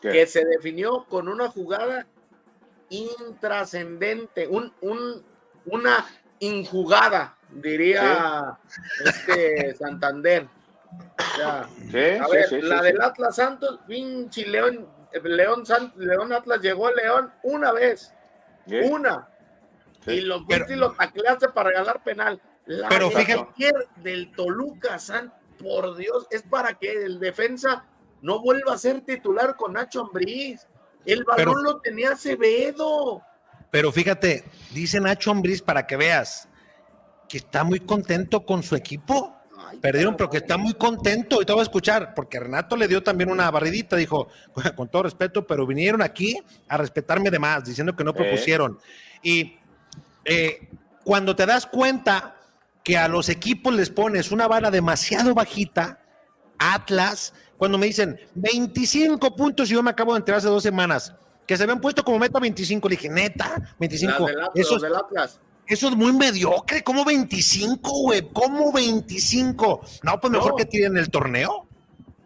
Que 0.00 0.26
se 0.26 0.44
definió 0.44 1.06
con 1.08 1.28
una 1.28 1.48
jugada 1.48 2.06
intrascendente, 2.88 4.46
un, 4.46 4.72
un, 4.80 5.24
una 5.66 6.06
injugada, 6.40 7.36
diría 7.50 8.58
este 9.04 9.74
Santander. 9.78 10.48
a 11.44 11.66
ver, 11.90 12.20
la 12.64 12.82
del 12.82 13.00
Atlas 13.00 13.36
Santos, 13.36 13.80
pinche 13.86 14.46
León, 14.46 14.88
León, 15.22 15.64
León 15.96 16.32
Atlas 16.32 16.60
llegó 16.60 16.88
a 16.88 16.92
León 16.92 17.32
una 17.42 17.72
vez, 17.72 18.12
una, 18.66 19.28
y 20.06 20.20
lo 20.20 20.44
y 20.68 20.74
lo 20.74 20.92
tacleaste 20.92 21.48
para 21.50 21.70
regalar 21.70 22.02
penal. 22.02 22.40
La 22.66 22.88
pero 22.88 23.10
fíjate 23.10 23.72
del 23.96 24.30
Toluca, 24.32 24.98
San, 24.98 25.32
por 25.58 25.96
Dios, 25.96 26.26
es 26.30 26.42
para 26.42 26.74
que 26.74 26.92
el 26.92 27.18
defensa 27.18 27.84
no 28.20 28.40
vuelva 28.40 28.74
a 28.74 28.78
ser 28.78 29.00
titular 29.02 29.56
con 29.56 29.74
Nacho 29.74 30.02
Ambriz. 30.02 30.66
El 31.04 31.24
balón 31.24 31.62
lo 31.64 31.80
tenía 31.80 32.12
Acevedo. 32.12 33.22
Pero 33.70 33.90
fíjate, 33.90 34.44
dice 34.72 35.00
Nacho 35.00 35.30
Ambriz 35.30 35.60
para 35.62 35.86
que 35.86 35.96
veas 35.96 36.48
que 37.28 37.38
está 37.38 37.64
muy 37.64 37.80
contento 37.80 38.44
con 38.44 38.62
su 38.62 38.76
equipo. 38.76 39.36
Perdieron, 39.80 40.16
pero 40.16 40.28
que 40.28 40.36
está 40.36 40.58
muy 40.58 40.74
contento. 40.74 41.40
Y 41.40 41.46
te 41.46 41.52
voy 41.52 41.60
a 41.60 41.62
escuchar, 41.62 42.12
porque 42.14 42.38
Renato 42.38 42.76
le 42.76 42.86
dio 42.86 43.02
también 43.02 43.30
una 43.30 43.50
barridita. 43.50 43.96
Dijo, 43.96 44.28
con 44.76 44.88
todo 44.88 45.04
respeto, 45.04 45.46
pero 45.46 45.66
vinieron 45.66 46.02
aquí 46.02 46.38
a 46.68 46.76
respetarme 46.76 47.30
de 47.30 47.38
más, 47.38 47.64
diciendo 47.64 47.96
que 47.96 48.04
no 48.04 48.12
propusieron. 48.12 48.78
Y 49.22 49.56
eh, 50.24 50.68
cuando 51.04 51.34
te 51.36 51.46
das 51.46 51.66
cuenta 51.66 52.36
que 52.84 52.96
a 52.96 53.08
los 53.08 53.28
equipos 53.28 53.74
les 53.74 53.90
pones 53.90 54.32
una 54.32 54.48
vara 54.48 54.70
demasiado 54.70 55.34
bajita, 55.34 56.00
Atlas, 56.58 57.34
cuando 57.56 57.78
me 57.78 57.86
dicen 57.86 58.18
25 58.34 59.36
puntos 59.36 59.70
y 59.70 59.74
yo 59.74 59.82
me 59.82 59.90
acabo 59.90 60.12
de 60.12 60.18
enterar 60.18 60.38
hace 60.38 60.48
dos 60.48 60.62
semanas, 60.62 61.14
que 61.46 61.56
se 61.56 61.62
habían 61.62 61.80
puesto 61.80 62.04
como 62.04 62.18
meta 62.18 62.38
25. 62.38 62.88
Le 62.88 62.96
dije, 62.96 63.08
neta, 63.08 63.60
25. 63.78 64.28
eso, 64.54 64.76
es, 64.76 65.40
eso 65.66 65.88
es 65.88 65.96
muy 65.96 66.12
mediocre. 66.12 66.82
¿Cómo 66.82 67.04
25, 67.04 67.90
güey? 68.02 68.28
¿Cómo 68.32 68.72
25? 68.72 69.80
No, 70.02 70.20
pues 70.20 70.32
mejor 70.32 70.56
que 70.56 70.64
tiren 70.64 70.96
el 70.96 71.10
torneo. 71.10 71.66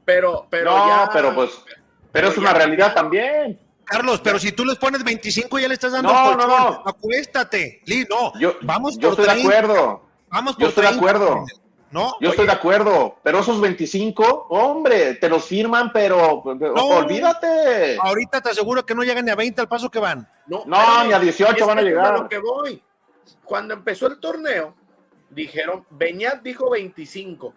Pero, 0.05 0.47
pero 0.51 0.71
no, 0.71 0.87
ya. 0.87 1.11
pero 1.13 1.35
pues, 1.35 1.51
pero, 2.13 2.29
es 2.29 2.39
una 2.39 2.53
realidad 2.53 2.95
también. 2.95 3.59
Carlos, 3.87 4.21
pero 4.23 4.39
si 4.39 4.53
tú 4.53 4.65
les 4.65 4.77
pones 4.77 5.03
25 5.03 5.59
ya 5.59 5.69
le 5.69 5.75
estás 5.75 5.93
dando 5.93 6.13
no, 6.13 6.37
no, 6.37 6.47
no. 6.47 6.83
acuéstate. 6.85 7.83
no, 8.11 8.39
yo, 8.39 8.57
vamos 8.63 8.99
yo 8.99 9.11
estoy 9.11 9.27
de 9.27 9.41
acuerdo. 9.41 10.03
Vamos 10.29 10.55
por 10.55 10.63
Yo 10.63 10.69
estoy 10.69 10.83
de 10.87 10.91
acuerdo. 10.91 11.45
¿no? 11.91 12.15
Yo 12.21 12.31
estoy 12.31 12.47
de 12.47 12.53
acuerdo, 12.53 13.17
pero 13.23 13.39
esos 13.39 13.61
25, 13.61 14.49
hombre, 14.51 15.15
te 15.15 15.29
los 15.29 15.45
firman, 15.45 15.93
pero 15.93 16.43
olvídate. 16.43 17.97
Ahorita 18.01 18.41
te 18.41 18.51
aseguro 18.51 18.85
que 18.85 18.95
no 18.95 19.03
llegan 19.03 19.25
ni 19.25 19.31
a 19.31 19.37
20 19.37 19.61
al 19.61 19.69
paso 19.69 19.89
que 19.89 19.99
van. 19.99 20.29
No, 20.47 20.65
ni 20.67 21.13
a 21.13 21.19
18 21.19 21.67
van 21.67 21.79
a 21.79 21.83
llegar. 21.83 22.19
Lo 22.19 22.29
que 22.29 22.39
voy. 22.39 22.83
Cuando 23.45 23.75
empezó 23.75 24.09
el 24.09 24.19
torneo, 24.19 24.75
dijeron, 25.31 25.87
Beñat 25.91 26.43
dijo 26.43 26.71
25. 26.71 27.55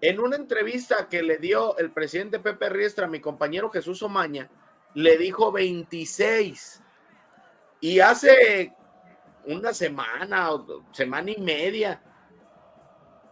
En 0.00 0.20
una 0.20 0.36
entrevista 0.36 1.08
que 1.08 1.22
le 1.22 1.38
dio 1.38 1.76
el 1.78 1.90
presidente 1.90 2.38
Pepe 2.38 2.68
Riestra 2.68 3.06
a 3.06 3.08
mi 3.08 3.20
compañero 3.20 3.70
Jesús 3.70 4.02
Omaña, 4.02 4.48
le 4.96 5.18
dijo 5.18 5.52
26. 5.52 6.82
Y 7.80 8.00
hace 8.00 8.72
una 9.44 9.74
semana 9.74 10.52
o 10.52 10.84
semana 10.90 11.30
y 11.30 11.40
media 11.40 12.02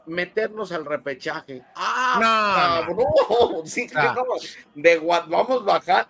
meternos 0.06 0.72
al 0.72 0.84
repechaje. 0.84 1.62
Ah, 1.74 2.84
no, 2.84 2.86
cabrón. 2.86 3.66
Sí, 3.66 3.88
de 4.74 4.98
vamos 4.98 5.62
a 5.62 5.64
bajar. 5.64 6.08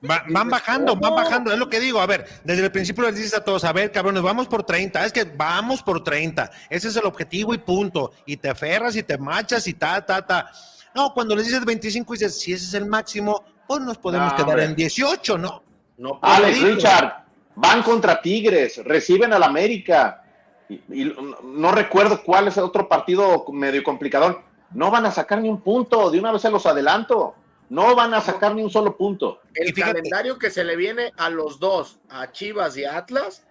van 0.00 0.48
bajando, 0.48 0.96
van 0.96 1.14
bajando, 1.14 1.52
es 1.52 1.58
lo 1.58 1.68
que 1.68 1.78
digo. 1.78 2.00
A 2.00 2.06
ver, 2.06 2.26
desde 2.42 2.64
el 2.64 2.72
principio 2.72 3.04
les 3.04 3.16
dices 3.16 3.34
a 3.34 3.44
todos, 3.44 3.62
a 3.62 3.74
ver, 3.74 3.92
cabrones, 3.92 4.22
vamos 4.22 4.48
por 4.48 4.64
30, 4.64 5.04
es 5.04 5.12
que 5.12 5.24
vamos 5.24 5.82
por 5.82 6.02
30, 6.02 6.50
ese 6.70 6.88
es 6.88 6.96
el 6.96 7.04
objetivo 7.04 7.52
y 7.52 7.58
punto. 7.58 8.12
Y 8.24 8.38
te 8.38 8.48
aferras 8.48 8.96
y 8.96 9.02
te 9.02 9.18
machas 9.18 9.66
y 9.66 9.74
ta, 9.74 10.04
ta, 10.04 10.26
ta. 10.26 10.50
No, 10.94 11.12
cuando 11.12 11.36
les 11.36 11.44
dices 11.44 11.62
25 11.62 12.14
y 12.14 12.16
dices, 12.16 12.40
si 12.40 12.54
ese 12.54 12.64
es 12.64 12.72
el 12.72 12.86
máximo, 12.86 13.44
pues 13.66 13.80
nos 13.80 13.98
podemos 13.98 14.32
quedar 14.34 14.60
en 14.60 14.74
18, 14.74 15.38
¿no? 15.38 15.62
no 15.98 16.18
Alex 16.22 16.60
Richard, 16.62 17.24
van 17.54 17.82
contra 17.82 18.20
Tigres, 18.20 18.84
reciben 18.84 19.32
al 19.32 19.42
América. 19.42 20.22
Y, 20.68 21.14
no 21.42 21.72
recuerdo 21.72 22.22
cuál 22.22 22.48
es 22.48 22.56
el 22.56 22.64
otro 22.64 22.88
partido 22.88 23.44
medio 23.52 23.82
complicador. 23.82 24.42
No 24.72 24.90
van 24.90 25.06
a 25.06 25.10
sacar 25.10 25.40
ni 25.40 25.48
un 25.48 25.60
punto, 25.60 26.10
de 26.10 26.18
una 26.18 26.32
vez 26.32 26.42
se 26.42 26.50
los 26.50 26.66
adelanto. 26.66 27.34
No 27.68 27.94
van 27.96 28.14
a 28.14 28.20
sacar 28.20 28.54
ni 28.54 28.62
un 28.62 28.70
solo 28.70 28.96
punto. 28.96 29.40
El 29.54 29.72
calendario 29.74 30.38
que 30.38 30.50
se 30.50 30.64
le 30.64 30.76
viene 30.76 31.12
a 31.16 31.30
los 31.30 31.58
dos, 31.58 31.98
a 32.08 32.30
Chivas 32.30 32.76
y 32.76 32.84
Atlas, 32.84 33.44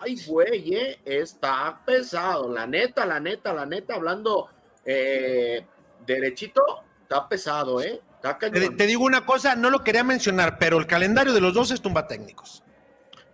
ay, 0.00 0.16
güey, 0.26 0.74
eh, 0.74 1.00
está 1.04 1.80
pesado. 1.84 2.52
La 2.52 2.66
neta, 2.66 3.04
la 3.06 3.18
neta, 3.18 3.52
la 3.52 3.66
neta, 3.66 3.94
hablando 3.94 4.48
eh, 4.84 5.64
derechito, 6.06 6.62
está 7.02 7.28
pesado, 7.28 7.80
¿eh? 7.82 8.00
Te, 8.20 8.86
digo 8.86 9.04
una 9.04 9.24
cosa, 9.24 9.54
no 9.54 9.70
lo 9.70 9.82
quería 9.82 10.04
mencionar, 10.04 10.58
pero 10.58 10.78
el 10.78 10.86
calendario 10.86 11.32
de 11.32 11.40
los 11.40 11.54
dos 11.54 11.70
es 11.70 11.80
tumba 11.80 12.06
técnicos. 12.06 12.62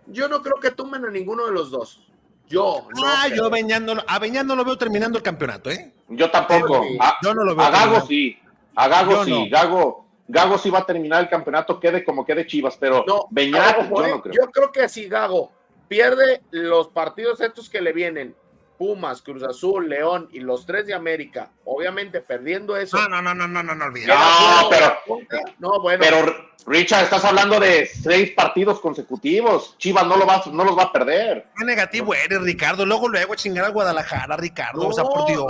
Yo 0.07 0.27
no 0.29 0.41
creo 0.41 0.59
que 0.59 0.71
tumben 0.71 1.05
a 1.05 1.09
ninguno 1.09 1.45
de 1.45 1.51
los 1.51 1.71
dos. 1.71 2.07
Yo. 2.47 2.87
ah, 3.05 3.27
yo 3.27 3.47
a 3.47 3.49
Beñán, 3.49 3.85
no, 3.85 4.55
lo 4.55 4.63
veo 4.63 4.77
terminando 4.77 5.17
el 5.17 5.23
campeonato, 5.23 5.69
¿eh? 5.69 5.93
Yo 6.07 6.31
tampoco. 6.31 6.81
A, 6.99 7.17
yo 7.21 7.33
no 7.33 7.43
lo 7.43 7.55
veo. 7.55 7.65
A 7.65 7.69
Gago 7.69 8.07
sí. 8.07 8.37
A 8.75 8.87
Gago 8.87 9.25
sí. 9.25 9.49
Gago, 9.49 10.07
Gago 10.27 10.57
sí 10.57 10.69
va 10.69 10.79
a 10.79 10.85
terminar 10.85 11.21
el 11.21 11.29
campeonato, 11.29 11.79
quede 11.79 12.05
como 12.05 12.25
quede 12.25 12.47
Chivas, 12.47 12.77
pero 12.79 13.03
no, 13.05 13.27
Beñat, 13.31 13.89
yo 13.89 14.07
no 14.07 14.21
creo. 14.21 14.33
Yo 14.33 14.51
creo 14.51 14.71
que 14.71 14.87
si 14.87 15.09
Gago 15.09 15.51
pierde 15.89 16.41
los 16.51 16.87
partidos 16.89 17.41
estos 17.41 17.69
que 17.69 17.81
le 17.81 17.91
vienen 17.91 18.35
Pumas, 18.77 19.21
Cruz 19.21 19.43
Azul, 19.43 19.89
León 19.89 20.29
y 20.31 20.39
los 20.39 20.65
tres 20.65 20.85
de 20.85 20.93
América, 20.93 21.51
obviamente 21.65 22.21
perdiendo 22.21 22.77
eso. 22.77 22.97
No, 22.97 23.09
no, 23.09 23.21
no, 23.21 23.33
no, 23.33 23.47
no, 23.47 23.63
no, 23.63 23.75
no 23.75 23.89
No, 23.89 24.69
pero, 24.69 24.97
no, 25.59 25.81
bueno. 25.81 25.99
Pero, 25.99 26.47
Richard, 26.67 27.05
estás 27.05 27.23
hablando 27.23 27.59
de 27.59 27.85
seis 27.85 28.31
partidos 28.31 28.79
consecutivos. 28.79 29.75
Chivas 29.77 30.05
no, 30.05 30.17
lo 30.17 30.25
va, 30.25 30.43
no 30.51 30.63
los 30.65 30.77
va 30.77 30.83
a 30.83 30.91
perder. 30.91 31.47
Qué 31.57 31.65
negativo 31.65 32.13
eres, 32.13 32.41
Ricardo. 32.41 32.85
Luego, 32.85 33.07
luego 33.07 33.35
chingar 33.35 33.65
a 33.65 33.69
Guadalajara, 33.69 34.35
Ricardo. 34.35 34.87
o 34.87 34.93
sea, 34.93 35.05
por 35.05 35.25
Dios. 35.27 35.45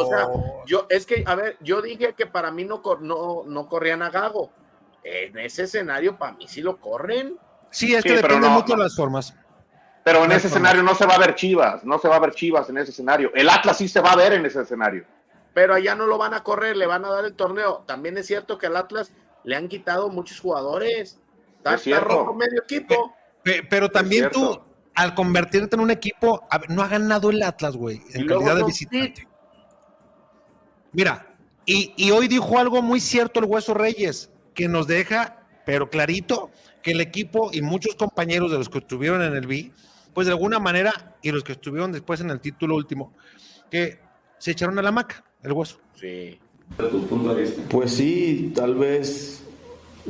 yo, 0.67 0.85
es 0.89 1.05
que, 1.05 1.23
a 1.25 1.35
ver, 1.35 1.57
yo 1.61 1.81
dije 1.81 2.13
que 2.13 2.27
para 2.27 2.51
mí 2.51 2.65
no, 2.65 2.81
no, 3.01 3.43
no 3.45 3.67
corrían 3.67 4.03
a 4.03 4.09
Gago. 4.09 4.51
En 5.03 5.37
ese 5.37 5.63
escenario, 5.63 6.17
para 6.17 6.33
mí 6.33 6.47
sí 6.47 6.61
lo 6.61 6.77
corren. 6.77 7.37
Sí, 7.71 7.95
es 7.95 8.03
que 8.03 8.13
depende 8.13 8.47
mucho 8.49 8.73
de 8.75 8.83
las 8.83 8.95
formas. 8.95 9.33
Pero 10.07 10.23
en 10.23 10.31
ese 10.31 10.47
escenario 10.47 10.81
no 10.83 10.95
se 10.95 11.05
va 11.05 11.15
a 11.15 11.17
ver 11.17 11.35
Chivas, 11.35 11.83
no 11.83 11.99
se 11.99 12.07
va 12.07 12.15
a 12.15 12.19
ver 12.19 12.31
Chivas 12.33 12.69
en 12.69 12.77
ese 12.77 12.91
escenario. 12.91 13.29
El 13.35 13.49
Atlas 13.49 13.77
sí 13.77 13.89
se 13.89 13.99
va 13.99 14.13
a 14.13 14.15
ver 14.15 14.31
en 14.31 14.45
ese 14.45 14.61
escenario. 14.61 15.03
Pero 15.53 15.73
allá 15.73 15.95
no 15.95 16.07
lo 16.07 16.17
van 16.17 16.33
a 16.33 16.43
correr, 16.43 16.77
le 16.77 16.85
van 16.85 17.03
a 17.03 17.09
dar 17.09 17.25
el 17.25 17.33
torneo. 17.33 17.83
También 17.85 18.17
es 18.17 18.25
cierto 18.25 18.57
que 18.57 18.67
al 18.67 18.77
Atlas 18.77 19.11
le 19.43 19.57
han 19.57 19.67
quitado 19.67 20.07
muchos 20.07 20.39
jugadores. 20.39 21.19
Está, 21.57 21.99
rojo 21.99 22.33
medio 22.33 22.61
equipo. 22.63 23.13
Pero, 23.43 23.91
también 23.91 24.29
tú, 24.31 24.57
al 24.95 25.13
convertirte 25.13 25.75
en 25.75 25.81
un 25.81 25.91
equipo, 25.91 26.47
no 26.69 26.83
ha 26.83 26.87
ganado 26.87 27.29
el 27.29 27.43
Atlas, 27.43 27.75
güey, 27.75 28.01
en 28.13 28.27
calidad 28.27 28.55
de 28.55 28.63
visitante. 28.63 29.27
Mira, 30.93 31.35
y, 31.65 31.93
y 31.97 32.11
hoy 32.11 32.29
dijo 32.29 32.57
algo 32.57 32.81
muy 32.81 33.01
cierto 33.01 33.41
el 33.41 33.45
Hueso 33.45 33.73
Reyes, 33.73 34.31
que 34.53 34.69
nos 34.69 34.87
deja, 34.87 35.43
pero 35.65 35.89
clarito, 35.89 36.49
que 36.81 36.91
el 36.91 37.01
equipo 37.01 37.49
y 37.51 37.61
muchos 37.61 37.95
compañeros 37.95 38.51
de 38.51 38.57
los 38.57 38.69
que 38.69 38.77
estuvieron 38.77 39.21
en 39.21 39.35
el 39.35 39.45
B 39.45 39.73
pues 40.17 40.25
de 40.25 40.33
alguna 40.33 40.57
manera, 40.57 41.15
y 41.21 41.29
los 41.29 41.43
que 41.43 41.51
estuvieron 41.51 41.91
después 41.91 42.19
en 42.21 42.31
el 42.31 42.39
título 42.39 42.75
último, 42.75 43.13
que 43.69 43.99
se 44.39 44.49
echaron 44.49 44.79
a 44.79 44.81
la 44.81 44.91
maca, 44.91 45.23
el 45.43 45.51
hueso. 45.51 45.77
Sí. 45.93 46.39
Pues 47.69 47.91
sí, 47.91 48.51
tal 48.55 48.73
vez 48.73 49.43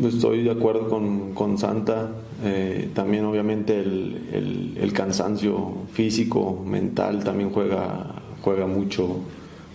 estoy 0.01 0.45
de 0.45 0.51
acuerdo 0.51 0.87
con, 1.35 1.57
Santa. 1.57 2.09
Eh, 2.41 2.89
también 2.93 3.25
obviamente 3.25 3.81
el, 3.81 4.93
cansancio 4.95 5.73
físico, 5.91 6.63
mental, 6.65 7.25
también 7.25 7.49
juega, 7.49 8.05
juega, 8.41 8.65
mucho, 8.65 9.19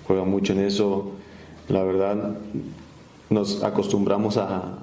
juega 0.07 0.24
mucho 0.24 0.55
en 0.55 0.61
eso. 0.61 1.12
La 1.68 1.85
verdad, 1.85 2.39
nos 3.28 3.62
acostumbramos 3.62 4.39
a, 4.39 4.78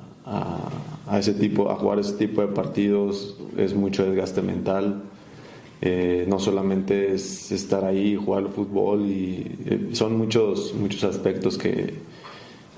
a, 1.08 1.18
ese 1.18 1.34
tipo, 1.34 1.72
a 1.72 1.76
jugar 1.76 1.97
ese 1.97 2.14
tipo 2.18 2.41
de 2.41 2.50
partidos, 2.50 3.36
es 3.58 3.74
mucho 3.74 4.06
desgaste 4.06 4.43
mental. 4.43 5.09
Eh, 5.82 6.25
no 6.27 6.39
solamente 6.39 7.13
es 7.13 7.53
estar 7.53 7.86
ahí, 7.86 8.15
jugar 8.15 8.43
al 8.43 8.49
fútbol, 8.49 9.05
y 9.05 9.45
eh, 9.65 9.89
son 9.93 10.17
muchos, 10.17 10.73
muchos 10.73 11.05
aspectos 11.05 11.57
que, 11.57 11.93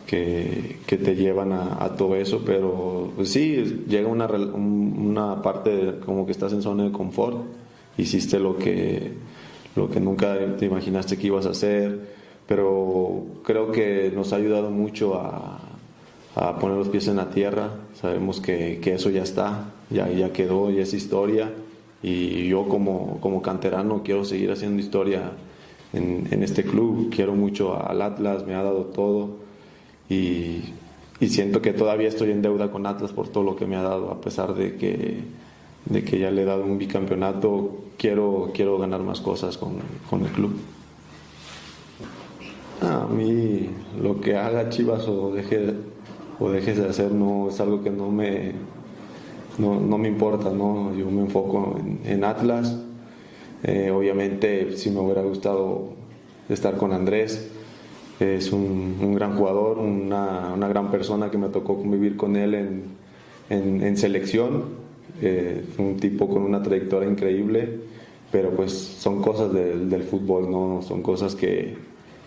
que, 0.05 0.97
te 0.97 1.15
llevan 1.15 1.51
a, 1.51 1.95
todo 1.95 2.15
eso, 2.15 2.43
pero 2.45 3.11
pues 3.15 3.29
sí, 3.29 3.85
llega 3.87 4.07
una, 4.07 4.27
una 4.27 5.41
parte 5.41 5.95
como 6.05 6.25
que 6.27 6.31
estás 6.31 6.53
en 6.53 6.61
zona 6.61 6.83
de 6.83 6.91
confort, 6.91 7.37
hiciste 7.97 8.39
lo 8.39 8.57
que, 8.57 9.13
lo 9.75 9.89
que 9.89 9.99
nunca 9.99 10.37
te 10.57 10.65
imaginaste 10.67 11.17
que 11.17 11.27
ibas 11.27 11.47
a 11.47 11.51
hacer, 11.51 12.13
pero 12.45 13.25
creo 13.43 13.71
que 13.71 14.11
nos 14.13 14.31
ha 14.31 14.35
ayudado 14.35 14.69
mucho 14.69 15.15
a, 15.15 15.59
a 16.35 16.59
poner 16.59 16.77
los 16.77 16.89
pies 16.89 17.07
en 17.07 17.15
la 17.15 17.31
tierra, 17.31 17.71
sabemos 17.99 18.41
que, 18.41 18.79
que 18.79 18.93
eso 18.93 19.09
ya 19.09 19.23
está, 19.23 19.71
ya, 19.89 20.07
ya 20.09 20.31
quedó, 20.31 20.69
ya 20.69 20.83
es 20.83 20.93
historia 20.93 21.51
y 22.03 22.47
yo 22.47 22.67
como, 22.67 23.19
como 23.19 23.41
canterano 23.41 24.01
quiero 24.03 24.25
seguir 24.25 24.51
haciendo 24.51 24.81
historia 24.81 25.31
en, 25.93 26.27
en, 26.31 26.43
este 26.43 26.63
club, 26.63 27.11
quiero 27.13 27.35
mucho 27.35 27.75
al 27.75 28.01
Atlas, 28.01 28.45
me 28.45 28.55
ha 28.55 28.63
dado 28.63 28.85
todo. 28.85 29.37
Y, 30.09 30.63
y, 31.19 31.29
siento 31.29 31.61
que 31.61 31.73
todavía 31.73 32.07
estoy 32.07 32.31
en 32.31 32.41
deuda 32.41 32.71
con 32.71 32.85
Atlas 32.85 33.11
por 33.11 33.27
todo 33.27 33.43
lo 33.43 33.55
que 33.55 33.65
me 33.65 33.75
ha 33.75 33.83
dado, 33.83 34.09
a 34.11 34.19
pesar 34.19 34.55
de 34.55 34.75
que, 34.77 35.19
de 35.85 36.03
que 36.03 36.19
ya 36.19 36.31
le 36.31 36.41
he 36.41 36.45
dado 36.45 36.63
un 36.63 36.77
bicampeonato, 36.77 37.83
quiero, 37.97 38.51
quiero 38.53 38.77
ganar 38.77 39.01
más 39.01 39.21
cosas 39.21 39.57
con, 39.57 39.75
con 40.09 40.25
el 40.25 40.31
club. 40.31 40.53
A 42.81 43.05
mí 43.05 43.69
lo 44.01 44.19
que 44.19 44.35
haga 44.35 44.69
Chivas 44.69 45.07
o 45.07 45.31
deje, 45.31 45.75
o 46.39 46.49
dejes 46.49 46.77
de 46.77 46.89
hacer 46.89 47.11
no 47.11 47.49
es 47.49 47.59
algo 47.59 47.83
que 47.83 47.91
no 47.91 48.09
me, 48.09 48.53
no, 49.57 49.79
no 49.79 49.97
me 49.97 50.07
importa, 50.07 50.49
¿no? 50.51 50.95
yo 50.95 51.09
me 51.11 51.21
enfoco 51.21 51.77
en, 52.05 52.23
Atlas. 52.23 52.77
Eh, 53.63 53.91
obviamente, 53.91 54.77
si 54.77 54.89
me 54.89 54.99
hubiera 54.99 55.21
gustado 55.21 55.89
estar 56.49 56.77
con 56.77 56.93
Andrés, 56.93 57.49
es 58.19 58.51
un, 58.51 58.97
un 59.01 59.15
gran 59.15 59.37
jugador, 59.37 59.79
una, 59.79 60.53
una, 60.53 60.67
gran 60.67 60.91
persona 60.91 61.31
que 61.31 61.37
me 61.37 61.49
tocó 61.49 61.77
convivir 61.77 62.17
con 62.17 62.35
él 62.35 62.53
en, 62.53 62.83
en, 63.49 63.97
selección. 63.97 64.81
Eh, 65.21 65.63
un 65.77 65.97
tipo 65.97 66.27
con 66.27 66.41
una 66.43 66.63
trayectoria 66.63 67.09
increíble, 67.09 67.79
pero 68.31 68.51
pues 68.51 68.71
son 68.71 69.21
cosas 69.21 69.53
del, 69.53 69.89
del 69.89 70.03
fútbol, 70.03 70.49
¿no? 70.49 70.81
Son 70.81 71.03
cosas 71.03 71.35
que, 71.35 71.75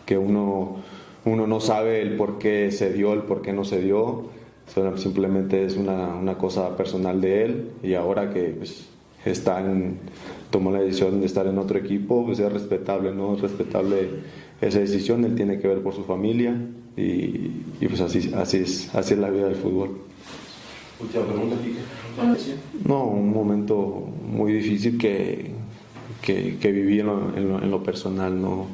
que 0.05 0.19
uno, 0.19 0.77
uno 1.25 1.47
no 1.47 1.61
sabe 1.61 2.03
el 2.03 2.17
por 2.17 2.39
qué 2.39 2.71
se 2.71 2.93
dio, 2.93 3.13
el 3.13 3.23
por 3.23 3.43
qué 3.43 3.53
no 3.53 3.65
se 3.65 3.81
dio 3.81 4.25
simplemente 4.97 5.65
es 5.65 5.77
una, 5.77 6.15
una, 6.15 6.37
cosa 6.37 6.77
personal 6.77 7.21
de 7.21 7.45
él 7.45 7.71
y 7.83 7.95
ahora 7.95 8.33
que 8.33 8.55
pues, 8.59 8.87
está 9.25 9.61
en, 9.61 9.99
tomó 10.51 10.71
la 10.71 10.81
decisión 10.81 11.21
de 11.21 11.27
estar 11.27 11.47
en 11.47 11.59
otro 11.59 11.79
equipo, 11.79 12.25
pues 12.25 12.39
es 12.39 12.53
respetable, 12.53 13.13
¿no? 13.15 13.35
Es 13.35 13.41
respetable 13.41 14.09
esa 14.61 14.79
decisión, 14.81 15.25
él 15.25 15.35
tiene 15.35 15.59
que 15.59 15.69
ver 15.69 15.83
por 15.83 15.95
su 15.95 16.05
familia 16.05 16.57
y, 16.97 17.01
y 17.81 17.89
pues 17.89 18.01
así, 18.01 18.33
así, 18.35 18.59
es, 18.59 18.95
así 18.95 19.15
es 19.15 19.21
la 19.21 19.31
vida 19.31 19.47
del 19.47 19.57
fútbol. 19.57 19.99
Última 21.01 21.25
pregunta, 21.25 21.57
No, 22.87 23.05
un 23.05 23.33
momento 23.33 24.09
muy 24.27 24.53
difícil 24.53 24.97
que, 24.97 25.51
que, 26.23 26.57
que 26.59 26.73
viví 26.73 27.01
en 27.01 27.07
lo, 27.07 27.37
en, 27.37 27.49
lo, 27.49 27.63
en 27.63 27.71
lo 27.71 27.83
personal, 27.83 28.41
¿no? 28.41 28.67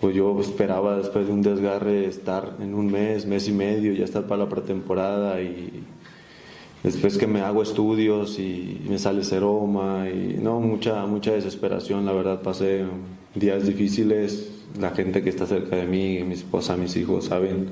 Pues 0.00 0.14
yo 0.14 0.38
esperaba 0.40 0.98
después 0.98 1.26
de 1.26 1.32
un 1.32 1.42
desgarre 1.42 2.06
estar 2.06 2.56
en 2.60 2.74
un 2.74 2.90
mes, 2.90 3.26
mes 3.26 3.48
y 3.48 3.52
medio, 3.52 3.92
ya 3.92 4.04
estar 4.04 4.26
para 4.26 4.44
la 4.44 4.48
pretemporada 4.48 5.40
y 5.40 5.84
después 6.82 7.16
que 7.16 7.26
me 7.26 7.40
hago 7.40 7.62
estudios 7.62 8.38
y 8.38 8.82
me 8.88 8.98
sale 8.98 9.24
seroma 9.24 10.08
y 10.08 10.38
no, 10.40 10.60
mucha, 10.60 11.06
mucha 11.06 11.32
desesperación, 11.32 12.04
la 12.04 12.12
verdad 12.12 12.42
pasé 12.42 12.84
días 13.34 13.66
difíciles, 13.66 14.64
la 14.78 14.90
gente 14.90 15.22
que 15.22 15.30
está 15.30 15.46
cerca 15.46 15.76
de 15.76 15.86
mí, 15.86 16.22
mi 16.24 16.34
esposa, 16.34 16.76
mis 16.76 16.96
hijos 16.96 17.26
saben 17.26 17.68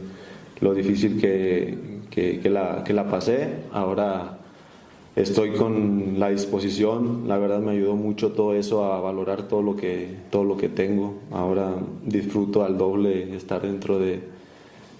lo 0.61 0.73
difícil 0.75 1.21
que, 1.21 1.77
que, 2.11 2.41
que, 2.41 2.51
la, 2.51 2.85
que 2.85 2.95
la 2.95 3.09
pasé, 3.09 3.49
ahora 3.73 4.39
estoy 5.17 5.53
con 5.53 6.19
la 6.19 6.31
disposición, 6.31 7.29
la 7.29 7.39
verdad 7.39 7.61
me 7.61 7.73
ayudó 7.73 7.95
mucho 7.95 8.33
todo 8.33 8.55
eso 8.55 8.85
a 8.85 9.01
valorar 9.01 9.49
todo 9.49 9.63
lo 9.63 9.77
que, 9.77 10.17
todo 10.31 10.45
lo 10.45 10.57
que 10.57 10.69
tengo. 10.69 11.15
Ahora 11.31 11.75
disfruto 12.05 12.65
al 12.65 12.79
doble 12.79 13.35
estar 13.37 13.63
dentro 13.63 13.99
de, 13.99 14.21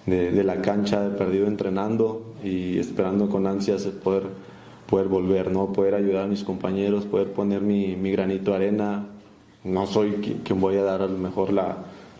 de, 0.05 0.43
la 0.43 0.61
cancha, 0.61 1.17
perdido 1.17 1.47
entrenando 1.47 2.33
y 2.43 2.77
esperando 2.77 3.29
con 3.29 3.47
ansias 3.47 3.83
poder 3.85 4.23
poder 4.87 5.07
volver, 5.07 5.51
¿no? 5.51 5.73
Poder 5.73 5.95
ayudar 5.95 6.25
a 6.25 6.27
mis 6.27 6.43
compañeros, 6.43 7.05
poder 7.05 7.31
poner 7.31 7.61
mi, 7.61 7.95
granito 8.11 8.51
de 8.51 8.57
arena. 8.57 9.07
No 9.63 9.87
soy 9.87 10.11
qui- 10.21 10.43
quien 10.43 10.61
voy 10.61 10.77
a 10.77 10.83
dar 10.83 11.01
a 11.01 11.07
lo 11.07 11.17
mejor 11.17 11.51
la, 11.51 11.77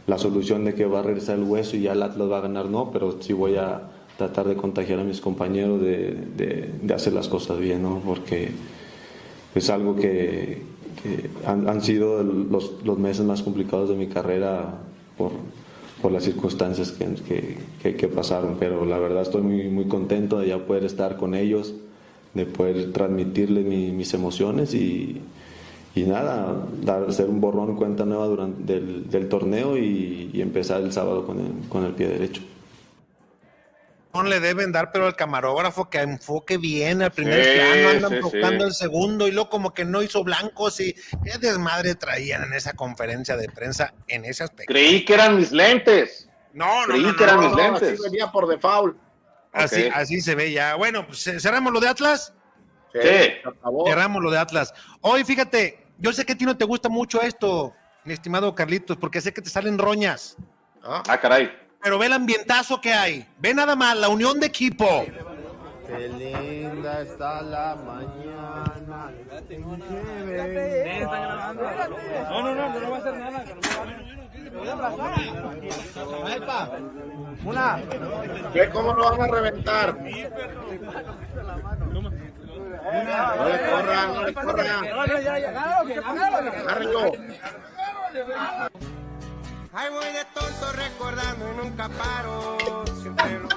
la 0.08 0.18
solución 0.18 0.66
de 0.66 0.74
que 0.74 0.86
va 0.86 1.00
a 1.00 1.04
regresar 1.04 1.38
el 1.38 1.44
hueso 1.44 1.78
y 1.78 1.82
ya 1.82 1.94
el 1.94 2.02
Atlas 2.02 2.30
va 2.30 2.40
a 2.40 2.42
ganar, 2.42 2.66
no, 2.66 2.90
pero 2.92 3.22
sí 3.22 3.34
voy 3.34 3.56
a 3.56 3.92
tratar 4.18 4.48
de 4.48 4.56
contagiar 4.56 5.00
a 5.00 5.04
mis 5.04 5.20
compañeros 5.22 5.82
de, 5.82 6.18
de- 6.38 6.94
hacer 6.94 7.14
las 7.14 7.28
cosas 7.28 7.60
bien, 7.60 7.82
¿no? 7.84 8.02
Porque 8.06 8.50
es 9.54 9.70
algo 9.70 9.96
que, 9.96 10.62
han, 11.46 11.82
sido 11.82 12.24
los, 12.24 12.74
los 12.84 12.98
meses 12.98 13.26
más 13.26 13.42
complicados 13.44 13.90
de 13.90 13.96
mi 13.96 14.08
carrera 14.08 14.80
por, 15.18 15.32
por 16.02 16.12
las 16.12 16.24
circunstancias 16.24 16.92
que, 16.92 17.58
que- 17.84 17.96
que- 17.96 18.08
pasaron, 18.08 18.56
pero 18.60 18.86
la 18.86 18.98
verdad 19.00 19.22
estoy 19.24 19.42
muy, 19.42 19.68
muy 19.70 19.86
contento 19.86 20.40
de 20.40 20.48
ya 20.48 20.60
poder 20.66 20.86
estar 20.86 21.18
con 21.18 21.36
ellos, 21.36 21.74
de 22.34 22.46
poder 22.46 22.92
transmitirles 22.94 23.66
mi- 23.66 23.92
mis 23.92 24.14
emociones 24.14 24.74
y, 24.74 25.22
y 25.96 26.04
nada, 26.04 26.68
dar, 26.84 27.04
hacer 27.10 27.30
un 27.30 27.40
borrón 27.42 27.76
cuenta 27.76 28.06
nueva 28.06 28.28
durante 28.28 28.74
del, 28.74 29.10
del 29.10 29.28
torneo 29.30 29.78
y, 29.78 30.30
y 30.34 30.42
empezar 30.42 30.82
el 30.82 30.92
sábado 30.92 31.26
con 31.26 31.40
el, 31.40 31.48
con 31.70 31.84
el 31.86 31.92
pie 31.94 32.08
derecho. 32.08 32.42
Le 34.24 34.40
deben 34.40 34.72
dar, 34.72 34.92
pero 34.92 35.06
al 35.08 35.16
camarógrafo 35.16 35.90
que 35.90 36.00
enfoque 36.00 36.58
bien 36.58 37.02
al 37.02 37.12
primer 37.12 37.44
Sí, 37.44 37.52
plano, 37.56 37.90
andan 37.90 38.10
sí, 38.12 38.16
enfocando 38.18 38.60
sí. 38.64 38.68
el 38.68 38.74
segundo 38.74 39.28
y 39.28 39.32
luego 39.32 39.50
como 39.50 39.74
que 39.74 39.86
no 39.86 40.02
hizo 40.02 40.24
blancos 40.24 40.80
y 40.80 40.94
qué 41.24 41.38
desmadre 41.40 41.96
traían 41.96 42.44
en 42.44 42.54
esa 42.54 42.74
conferencia 42.74 43.36
de 43.38 43.48
prensa 43.50 43.94
en 44.08 44.26
ese 44.26 44.44
aspecto. 44.44 44.72
Creí 44.72 45.04
que 45.06 45.14
eran 45.14 45.38
mis 45.38 45.52
lentes. 45.52 46.30
No, 46.54 46.82
no, 46.88 46.94
Creí 46.94 47.04
no, 47.04 47.16
que 47.16 47.24
eran 47.24 47.36
no, 47.38 47.42
mis 47.44 47.52
no, 47.52 47.58
lentes. 47.58 47.94
Así 48.00 48.04
venía 48.04 48.32
por 48.32 48.48
default. 48.48 48.98
Así, 49.52 49.90
así 49.94 50.22
se 50.22 50.36
ve 50.36 50.52
ya. 50.52 50.76
Bueno, 50.76 51.06
pues 51.08 51.24
cerramos 51.40 51.72
lo 51.72 51.80
de 51.80 51.88
Atlas. 51.90 52.34
Sí. 52.94 53.00
Cerramos 53.88 54.24
lo 54.24 54.32
de 54.32 54.38
Atlas. 54.38 54.74
Hoy, 55.02 55.24
fíjate, 55.24 55.86
yo 55.98 56.14
sé 56.14 56.26
que 56.26 56.34
a 56.34 56.38
ti 56.38 56.46
no 56.46 56.58
te 56.58 56.66
gusta 56.66 56.90
mucho 56.90 57.22
esto, 57.22 57.74
mi 58.04 58.14
estimado 58.14 58.54
Carlitos, 58.56 58.98
porque 58.98 59.20
sé 59.22 59.34
que 59.34 59.42
te 59.42 59.50
salen 59.50 59.78
roñas. 59.78 60.38
Ah, 60.84 61.04
Ah, 61.08 61.20
caray. 61.20 61.52
Pero 61.86 62.00
ve 62.00 62.08
el 62.08 62.14
ambientazo 62.14 62.82
que 62.82 62.92
hay. 62.92 63.28
Ve 63.38 63.54
nada 63.54 63.76
más 63.76 63.96
la 63.96 64.10
unión 64.10 64.40
de 64.40 64.48
equipo. 64.48 65.06
Qué 65.86 66.10
linda 66.10 67.02
está 67.04 67.44
la 67.44 67.76
mañana. 67.76 69.12
No, 72.28 72.42
no, 72.42 72.56
no, 72.56 72.80
no 72.80 72.90
va 72.90 72.98
a 72.98 73.00
hacer 73.00 73.18
nada. 73.18 73.46
Una. 77.46 77.80
¿Ve 78.52 78.70
cómo 78.72 78.94
lo 78.96 79.12
van 79.12 79.22
a 79.22 79.28
reventar? 79.28 79.96
No 79.96 80.02
le 83.48 83.60
corran, 83.70 84.14
no 84.16 84.24
le 84.24 84.34
corran. 84.34 84.86
Agárrenlo. 86.66 87.12
Ay, 89.78 89.90
voy 89.92 90.06
de 90.06 90.24
tonto 90.34 90.72
recordando 90.74 91.46
y 91.52 91.58
nunca 91.66 91.90
paro. 91.90 92.58
Siempre 93.02 93.40
lo... 93.40 93.50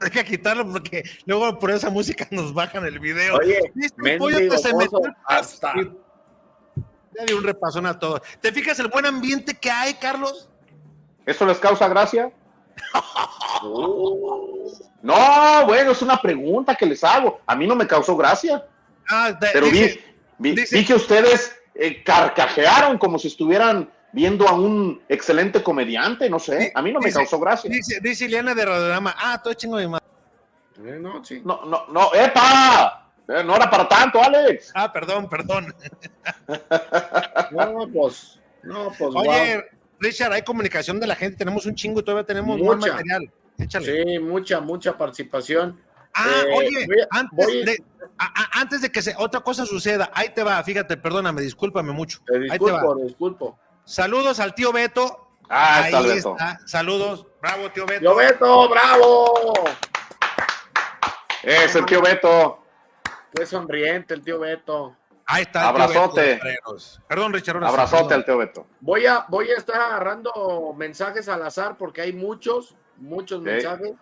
Hay 0.00 0.10
que 0.10 0.24
quitarlo 0.24 0.66
porque 0.72 1.02
luego 1.26 1.58
por 1.58 1.70
esa 1.70 1.90
música 1.90 2.26
nos 2.30 2.52
bajan 2.54 2.84
el 2.86 2.98
video. 2.98 3.36
Oye, 3.36 3.60
¿Viste 3.74 4.10
el 4.10 4.18
pollo 4.18 4.36
mendigo 4.36 4.54
que 4.56 4.62
se 4.62 4.74
metió 4.74 4.98
mozo, 4.98 5.06
el- 5.08 5.14
hasta. 5.26 5.74
Ya 5.76 7.24
di 7.26 7.32
un 7.34 7.44
repasón 7.44 7.84
a 7.86 7.98
todos. 7.98 8.22
¿Te 8.40 8.50
fijas 8.50 8.78
el 8.80 8.88
buen 8.88 9.04
ambiente 9.06 9.54
que 9.54 9.70
hay, 9.70 9.94
Carlos? 9.94 10.48
¿Eso 11.26 11.44
les 11.46 11.58
causa 11.58 11.88
gracia? 11.88 12.32
No, 15.02 15.66
bueno, 15.66 15.90
es 15.92 16.02
una 16.02 16.20
pregunta 16.20 16.74
que 16.76 16.86
les 16.86 17.02
hago. 17.02 17.40
A 17.46 17.56
mí 17.56 17.66
no 17.66 17.74
me 17.74 17.86
causó 17.86 18.16
gracia. 18.16 18.64
Ah, 19.10 19.32
de- 19.32 19.48
Pero 19.52 19.66
dice- 19.66 20.00
vi, 20.38 20.50
vi, 20.50 20.56
dice- 20.60 20.76
vi 20.78 20.84
que 20.84 20.94
ustedes 20.94 21.56
eh, 21.74 22.02
carcajearon 22.04 22.98
como 22.98 23.18
si 23.18 23.26
estuvieran 23.28 23.90
viendo 24.12 24.46
a 24.48 24.52
un 24.52 25.00
excelente 25.08 25.62
comediante, 25.62 26.28
no 26.28 26.38
sé. 26.38 26.70
A 26.74 26.82
mí 26.82 26.92
no 26.92 27.00
me 27.00 27.06
Dice- 27.06 27.18
causó 27.18 27.38
gracia. 27.40 27.70
Dice, 27.70 27.98
dice 28.00 28.24
Ileana 28.26 28.54
de 28.54 28.64
Radorama, 28.64 29.14
ah, 29.18 29.40
todo 29.42 29.54
chingo 29.54 29.76
de 29.76 29.88
madre. 29.88 30.04
eh, 30.84 30.98
no, 31.00 31.24
sí. 31.24 31.40
No, 31.44 31.64
no, 31.64 31.86
no, 31.88 32.14
¡epa! 32.14 33.10
Eh, 33.28 33.42
No 33.44 33.54
era 33.56 33.70
para 33.70 33.88
tanto, 33.88 34.22
Alex. 34.22 34.72
Ah, 34.74 34.92
perdón, 34.92 35.28
perdón. 35.28 35.72
No, 37.52 37.88
pues. 37.92 38.38
No, 38.62 38.92
pues. 38.98 39.14
Oye, 39.14 39.64
Richard, 40.00 40.32
hay 40.32 40.42
comunicación 40.42 40.98
de 41.00 41.06
la 41.06 41.14
gente, 41.14 41.36
tenemos 41.36 41.66
un 41.66 41.74
chingo 41.74 42.00
y 42.00 42.02
todavía 42.02 42.26
tenemos 42.26 42.58
Mucha. 42.58 42.92
material. 42.92 43.20
wow. 43.26 43.64
Échale. 43.66 44.04
Sí, 44.04 44.18
mucha, 44.18 44.60
mucha 44.60 44.96
participación. 44.96 45.80
Ah, 46.14 46.26
Eh, 46.46 46.54
oye, 46.56 46.86
voy 46.86 46.96
antes, 47.10 47.46
voy- 47.46 47.64
de, 47.64 47.82
a- 48.18 48.24
a- 48.42 48.60
antes 48.60 48.82
de 48.82 48.90
que 48.90 49.00
se, 49.02 49.14
otra 49.16 49.40
cosa 49.40 49.64
suceda, 49.64 50.10
ahí 50.14 50.28
te 50.34 50.42
va, 50.42 50.62
fíjate, 50.62 50.96
perdóname, 50.96 51.40
discúlpame 51.42 51.92
mucho. 51.92 52.20
Te 52.26 52.36
Ahí 52.52 52.58
te 52.58 52.64
va. 52.70 52.80
disculpo, 52.80 52.94
disculpo. 53.04 53.58
Saludos 53.84 54.40
al 54.40 54.54
tío 54.54 54.72
Beto. 54.72 55.28
Ah, 55.48 55.78
ahí 55.78 55.84
está 55.86 55.98
el 55.98 56.06
Beto. 56.06 56.30
está. 56.32 56.58
Saludos, 56.66 57.26
bravo, 57.40 57.70
tío 57.70 57.86
Beto. 57.86 58.04
Yo 58.04 58.14
Beto, 58.14 58.68
bravo. 58.68 59.52
Es 61.42 61.74
el 61.74 61.84
tío 61.86 62.00
Beto. 62.00 62.64
Qué 63.34 63.46
sonriente 63.46 64.14
el 64.14 64.22
tío 64.22 64.38
Beto. 64.38 64.96
Ahí 65.26 65.42
está. 65.42 65.68
el 65.70 65.74
tío 65.74 65.84
Abrazote. 65.84 66.40
Beto. 66.42 66.76
Perdón, 67.08 67.32
Richard. 67.32 67.64
Abrazote 67.64 68.14
al 68.14 68.24
tío 68.24 68.38
Beto. 68.38 68.66
Voy 68.80 69.06
a, 69.06 69.26
voy 69.28 69.50
a 69.50 69.56
estar 69.56 69.80
agarrando 69.80 70.74
mensajes 70.76 71.28
al 71.28 71.42
azar 71.42 71.76
porque 71.76 72.02
hay 72.02 72.12
muchos, 72.12 72.76
muchos 72.96 73.42
mensajes. 73.42 73.92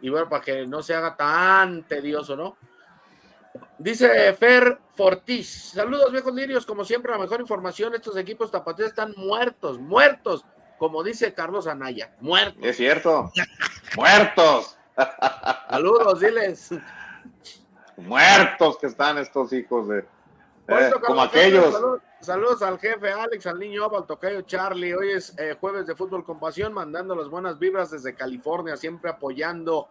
Y 0.00 0.08
bueno, 0.10 0.28
para 0.28 0.42
que 0.42 0.66
no 0.66 0.82
se 0.82 0.94
haga 0.94 1.16
tan 1.16 1.84
tedioso, 1.84 2.36
¿no? 2.36 2.56
Dice 3.78 4.32
Fer 4.34 4.78
Fortis. 4.94 5.72
Saludos, 5.74 6.12
viejos 6.12 6.34
lirios. 6.34 6.64
Como 6.64 6.84
siempre, 6.84 7.12
la 7.12 7.18
mejor 7.18 7.40
información. 7.40 7.94
Estos 7.94 8.16
equipos 8.16 8.50
tapatíos 8.50 8.88
están 8.88 9.12
muertos, 9.16 9.78
muertos. 9.78 10.44
Como 10.78 11.02
dice 11.02 11.32
Carlos 11.32 11.66
Anaya, 11.66 12.14
muertos. 12.20 12.62
Es 12.62 12.76
cierto. 12.76 13.30
Muertos. 13.96 14.76
Saludos, 15.70 16.20
diles. 16.20 16.70
Muertos 17.96 18.78
que 18.78 18.86
están 18.86 19.18
estos 19.18 19.52
hijos 19.52 19.88
de. 19.88 19.98
Eh, 20.68 20.90
como 21.04 21.22
aquellos. 21.22 21.72
Saludos, 21.72 22.02
saludos 22.20 22.62
al 22.62 22.78
jefe 22.78 23.12
Alex, 23.12 23.46
al 23.46 23.58
niño 23.58 23.84
al 23.94 24.06
tocayo 24.06 24.42
Charlie. 24.42 24.94
Hoy 24.94 25.12
es 25.12 25.36
eh, 25.38 25.56
jueves 25.60 25.86
de 25.86 25.94
fútbol 25.94 26.24
con 26.24 26.40
pasión, 26.40 26.72
mandando 26.72 27.14
las 27.14 27.28
buenas 27.28 27.58
vibras 27.58 27.90
desde 27.90 28.14
California, 28.14 28.76
siempre 28.76 29.10
apoyando. 29.10 29.88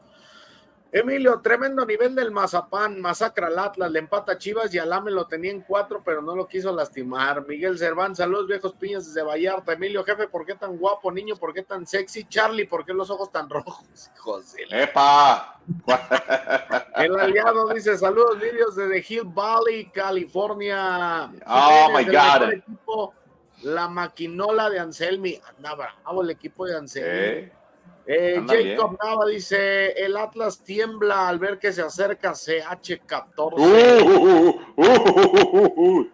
Emilio, 0.93 1.39
tremendo 1.39 1.85
nivel 1.85 2.13
del 2.15 2.31
Mazapán, 2.31 2.99
masacra 2.99 3.47
al 3.47 3.57
Atlas, 3.57 3.89
le 3.89 3.99
empata 3.99 4.33
a 4.33 4.37
Chivas 4.37 4.73
y 4.73 4.77
Alame 4.77 5.09
lo 5.09 5.25
tenía 5.25 5.49
en 5.49 5.61
cuatro, 5.61 6.01
pero 6.03 6.21
no 6.21 6.35
lo 6.35 6.45
quiso 6.47 6.69
lastimar. 6.75 7.47
Miguel 7.47 7.77
Cerván, 7.77 8.13
saludos 8.13 8.47
viejos 8.47 8.73
piñas 8.73 9.05
desde 9.05 9.21
Vallarta. 9.25 9.71
Emilio, 9.71 10.03
jefe, 10.03 10.27
¿por 10.27 10.45
qué 10.45 10.53
tan 10.53 10.77
guapo, 10.77 11.09
niño? 11.09 11.37
¿Por 11.37 11.53
qué 11.53 11.63
tan 11.63 11.87
sexy? 11.87 12.25
Charlie, 12.25 12.65
¿por 12.67 12.83
qué 12.83 12.93
los 12.93 13.09
ojos 13.09 13.31
tan 13.31 13.49
rojos? 13.49 13.85
La- 14.69 14.83
¡Epa! 14.83 15.59
El 16.97 17.17
aliado 17.17 17.69
dice 17.69 17.97
saludos 17.97 18.39
vídeos 18.41 18.75
desde 18.75 19.05
Hill 19.07 19.23
Valley, 19.25 19.89
California. 19.91 21.31
Oh, 21.47 21.87
Jiménez, 21.87 22.07
my 22.07 22.13
God. 22.15 22.51
equipo, 22.51 23.13
la 23.63 23.87
maquinola 23.87 24.69
de 24.69 24.79
Anselmi. 24.79 25.39
Anda 25.55 25.73
bravo 25.75 26.21
el 26.21 26.31
equipo 26.31 26.65
de 26.65 26.75
Anselmi. 26.77 27.09
Eh, 27.09 27.53
Eh, 28.05 28.43
Jacob 28.47 28.97
Nava 29.01 29.25
dice 29.27 29.91
el 29.91 30.17
Atlas 30.17 30.63
tiembla 30.63 31.27
al 31.29 31.39
ver 31.39 31.59
que 31.59 31.71
se 31.71 31.81
acerca 31.81 32.31
CH14. 32.31 33.53
uh, 33.57 33.63
uh, 34.03 34.61
uh, 34.75 34.83
uh, 34.83 35.57
uh, 35.57 35.73
uh. 35.75 36.09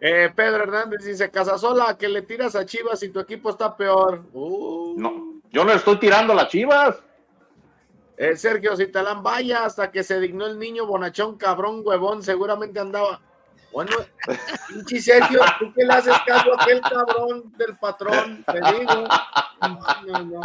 Eh, 0.00 0.32
Pedro 0.34 0.64
Hernández 0.64 1.04
dice 1.04 1.30
Casasola 1.30 1.96
que 1.96 2.08
le 2.08 2.22
tiras 2.22 2.56
a 2.56 2.66
Chivas 2.66 3.02
y 3.04 3.10
tu 3.10 3.20
equipo 3.20 3.50
está 3.50 3.76
peor. 3.76 4.24
Uh. 4.32 4.94
No, 4.98 5.40
yo 5.50 5.64
no 5.64 5.72
estoy 5.72 5.98
tirando 6.00 6.32
a 6.32 6.36
las 6.36 6.48
chivas. 6.48 7.00
Eh, 8.16 8.36
Sergio 8.36 8.76
Citalán, 8.76 9.22
vaya 9.22 9.64
hasta 9.64 9.90
que 9.90 10.02
se 10.02 10.18
dignó 10.20 10.46
el 10.46 10.58
niño 10.58 10.86
bonachón, 10.86 11.36
cabrón, 11.36 11.82
huevón, 11.84 12.22
seguramente 12.22 12.80
andaba. 12.80 13.20
Bueno, 13.72 13.96
pinche 14.68 15.00
Sergio, 15.00 15.40
¿tú 15.58 15.72
qué 15.74 15.84
le 15.84 15.94
haces 15.94 16.14
caso 16.26 16.52
a 16.52 16.62
aquel 16.62 16.80
cabrón 16.82 17.52
del 17.56 17.76
patrón? 17.78 18.44
Te 18.44 18.60
digo. 18.78 19.08
No, 19.62 19.80
no, 20.06 20.24
no. 20.24 20.40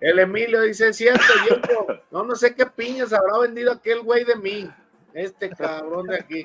El 0.00 0.18
Emilio 0.20 0.62
dice, 0.62 0.88
es 0.88 0.96
cierto, 0.96 1.24
yo 1.48 1.86
no, 2.10 2.22
no 2.22 2.34
sé 2.36 2.54
qué 2.54 2.66
piñas 2.66 3.12
habrá 3.12 3.38
vendido 3.38 3.72
aquel 3.72 4.02
güey 4.02 4.24
de 4.24 4.36
mí. 4.36 4.70
Este 5.14 5.50
cabrón 5.50 6.06
de 6.06 6.16
aquí. 6.16 6.42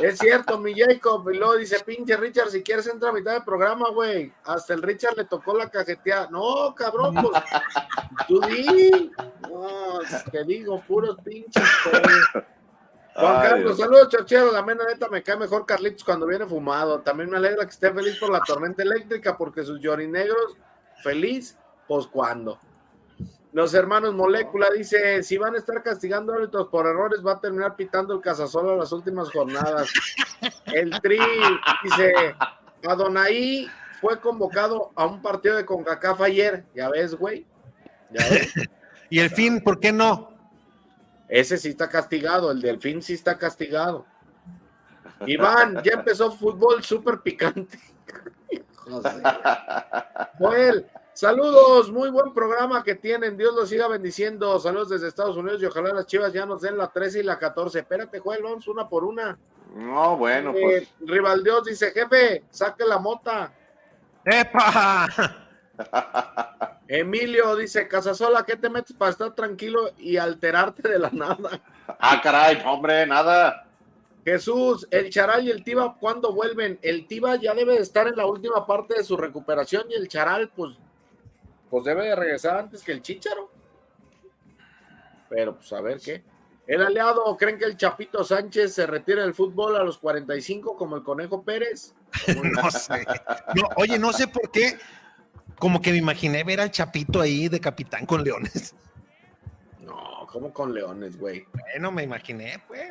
Es 0.00 0.18
cierto, 0.18 0.58
mi 0.58 0.74
Jacob. 0.78 1.28
Y 1.30 1.38
luego 1.38 1.56
dice, 1.56 1.82
pinche 1.84 2.16
Richard, 2.16 2.50
si 2.50 2.62
quieres 2.62 2.86
entra 2.86 3.10
a 3.10 3.12
mitad 3.12 3.32
del 3.32 3.44
programa, 3.44 3.88
güey. 3.90 4.32
Hasta 4.44 4.74
el 4.74 4.82
Richard 4.82 5.16
le 5.16 5.24
tocó 5.24 5.56
la 5.56 5.70
cajeteada. 5.70 6.28
No, 6.30 6.74
cabrón, 6.74 7.14
pues. 7.14 7.42
Tú 8.28 8.40
di. 8.40 9.10
Te 10.30 10.44
digo, 10.44 10.82
puros 10.82 11.16
pinches. 11.24 11.64
güey. 11.90 12.44
Juan 13.14 13.36
Ay, 13.36 13.48
Carlos, 13.48 13.76
Dios. 13.76 13.78
saludos, 13.78 14.08
chorchero. 14.08 14.52
La 14.52 14.62
mena 14.62 14.84
neta 14.86 15.08
me 15.08 15.22
cae 15.22 15.36
mejor 15.36 15.64
Carlitos 15.66 16.02
cuando 16.02 16.26
viene 16.26 16.46
fumado. 16.46 17.00
También 17.00 17.30
me 17.30 17.36
alegra 17.36 17.64
que 17.64 17.70
esté 17.70 17.92
feliz 17.92 18.18
por 18.18 18.30
la 18.30 18.40
tormenta 18.40 18.82
eléctrica, 18.82 19.36
porque 19.36 19.62
sus 19.62 19.80
llorinegros, 19.80 20.56
feliz, 21.02 21.56
pues 21.86 22.06
cuando. 22.08 22.58
Los 23.52 23.72
hermanos 23.72 24.14
Molécula 24.14 24.66
dice, 24.76 25.22
si 25.22 25.38
van 25.38 25.54
a 25.54 25.58
estar 25.58 25.80
castigando 25.84 26.32
árbitros 26.32 26.66
por 26.68 26.86
errores, 26.86 27.24
va 27.24 27.34
a 27.34 27.40
terminar 27.40 27.76
pitando 27.76 28.12
el 28.12 28.20
Casasola 28.20 28.74
las 28.74 28.90
últimas 28.90 29.30
jornadas. 29.30 29.88
El 30.66 30.90
Tri 31.00 31.20
dice, 31.84 32.34
Adonai 32.84 33.70
fue 34.00 34.18
convocado 34.18 34.90
a 34.96 35.06
un 35.06 35.22
partido 35.22 35.56
de 35.56 35.64
CONCACAF 35.64 36.20
ayer. 36.22 36.64
Ya 36.74 36.88
ves, 36.88 37.14
güey. 37.14 37.46
Ya 38.10 38.28
ves. 38.28 38.52
Y 39.10 39.20
el 39.20 39.30
fin, 39.30 39.60
¿por 39.60 39.78
qué 39.78 39.92
no? 39.92 40.33
Ese 41.28 41.56
sí 41.58 41.70
está 41.70 41.88
castigado, 41.88 42.50
el 42.50 42.60
delfín 42.60 43.02
sí 43.02 43.14
está 43.14 43.38
castigado. 43.38 44.06
Iván, 45.26 45.82
ya 45.82 45.92
empezó 45.94 46.30
fútbol 46.32 46.82
súper 46.82 47.20
picante. 47.20 47.78
Joel, 50.38 50.86
saludos, 51.12 51.90
muy 51.90 52.10
buen 52.10 52.32
programa 52.34 52.82
que 52.82 52.94
tienen. 52.94 53.36
Dios 53.36 53.54
los 53.54 53.68
siga 53.68 53.88
bendiciendo. 53.88 54.58
Saludos 54.58 54.90
desde 54.90 55.08
Estados 55.08 55.36
Unidos 55.36 55.62
y 55.62 55.66
ojalá 55.66 55.92
las 55.94 56.06
chivas 56.06 56.32
ya 56.32 56.44
nos 56.44 56.60
den 56.60 56.76
la 56.76 56.88
13 56.92 57.20
y 57.20 57.22
la 57.22 57.38
14. 57.38 57.78
Espérate, 57.78 58.18
Joel, 58.18 58.42
vamos 58.42 58.68
una 58.68 58.88
por 58.88 59.04
una. 59.04 59.38
No, 59.74 60.16
bueno, 60.16 60.52
Eh, 60.54 60.60
pues. 60.62 60.88
Rivaldios 61.00 61.64
dice, 61.64 61.90
jefe, 61.92 62.44
saque 62.50 62.84
la 62.84 62.98
mota. 62.98 63.52
¡Epa! 64.24 65.43
Emilio 66.88 67.56
dice, 67.56 67.88
Casasola, 67.88 68.44
¿qué 68.44 68.56
te 68.56 68.68
metes 68.68 68.96
para 68.96 69.10
estar 69.10 69.34
tranquilo 69.34 69.90
y 69.98 70.16
alterarte 70.16 70.88
de 70.88 70.98
la 70.98 71.10
nada? 71.10 71.60
Ah, 71.98 72.20
caray, 72.22 72.62
hombre, 72.64 73.06
nada. 73.06 73.66
Jesús, 74.24 74.86
el 74.90 75.10
Charal 75.10 75.46
y 75.46 75.50
el 75.50 75.64
Tiba, 75.64 75.96
¿cuándo 75.98 76.32
vuelven? 76.32 76.78
El 76.82 77.06
Tiba 77.06 77.36
ya 77.36 77.54
debe 77.54 77.74
de 77.74 77.82
estar 77.82 78.08
en 78.08 78.16
la 78.16 78.26
última 78.26 78.66
parte 78.66 78.94
de 78.94 79.04
su 79.04 79.16
recuperación 79.16 79.84
y 79.90 79.94
el 79.94 80.08
Charal, 80.08 80.50
pues, 80.54 80.76
pues 81.70 81.84
debe 81.84 82.04
de 82.06 82.16
regresar 82.16 82.58
antes 82.58 82.82
que 82.82 82.92
el 82.92 83.02
Chicharo. 83.02 83.50
Pero, 85.28 85.56
pues, 85.56 85.72
a 85.72 85.80
ver 85.80 85.98
qué. 86.00 86.22
El 86.66 86.80
aliado, 86.80 87.36
¿creen 87.36 87.58
que 87.58 87.66
el 87.66 87.76
Chapito 87.76 88.24
Sánchez 88.24 88.72
se 88.74 88.86
retira 88.86 89.22
del 89.22 89.34
fútbol 89.34 89.76
a 89.76 89.82
los 89.82 89.98
45 89.98 90.76
como 90.76 90.96
el 90.96 91.02
Conejo 91.02 91.42
Pérez? 91.42 91.94
No 92.54 92.70
sé. 92.70 93.04
No, 93.54 93.68
oye, 93.76 93.98
no 93.98 94.12
sé 94.12 94.28
por 94.28 94.50
qué. 94.50 94.78
Como 95.58 95.80
que 95.80 95.90
me 95.92 95.98
imaginé 95.98 96.44
ver 96.44 96.60
al 96.60 96.70
Chapito 96.70 97.20
ahí 97.20 97.48
de 97.48 97.60
capitán 97.60 98.06
con 98.06 98.22
leones. 98.24 98.74
No, 99.80 100.26
como 100.30 100.52
con 100.52 100.72
Leones, 100.74 101.18
güey. 101.18 101.46
Bueno, 101.52 101.92
me 101.92 102.02
imaginé, 102.02 102.58
pues. 102.66 102.90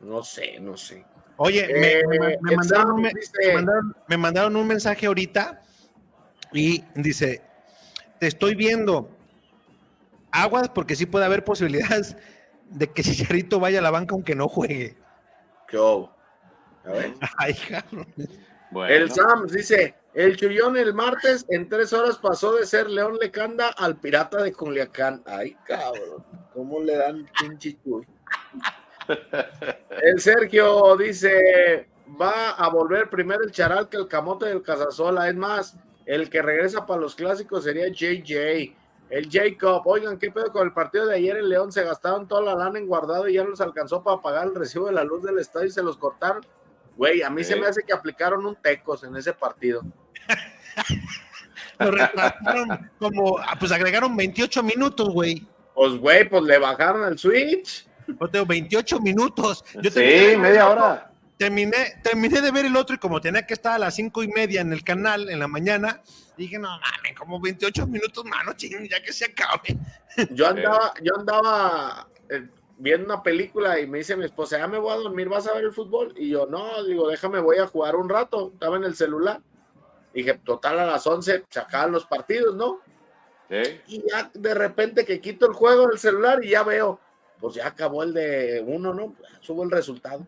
No 0.00 0.22
sé, 0.22 0.58
no 0.60 0.76
sé. 0.76 1.04
Oye, 1.36 1.66
me, 1.72 1.92
Eh, 1.92 2.02
me- 2.42 2.56
mandaron, 2.56 2.92
un 2.92 3.02
me- 3.02 3.12
dice- 3.14 3.32
me 3.46 3.54
mandaron- 3.54 3.96
me 4.08 4.16
mandaron 4.16 4.56
un 4.56 4.66
mensaje 4.66 5.06
ahorita 5.06 5.62
y 6.52 6.84
dice, 6.94 7.42
te 8.18 8.26
estoy 8.26 8.54
viendo. 8.54 9.10
Aguas 10.32 10.68
porque 10.70 10.96
sí 10.96 11.06
puede 11.06 11.24
haber 11.24 11.44
posibilidades 11.44 12.16
de 12.70 12.90
que 12.90 13.02
Chicharito 13.02 13.60
vaya 13.60 13.78
a 13.80 13.82
la 13.82 13.90
banca 13.90 14.14
aunque 14.14 14.34
no 14.34 14.48
juegue. 14.48 14.96
¿Qué? 15.68 15.78
A 15.78 16.90
ver. 16.92 17.14
Ay, 17.38 17.54
cabrón. 17.54 18.06
Bueno. 18.70 18.94
El 18.94 19.10
Sam 19.10 19.46
dice, 19.46 19.94
el 20.14 20.36
Chuyón 20.36 20.76
el 20.76 20.94
martes 20.94 21.46
en 21.48 21.68
tres 21.68 21.92
horas 21.92 22.18
pasó 22.18 22.54
de 22.56 22.66
ser 22.66 22.90
León 22.90 23.18
Lecanda 23.20 23.68
al 23.68 23.96
pirata 23.96 24.42
de 24.42 24.52
Culiacán. 24.52 25.22
Ay, 25.26 25.56
cabrón, 25.64 26.24
¿cómo 26.52 26.80
le 26.80 26.96
dan 26.96 27.28
pinche 27.40 27.76
chuy? 27.82 28.06
El 30.02 30.20
Sergio 30.20 30.96
dice, 30.96 31.88
va 32.20 32.50
a 32.50 32.68
volver 32.68 33.08
primero 33.10 33.42
el 33.42 33.50
Charal 33.50 33.88
que 33.88 33.96
el 33.96 34.08
Camote 34.08 34.46
del 34.46 34.62
Casasola. 34.62 35.28
Es 35.28 35.36
más, 35.36 35.76
el 36.06 36.28
que 36.30 36.42
regresa 36.42 36.86
para 36.86 37.00
los 37.00 37.14
clásicos 37.14 37.64
sería 37.64 37.88
JJ. 37.88 38.76
El 39.10 39.28
Jacob, 39.28 39.82
oigan, 39.86 40.18
¿qué 40.18 40.30
pedo 40.30 40.52
con 40.52 40.66
el 40.66 40.72
partido 40.72 41.06
de 41.06 41.16
ayer 41.16 41.36
en 41.36 41.48
León? 41.48 41.72
Se 41.72 41.82
gastaron 41.82 42.28
toda 42.28 42.42
la 42.42 42.54
lana 42.54 42.78
en 42.78 42.86
guardado 42.86 43.28
y 43.28 43.34
ya 43.34 43.42
no 43.42 43.50
les 43.50 43.60
alcanzó 43.60 44.04
para 44.04 44.20
pagar 44.22 44.46
el 44.46 44.54
recibo 44.54 44.86
de 44.86 44.92
la 44.92 45.02
luz 45.02 45.22
del 45.22 45.38
estadio 45.38 45.66
y 45.66 45.72
se 45.72 45.82
los 45.82 45.96
cortaron. 45.96 46.46
Güey, 47.00 47.22
a 47.22 47.30
mí 47.30 47.42
se 47.42 47.56
me 47.56 47.66
hace 47.66 47.82
que 47.82 47.94
aplicaron 47.94 48.44
un 48.44 48.54
tecos 48.56 49.02
en 49.04 49.16
ese 49.16 49.32
partido. 49.32 49.80
Lo 51.78 51.90
retrasaron 51.90 52.90
como, 52.98 53.38
ah, 53.38 53.56
pues 53.58 53.72
agregaron 53.72 54.14
28 54.14 54.62
minutos, 54.62 55.08
güey. 55.08 55.46
Pues, 55.74 55.92
güey, 55.94 56.28
pues 56.28 56.42
le 56.42 56.58
bajaron 56.58 57.10
el 57.10 57.18
switch. 57.18 57.86
Yo 58.06 58.28
tengo 58.28 58.44
28 58.44 59.00
minutos. 59.00 59.64
Yo 59.76 59.90
Sí, 59.90 59.98
terminé- 59.98 60.36
media 60.36 60.68
hora. 60.68 61.10
Terminé, 61.38 61.94
terminé 62.02 62.42
de 62.42 62.50
ver 62.50 62.66
el 62.66 62.76
otro 62.76 62.94
y 62.94 62.98
como 62.98 63.18
tenía 63.18 63.46
que 63.46 63.54
estar 63.54 63.72
a 63.72 63.78
las 63.78 63.94
cinco 63.94 64.22
y 64.22 64.28
media 64.28 64.60
en 64.60 64.70
el 64.74 64.84
canal 64.84 65.30
en 65.30 65.38
la 65.38 65.48
mañana, 65.48 66.02
dije, 66.36 66.58
no 66.58 66.68
mames, 66.68 67.16
como 67.18 67.40
28 67.40 67.86
minutos, 67.86 68.26
mano, 68.26 68.52
ching, 68.52 68.86
ya 68.90 69.02
que 69.02 69.10
se 69.10 69.24
acabe. 69.24 69.78
Yo 70.32 70.48
andaba, 70.48 70.92
yo 71.02 71.14
andaba 71.18 72.08
eh, 72.28 72.46
viendo 72.80 73.04
una 73.04 73.22
película 73.22 73.78
y 73.78 73.86
me 73.86 73.98
dice 73.98 74.16
mi 74.16 74.24
esposa, 74.24 74.58
ya 74.58 74.66
me 74.66 74.78
voy 74.78 74.92
a 74.92 74.96
dormir, 74.96 75.28
¿vas 75.28 75.46
a 75.46 75.52
ver 75.52 75.64
el 75.64 75.72
fútbol? 75.72 76.14
Y 76.16 76.30
yo, 76.30 76.46
no, 76.46 76.82
digo, 76.84 77.08
déjame, 77.08 77.38
voy 77.38 77.58
a 77.58 77.66
jugar 77.66 77.94
un 77.94 78.08
rato. 78.08 78.50
Estaba 78.54 78.76
en 78.76 78.84
el 78.84 78.96
celular. 78.96 79.40
Dije, 80.14 80.40
total, 80.42 80.80
a 80.80 80.86
las 80.86 81.06
11 81.06 81.44
se 81.48 81.60
acaban 81.60 81.92
los 81.92 82.06
partidos, 82.06 82.56
¿no? 82.56 82.80
Sí. 83.48 83.80
Y 83.88 84.04
ya 84.08 84.30
de 84.32 84.54
repente 84.54 85.04
que 85.04 85.20
quito 85.20 85.46
el 85.46 85.52
juego 85.52 85.88
del 85.88 85.98
celular 85.98 86.42
y 86.42 86.50
ya 86.50 86.62
veo, 86.62 86.98
pues 87.38 87.54
ya 87.54 87.66
acabó 87.66 88.02
el 88.02 88.14
de 88.14 88.64
uno, 88.66 88.94
¿no? 88.94 89.14
Subo 89.40 89.62
el 89.62 89.70
resultado. 89.70 90.26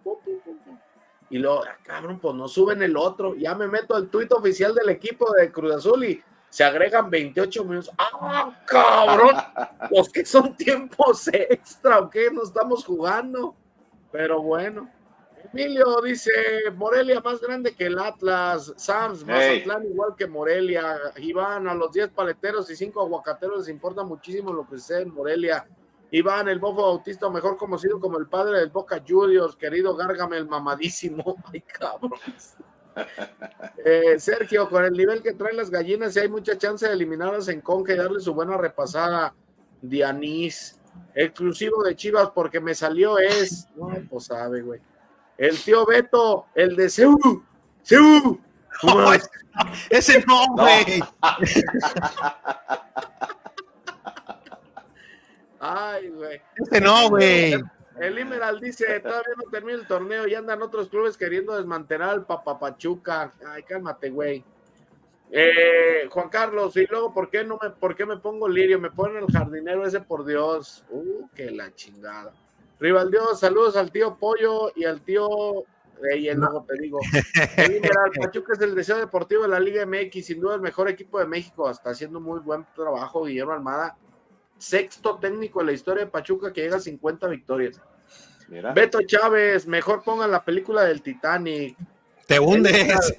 Y 1.30 1.38
luego, 1.38 1.64
ah, 1.64 1.78
cabrón, 1.82 2.18
pues 2.20 2.34
no 2.34 2.48
suben 2.48 2.82
el 2.82 2.96
otro. 2.96 3.34
Ya 3.34 3.54
me 3.54 3.66
meto 3.66 3.94
al 3.94 4.08
tuit 4.08 4.30
oficial 4.32 4.74
del 4.74 4.90
equipo 4.90 5.32
de 5.32 5.50
Cruz 5.50 5.72
Azul 5.72 6.04
y 6.04 6.22
se 6.52 6.64
agregan 6.64 7.08
28 7.08 7.64
minutos. 7.64 7.90
¡Ah, 7.96 8.54
cabrón! 8.66 9.34
Pues 9.88 10.10
que 10.10 10.24
son 10.24 10.54
tiempos 10.54 11.28
extra, 11.28 11.98
¿o 11.98 12.10
qué? 12.10 12.30
No 12.30 12.42
estamos 12.42 12.84
jugando. 12.84 13.56
Pero 14.10 14.42
bueno. 14.42 14.90
Emilio 15.50 16.00
dice, 16.02 16.30
Morelia 16.76 17.20
más 17.20 17.40
grande 17.40 17.74
que 17.74 17.86
el 17.86 17.98
Atlas, 17.98 18.72
Sams, 18.76 19.24
Mazatlán 19.24 19.84
igual 19.86 20.14
que 20.14 20.26
Morelia, 20.26 20.98
Iván, 21.16 21.68
a 21.68 21.74
los 21.74 21.90
10 21.90 22.10
paleteros 22.10 22.70
y 22.70 22.76
5 22.76 23.00
aguacateros 23.00 23.60
les 23.60 23.68
importa 23.68 24.04
muchísimo 24.04 24.52
lo 24.52 24.66
que 24.68 24.76
sucede 24.76 25.02
en 25.02 25.14
Morelia. 25.14 25.66
Iván, 26.10 26.48
el 26.48 26.58
bofo 26.58 26.82
bautista, 26.82 27.30
mejor 27.30 27.56
conocido 27.56 27.98
como 27.98 28.18
el 28.18 28.28
padre 28.28 28.58
del 28.58 28.68
Boca 28.68 29.02
Juniors, 29.06 29.56
querido 29.56 29.96
Gárgame 29.96 30.36
el 30.36 30.46
mamadísimo. 30.46 31.36
Ay, 31.52 31.62
cabrón. 31.62 32.12
Eh, 33.84 34.18
Sergio, 34.18 34.68
con 34.68 34.84
el 34.84 34.92
nivel 34.92 35.22
que 35.22 35.32
traen 35.32 35.56
las 35.56 35.70
gallinas, 35.70 36.12
si 36.14 36.20
hay 36.20 36.28
mucha 36.28 36.56
chance 36.58 36.86
de 36.86 36.92
eliminarlas 36.92 37.48
en 37.48 37.60
conca 37.60 37.92
y 37.92 37.96
darle 37.96 38.20
su 38.20 38.32
buena 38.34 38.56
repasada. 38.56 39.34
Dianís, 39.80 40.78
exclusivo 41.14 41.82
de 41.82 41.96
Chivas, 41.96 42.30
porque 42.34 42.60
me 42.60 42.74
salió 42.74 43.18
es. 43.18 43.66
No, 43.74 43.90
pues 44.08 44.24
sabe, 44.26 44.60
güey. 44.62 44.80
El 45.36 45.58
tío 45.60 45.84
Beto, 45.84 46.46
el 46.54 46.76
de 46.76 46.88
Seú. 46.88 47.42
Seú. 47.82 48.40
No, 48.84 49.12
ese- 49.12 49.28
ese 49.90 50.24
no, 50.26 50.46
güey. 50.54 51.02
Ay, 55.60 56.08
güey. 56.10 56.40
Ese 56.56 56.80
no, 56.80 57.08
güey. 57.08 57.54
El 58.00 58.18
Imeral 58.18 58.60
dice, 58.60 59.00
todavía 59.00 59.34
no 59.36 59.50
termina 59.50 59.78
el 59.78 59.86
torneo 59.86 60.26
y 60.26 60.34
andan 60.34 60.62
otros 60.62 60.88
clubes 60.88 61.16
queriendo 61.16 61.56
desmantelar 61.56 62.10
al 62.10 62.26
Papapachuca. 62.26 63.32
Ay, 63.46 63.62
cálmate, 63.62 64.10
güey. 64.10 64.44
Eh, 65.30 66.08
Juan 66.10 66.28
Carlos, 66.28 66.76
y 66.76 66.86
luego, 66.86 67.12
¿por 67.14 67.30
qué 67.30 67.42
no 67.42 67.58
me, 67.62 67.70
por 67.70 67.96
qué 67.96 68.04
me 68.04 68.18
pongo 68.18 68.48
lirio? 68.48 68.78
Me 68.78 68.90
ponen 68.90 69.24
el 69.24 69.32
jardinero 69.32 69.86
ese, 69.86 70.00
por 70.00 70.26
Dios. 70.26 70.84
Uh, 70.90 71.28
que 71.34 71.50
la 71.50 71.74
chingada. 71.74 72.32
Rivaldios, 72.78 73.40
saludos 73.40 73.76
al 73.76 73.90
tío 73.90 74.18
Pollo 74.18 74.72
y 74.74 74.84
al 74.84 75.00
tío, 75.00 75.60
eh, 76.10 76.18
y 76.18 76.34
luego 76.34 76.66
te 76.68 76.82
digo. 76.82 76.98
El 77.56 77.76
Imeral, 77.76 78.10
Pachuca 78.20 78.52
es 78.54 78.60
el 78.60 78.74
deseo 78.74 78.98
deportivo 78.98 79.42
de 79.42 79.48
la 79.48 79.60
Liga 79.60 79.86
MX, 79.86 80.26
sin 80.26 80.40
duda 80.40 80.56
el 80.56 80.60
mejor 80.60 80.88
equipo 80.88 81.18
de 81.18 81.26
México. 81.26 81.70
Está 81.70 81.90
haciendo 81.90 82.20
muy 82.20 82.40
buen 82.40 82.66
trabajo 82.74 83.24
Guillermo 83.24 83.52
Almada. 83.52 83.96
Sexto 84.62 85.18
técnico 85.18 85.60
en 85.60 85.66
la 85.66 85.72
historia 85.72 86.04
de 86.04 86.10
Pachuca 86.10 86.52
que 86.52 86.60
llega 86.60 86.76
a 86.76 86.80
50 86.80 87.26
victorias. 87.26 87.80
Mira. 88.46 88.72
Beto 88.72 89.00
Chávez, 89.04 89.66
mejor 89.66 90.04
pongan 90.04 90.30
la 90.30 90.44
película 90.44 90.84
del 90.84 91.02
Titanic. 91.02 91.76
Te 92.28 92.38
hundes. 92.38 93.12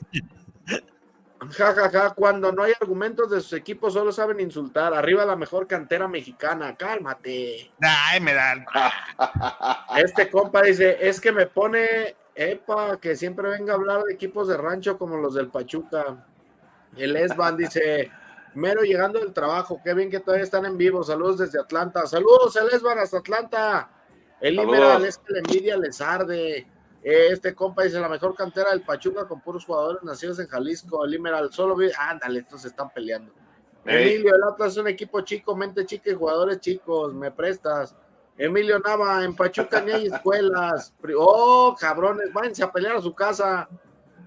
Ja, 1.51 1.73
ja, 1.73 1.89
ja, 1.89 2.09
cuando 2.11 2.53
no 2.53 2.63
hay 2.63 2.71
argumentos 2.79 3.29
de 3.29 3.41
sus 3.41 3.51
equipos, 3.51 3.91
solo 3.91 4.13
saben 4.13 4.39
insultar. 4.39 4.93
Arriba 4.93 5.25
la 5.25 5.35
mejor 5.35 5.67
cantera 5.67 6.07
mexicana, 6.07 6.77
cálmate. 6.77 7.73
Ay, 7.81 8.21
me 8.21 8.33
da. 8.33 8.65
Este 9.97 10.29
compa 10.29 10.61
dice, 10.61 10.97
es 11.01 11.19
que 11.19 11.33
me 11.33 11.47
pone, 11.47 12.15
epa, 12.35 13.01
que 13.01 13.17
siempre 13.17 13.49
venga 13.49 13.73
a 13.73 13.75
hablar 13.75 14.03
de 14.03 14.13
equipos 14.13 14.47
de 14.47 14.55
rancho 14.55 14.97
como 14.97 15.17
los 15.17 15.33
del 15.33 15.49
Pachuca. 15.49 16.25
El 16.95 17.17
Esban 17.17 17.57
dice, 17.57 18.09
mero 18.55 18.81
llegando 18.81 19.19
del 19.19 19.33
trabajo, 19.33 19.79
qué 19.83 19.93
bien 19.93 20.09
que 20.09 20.19
todavía 20.19 20.43
están 20.43 20.65
en 20.65 20.77
vivo. 20.77 21.03
Saludos 21.03 21.39
desde 21.39 21.59
Atlanta. 21.59 22.05
Saludos, 22.05 22.55
el 22.55 22.69
Esban 22.69 22.99
hasta 22.99 23.17
Atlanta. 23.17 23.89
El. 24.39 24.55
Imeral 24.55 25.05
es 25.05 25.17
que 25.17 25.33
la 25.33 25.39
envidia 25.39 25.77
les 25.77 26.01
arde. 26.01 26.67
Este 27.01 27.53
compa 27.53 27.83
dice 27.83 27.99
la 27.99 28.07
mejor 28.07 28.33
cantera 28.33 28.71
del 28.71 28.81
Pachuca 28.81 29.27
con 29.27 29.41
puros 29.41 29.65
jugadores 29.65 30.03
nacidos 30.03 30.39
en 30.39 30.47
Jalisco. 30.47 31.03
El 31.03 31.13
Imeral 31.13 31.51
solo 31.51 31.75
vi, 31.75 31.89
ándale, 31.97 32.39
estos 32.39 32.61
se 32.61 32.69
están 32.69 32.89
peleando. 32.91 33.33
Emilio, 33.85 34.35
el 34.35 34.43
Atlas 34.43 34.73
es 34.73 34.77
un 34.77 34.87
equipo 34.87 35.19
chico, 35.21 35.55
mente 35.55 35.85
chica 35.85 36.09
y 36.11 36.13
jugadores 36.13 36.59
chicos, 36.61 37.13
me 37.13 37.31
prestas. 37.31 37.95
Emilio 38.37 38.79
Nava, 38.79 39.23
en 39.23 39.35
Pachuca 39.35 39.81
ni 39.81 39.91
hay 39.91 40.07
escuelas. 40.07 40.93
Oh, 41.17 41.75
cabrones, 41.79 42.31
váyanse 42.33 42.63
a 42.63 42.71
pelear 42.71 42.95
a 42.95 43.01
su 43.01 43.13
casa. 43.13 43.67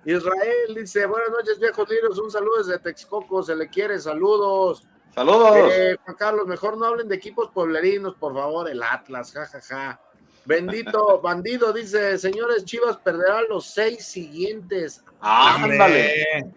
Israel 0.07 0.74
dice, 0.74 1.04
buenas 1.07 1.30
noches, 1.30 1.59
viejos 1.59 1.88
liros, 1.88 2.18
un 2.18 2.30
saludo 2.30 2.59
desde 2.62 2.78
Texcoco, 2.78 3.42
se 3.42 3.54
le 3.57 3.68
quiere, 3.68 3.98
saludos. 3.98 4.86
Saludos. 5.14 5.70
Eh, 5.72 5.96
Juan 6.04 6.16
Carlos, 6.16 6.46
mejor 6.46 6.76
no 6.78 6.86
hablen 6.86 7.09
de 7.09 7.16
equipos 7.16 7.50
pueblerinos, 7.52 8.14
por 8.14 8.32
favor, 8.34 8.68
el 8.70 8.82
Atlas, 8.82 9.32
jajaja. 9.32 10.00
Bendito 10.44 11.20
bandido, 11.22 11.72
dice, 11.72 12.18
señores, 12.18 12.64
Chivas 12.64 12.98
perderá 12.98 13.42
los 13.42 13.66
seis 13.66 14.07
siguientes. 14.07 15.02
Ándale. 15.20 16.52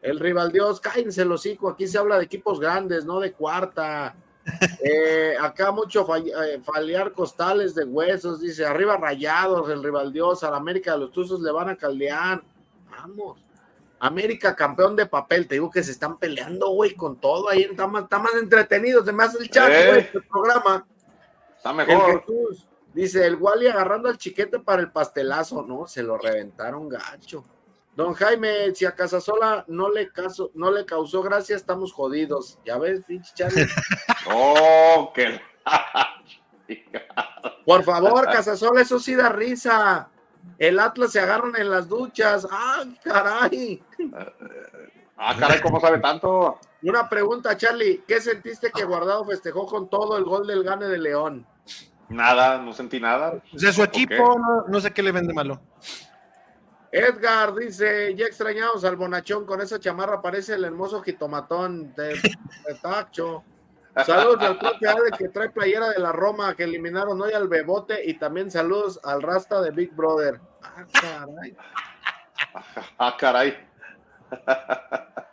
El 0.00 0.18
rival 0.20 0.50
Dios, 0.52 0.80
cállense 0.80 1.22
el 1.22 1.32
hocico, 1.32 1.68
aquí 1.68 1.86
se 1.86 1.98
habla 1.98 2.16
de 2.18 2.24
equipos 2.24 2.58
grandes, 2.60 3.04
no 3.04 3.20
de 3.20 3.32
cuarta. 3.32 4.14
Eh, 4.84 5.34
acá 5.40 5.72
mucho 5.72 6.06
fall- 6.06 6.28
eh, 6.28 6.60
fallar 6.62 7.12
costales 7.12 7.74
de 7.74 7.84
huesos, 7.84 8.42
dice, 8.42 8.66
arriba 8.66 8.98
rayados, 8.98 9.70
el 9.70 9.82
rival 9.82 10.12
Dios, 10.12 10.44
al 10.44 10.52
América 10.54 10.92
de 10.92 10.98
los 10.98 11.10
Tuzos 11.12 11.40
le 11.40 11.50
van 11.50 11.70
a 11.70 11.76
caldear. 11.76 12.42
América 14.00 14.54
campeón 14.54 14.96
de 14.96 15.06
papel, 15.06 15.48
te 15.48 15.54
digo 15.54 15.70
que 15.70 15.82
se 15.82 15.92
están 15.92 16.18
peleando, 16.18 16.68
güey, 16.70 16.94
con 16.94 17.16
todo 17.16 17.48
ahí, 17.48 17.62
está 17.62 17.86
más, 17.86 18.04
está 18.04 18.18
más 18.18 18.34
entretenido, 18.34 19.04
se 19.04 19.12
me 19.12 19.24
hace 19.24 19.38
el 19.38 19.50
chat, 19.50 19.70
Eh. 19.70 19.86
güey, 19.88 20.10
el 20.12 20.22
programa. 20.24 20.86
Está 21.56 21.70
El 21.70 21.76
mejor. 21.76 22.20
Jesús, 22.20 22.68
dice, 22.92 23.26
el 23.26 23.36
Wally 23.36 23.68
agarrando 23.68 24.08
al 24.08 24.18
chiquete 24.18 24.58
para 24.58 24.82
el 24.82 24.92
pastelazo, 24.92 25.62
no, 25.62 25.86
se 25.86 26.02
lo 26.02 26.18
reventaron 26.18 26.88
gacho. 26.88 27.44
Don 27.96 28.12
Jaime, 28.12 28.74
si 28.74 28.84
a 28.84 28.94
Casasola 28.94 29.64
no 29.68 29.88
le, 29.88 30.10
caso, 30.10 30.50
no 30.54 30.72
le 30.72 30.84
causó 30.84 31.22
gracia, 31.22 31.54
estamos 31.54 31.92
jodidos. 31.92 32.58
Ya 32.64 32.76
ves, 32.76 33.02
pinche 33.06 33.32
Charlie. 33.34 33.66
Oh, 34.26 35.12
que. 35.14 35.38
Por 37.66 37.84
favor, 37.84 38.24
Casasola, 38.24 38.80
eso 38.80 38.98
sí 38.98 39.14
da 39.14 39.28
risa. 39.28 40.08
El 40.58 40.78
Atlas 40.78 41.12
se 41.12 41.20
agarran 41.20 41.54
en 41.56 41.70
las 41.70 41.88
duchas. 41.88 42.46
¡Ay, 42.50 42.98
caray! 43.02 43.82
Ah, 45.16 45.36
caray, 45.38 45.60
¿cómo 45.60 45.80
sabe 45.80 45.98
tanto? 45.98 46.58
Una 46.82 47.08
pregunta, 47.08 47.56
Charlie. 47.56 48.02
¿Qué 48.06 48.20
sentiste 48.20 48.70
que 48.70 48.84
Guardado 48.84 49.24
festejó 49.24 49.66
con 49.66 49.88
todo 49.88 50.16
el 50.16 50.24
gol 50.24 50.46
del 50.46 50.64
gane 50.64 50.86
de 50.86 50.98
León? 50.98 51.46
Nada, 52.08 52.58
no 52.58 52.72
sentí 52.72 53.00
nada. 53.00 53.40
O 53.54 53.58
sea, 53.58 53.72
su 53.72 53.82
equipo, 53.82 54.38
no, 54.38 54.64
no 54.68 54.80
sé 54.80 54.92
qué 54.92 55.02
le 55.02 55.12
vende 55.12 55.32
malo. 55.32 55.60
Edgar 56.92 57.54
dice, 57.56 58.14
ya 58.14 58.26
extrañamos 58.26 58.84
al 58.84 58.94
bonachón, 58.94 59.46
con 59.46 59.60
esa 59.60 59.80
chamarra 59.80 60.22
parece 60.22 60.54
el 60.54 60.64
hermoso 60.64 61.02
jitomatón 61.02 61.92
de, 61.94 62.14
de 62.14 62.74
Tacho. 62.80 63.42
Saludos 64.04 64.40
al 64.40 64.58
profe 64.58 64.88
Ale 64.88 65.10
que 65.16 65.28
trae 65.28 65.50
playera 65.50 65.90
de 65.90 65.98
la 66.00 66.10
Roma 66.10 66.54
que 66.54 66.64
eliminaron 66.64 67.20
hoy 67.20 67.32
al 67.32 67.48
Bebote 67.48 68.04
y 68.04 68.14
también 68.14 68.50
saludos 68.50 68.98
al 69.04 69.22
Rasta 69.22 69.60
de 69.62 69.70
Big 69.70 69.94
Brother. 69.94 70.40
Ah, 70.62 70.84
caray. 71.00 71.56
Ah, 72.98 73.16
caray. 73.18 73.56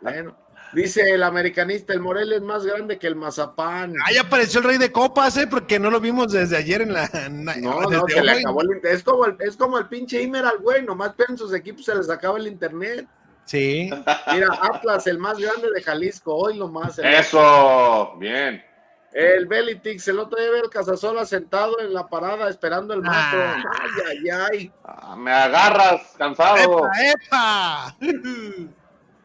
Bueno, 0.00 0.36
dice 0.72 1.12
el 1.12 1.22
americanista, 1.22 1.92
el 1.92 2.00
Morel 2.00 2.32
es 2.32 2.42
más 2.42 2.64
grande 2.64 2.98
que 2.98 3.08
el 3.08 3.16
Mazapán. 3.16 3.94
Ahí 4.04 4.16
apareció 4.16 4.60
el 4.60 4.66
rey 4.66 4.78
de 4.78 4.92
copas, 4.92 5.36
¿eh? 5.36 5.46
Porque 5.46 5.80
no 5.80 5.90
lo 5.90 6.00
vimos 6.00 6.32
desde 6.32 6.56
ayer 6.56 6.82
en 6.82 6.92
la. 6.92 7.08
en 7.12 7.44
No, 7.44 7.82
no, 7.82 8.06
se 8.06 8.22
le 8.22 8.32
acabó 8.32 8.62
el 8.62 8.76
internet. 8.76 8.94
Es 8.94 9.02
como 9.02 9.26
el, 9.26 9.36
es 9.40 9.56
como 9.56 9.78
el 9.78 9.88
pinche 9.88 10.22
Imeral, 10.22 10.58
güey, 10.58 10.84
nomás 10.84 11.16
ven 11.16 11.36
sus 11.36 11.52
equipos, 11.52 11.84
se 11.84 11.94
les 11.94 12.08
acaba 12.10 12.38
el 12.38 12.46
internet. 12.46 13.06
Sí. 13.44 13.90
Mira, 14.32 14.48
Atlas, 14.62 15.06
el 15.06 15.18
más 15.18 15.38
grande 15.38 15.68
de 15.74 15.82
Jalisco, 15.82 16.34
hoy 16.34 16.56
lo 16.56 16.68
más. 16.68 16.98
Eso, 16.98 18.14
bien. 18.18 18.64
El 19.12 19.46
Belitix, 19.46 20.08
el 20.08 20.18
otro 20.20 20.38
día 20.40 20.50
ve 20.50 20.60
el 20.60 20.70
Casasola 20.70 21.26
sentado 21.26 21.78
en 21.80 21.92
la 21.92 22.06
parada 22.08 22.48
esperando 22.48 22.94
el 22.94 23.02
mato. 23.02 23.36
Ah. 23.36 23.62
Ay, 23.82 23.90
ay, 24.08 24.30
ay. 24.50 24.72
Ah, 24.84 25.16
Me 25.18 25.30
agarras 25.32 26.14
cansado. 26.16 26.88
¡Epa, 26.88 27.94
epa! 27.96 27.96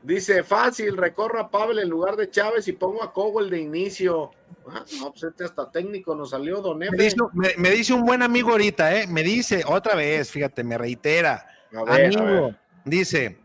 Dice, 0.03 0.43
fácil, 0.43 0.95
recorro 0.95 1.39
a 1.39 1.49
Pavel 1.49 1.79
en 1.79 1.89
lugar 1.89 2.15
de 2.15 2.29
Chávez 2.29 2.67
y 2.67 2.73
pongo 2.73 3.03
a 3.03 3.11
Cowell 3.11 3.49
de 3.49 3.59
inicio. 3.59 4.31
Ah, 4.69 4.83
no, 4.99 5.11
pues 5.11 5.23
este 5.23 5.43
hasta 5.45 5.69
técnico 5.71 6.15
nos 6.15 6.29
salió 6.31 6.61
Don 6.61 6.77
Me 6.77 6.87
dice, 6.91 7.15
me- 7.33 7.53
me 7.57 7.69
dice 7.71 7.93
un 7.93 8.05
buen 8.05 8.21
amigo 8.21 8.51
ahorita, 8.51 8.93
¿eh? 8.95 9.07
Me 9.07 9.23
dice, 9.23 9.63
otra 9.65 9.95
vez, 9.95 10.29
fíjate, 10.31 10.63
me 10.63 10.77
reitera. 10.77 11.45
A 11.73 11.83
ver, 11.83 12.05
amigo, 12.07 12.21
a 12.21 12.25
ver. 12.41 12.59
dice, 12.85 13.37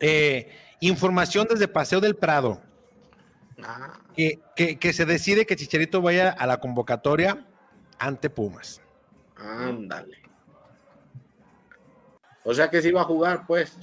eh, 0.00 0.50
información 0.80 1.46
desde 1.50 1.68
Paseo 1.68 2.00
del 2.00 2.16
Prado, 2.16 2.60
Ah, 3.62 3.98
que, 4.14 4.38
que, 4.54 4.78
que 4.78 4.92
se 4.92 5.04
decide 5.04 5.44
que 5.44 5.56
Chicharito 5.56 6.00
vaya 6.00 6.30
a 6.30 6.46
la 6.46 6.58
convocatoria 6.58 7.44
ante 7.98 8.30
Pumas. 8.30 8.80
ándale. 9.36 10.18
O 12.44 12.54
sea 12.54 12.70
que 12.70 12.80
sí 12.80 12.90
va 12.92 13.02
a 13.02 13.04
jugar, 13.04 13.46
pues. 13.46 13.76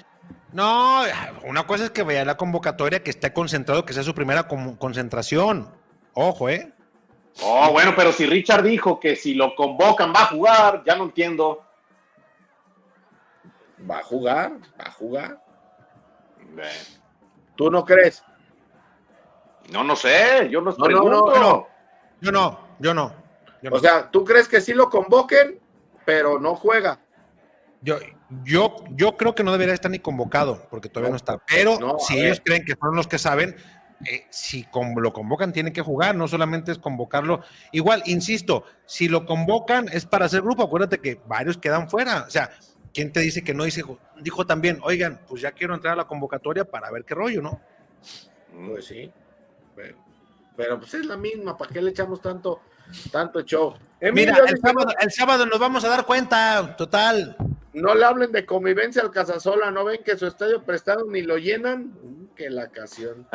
No, 0.53 1.03
una 1.43 1.67
cosa 1.67 1.85
es 1.85 1.91
que 1.91 2.03
vaya 2.03 2.21
a 2.21 2.25
la 2.25 2.37
convocatoria, 2.37 3.03
que 3.03 3.09
esté 3.09 3.33
concentrado, 3.33 3.85
que 3.85 3.93
sea 3.93 4.03
su 4.03 4.15
primera 4.15 4.47
con- 4.47 4.75
concentración. 4.77 5.69
Ojo, 6.13 6.47
¿eh? 6.49 6.71
Oh, 7.43 7.69
bueno, 7.73 7.93
pero 7.97 8.13
si 8.13 8.25
Richard 8.25 8.63
dijo 8.63 8.97
que 8.99 9.17
si 9.17 9.33
lo 9.33 9.53
convocan 9.55 10.13
va 10.13 10.21
a 10.21 10.27
jugar, 10.27 10.83
ya 10.85 10.95
no 10.95 11.03
entiendo. 11.03 11.61
Va 13.91 13.99
a 13.99 14.03
jugar, 14.03 14.53
va 14.79 14.85
a 14.85 14.91
jugar. 14.91 15.44
¿Tú 17.55 17.69
no 17.71 17.83
crees? 17.85 18.23
No, 19.71 19.83
no 19.83 19.95
sé, 19.95 20.47
yo 20.49 20.61
los 20.61 20.77
No, 20.77 20.85
no, 20.87 21.01
pregunto. 21.01 21.33
no, 21.33 21.39
no. 21.39 21.67
Yo 22.21 22.31
no, 22.31 22.59
yo 22.79 22.93
no. 22.93 23.13
yo 23.61 23.69
no. 23.69 23.75
O 23.77 23.79
sea, 23.79 24.09
¿tú 24.11 24.23
crees 24.23 24.47
que 24.47 24.61
sí 24.61 24.73
lo 24.73 24.89
convoquen, 24.89 25.59
pero 26.05 26.39
no 26.39 26.55
juega? 26.55 26.99
Yo, 27.81 27.97
yo, 28.43 28.75
yo 28.91 29.15
creo 29.17 29.35
que 29.35 29.43
no 29.43 29.51
debería 29.51 29.73
estar 29.73 29.91
ni 29.91 29.99
convocado, 29.99 30.67
porque 30.69 30.89
todavía 30.89 31.11
no, 31.11 31.15
está. 31.17 31.37
Pero 31.47 31.97
si 31.99 32.15
ver. 32.15 32.25
ellos 32.25 32.41
creen 32.43 32.63
que 32.65 32.75
son 32.79 32.95
los 32.95 33.07
que 33.07 33.17
saben, 33.19 33.55
eh, 34.09 34.25
si 34.29 34.63
con- 34.65 34.95
lo 35.01 35.13
convocan, 35.13 35.53
tienen 35.53 35.73
que 35.73 35.81
jugar, 35.81 36.15
no 36.15 36.27
solamente 36.27 36.71
es 36.71 36.79
convocarlo. 36.79 37.41
Igual, 37.71 38.01
insisto, 38.05 38.65
si 38.85 39.07
lo 39.07 39.25
convocan 39.25 39.87
es 39.91 40.05
para 40.05 40.25
hacer 40.25 40.41
grupo, 40.41 40.63
acuérdate 40.63 40.99
que 40.99 41.21
varios 41.27 41.57
quedan 41.57 41.89
fuera. 41.89 42.23
O 42.27 42.29
sea, 42.29 42.49
¿quién 42.95 43.11
te 43.11 43.19
dice 43.19 43.43
que 43.43 43.53
no 43.53 43.65
dice? 43.65 43.83
Dijo 44.21 44.47
también, 44.47 44.79
oigan, 44.81 45.19
pues 45.27 45.41
ya 45.41 45.51
quiero 45.51 45.75
entrar 45.75 45.93
a 45.93 45.97
la 45.97 46.07
convocatoria 46.07 46.63
para 46.63 46.89
ver 46.89 47.03
qué 47.03 47.13
rollo, 47.13 47.41
¿no? 47.41 47.61
Pues 48.69 48.85
sí. 48.85 49.11
Pero, 49.75 49.97
pero, 50.55 50.79
pues 50.79 50.93
es 50.93 51.05
la 51.05 51.17
misma, 51.17 51.57
¿para 51.57 51.71
qué 51.71 51.81
le 51.81 51.91
echamos 51.91 52.21
tanto, 52.21 52.61
tanto 53.11 53.41
show? 53.41 53.75
Emilio 53.99 54.33
Mira, 54.33 54.45
el 54.49 54.57
sábado, 54.57 54.93
el 55.01 55.11
sábado 55.11 55.45
nos 55.45 55.59
vamos 55.59 55.83
a 55.83 55.89
dar 55.89 56.05
cuenta, 56.05 56.75
total. 56.77 57.35
no 57.73 57.93
le 57.93 58.05
hablen 58.05 58.31
de 58.31 58.45
convivencia 58.45 59.01
al 59.01 59.11
Casasola, 59.11 59.69
no 59.71 59.83
ven 59.83 60.01
que 60.01 60.17
su 60.17 60.25
estadio 60.25 60.63
prestado 60.63 61.05
ni 61.05 61.21
lo 61.21 61.37
llenan. 61.37 61.93
Mm, 62.01 62.25
que 62.35 62.49
la 62.49 62.65
ocasión. 62.65 63.27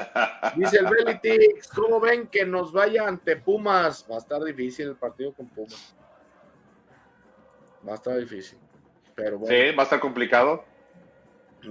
Dice 0.57 0.79
el 0.79 0.87
Belitix, 0.87 1.69
¿cómo 1.69 2.01
ven 2.01 2.29
que 2.29 2.47
nos 2.47 2.73
vaya 2.73 3.07
ante 3.07 3.37
Pumas? 3.37 4.07
Va 4.11 4.17
a 4.17 4.19
estar 4.19 4.43
difícil 4.43 4.89
el 4.89 4.97
partido 4.97 5.35
con 5.35 5.49
Pumas. 5.49 5.95
Va 7.87 7.93
a 7.93 7.95
estar 7.97 8.17
difícil. 8.19 8.59
Pero 9.23 9.39
bueno, 9.39 9.55
Sí, 9.55 9.75
va 9.77 9.83
a 9.83 9.85
estar 9.85 10.01
complicado. 10.01 10.65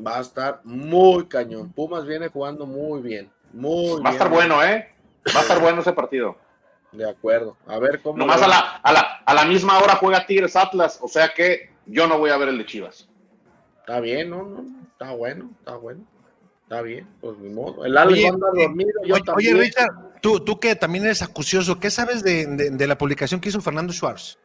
va 0.06 0.18
a 0.18 0.22
estar 0.22 0.62
muy 0.64 1.28
cañón. 1.28 1.72
Pumas 1.74 2.06
viene 2.06 2.28
jugando 2.28 2.66
muy 2.66 3.02
bien. 3.02 3.30
Muy 3.54 3.86
bien. 3.94 4.06
Va 4.06 4.10
a 4.10 4.14
estar 4.14 4.30
bueno, 4.30 4.64
¿eh? 4.64 4.88
Va 5.36 5.40
a 5.40 5.44
estar 5.44 5.60
bueno 5.62 5.82
ese 5.82 5.94
partido. 5.94 6.38
De 6.92 7.08
acuerdo. 7.10 7.56
A 7.68 7.78
ver 7.80 8.02
cómo. 8.02 8.18
Nomás 8.18 8.42
a 8.42 8.48
la, 8.48 8.60
a, 8.60 8.94
la, 8.94 9.00
a 9.26 9.34
la 9.34 9.46
misma 9.46 9.78
hora 9.80 9.96
juega 9.96 10.26
Tigres 10.26 10.56
Atlas, 10.56 11.00
o 11.02 11.08
sea 11.08 11.30
que 11.36 11.70
yo 11.86 12.08
no 12.08 12.18
voy 12.18 12.30
a 12.32 12.38
ver 12.38 12.50
el 12.50 12.58
de 12.58 12.66
Chivas. 12.66 13.08
Está 13.82 14.00
bien, 14.00 14.30
¿no? 14.30 14.44
no, 14.44 14.66
Está 14.92 15.12
bueno, 15.14 15.50
está 15.60 15.76
bueno. 15.76 16.02
Está 16.64 16.82
bien, 16.84 17.08
pues 17.22 17.38
ni 17.40 17.50
modo. 17.50 17.84
El 17.86 17.98
Alex 17.98 18.14
Oye, 18.20 18.24
va 18.24 18.30
a 18.30 18.34
andar 18.34 18.50
eh, 18.58 18.62
dormido, 18.68 18.92
yo 19.06 19.16
Oye, 19.16 19.24
también. 19.24 19.56
oye, 19.56 19.64
Richard, 19.66 19.90
tú, 20.22 20.40
tú 20.40 20.60
que 20.60 20.76
también 20.76 21.06
eres 21.06 21.22
acucioso, 21.24 21.80
¿qué 21.80 21.90
sabes 21.90 22.22
de, 22.24 22.46
de- 22.46 22.70
de 22.72 22.88
la 22.88 22.96
publicación 22.98 23.40
que 23.42 23.50
hizo 23.50 23.60
Fernando 23.62 23.92
Schwartz? 23.92 24.38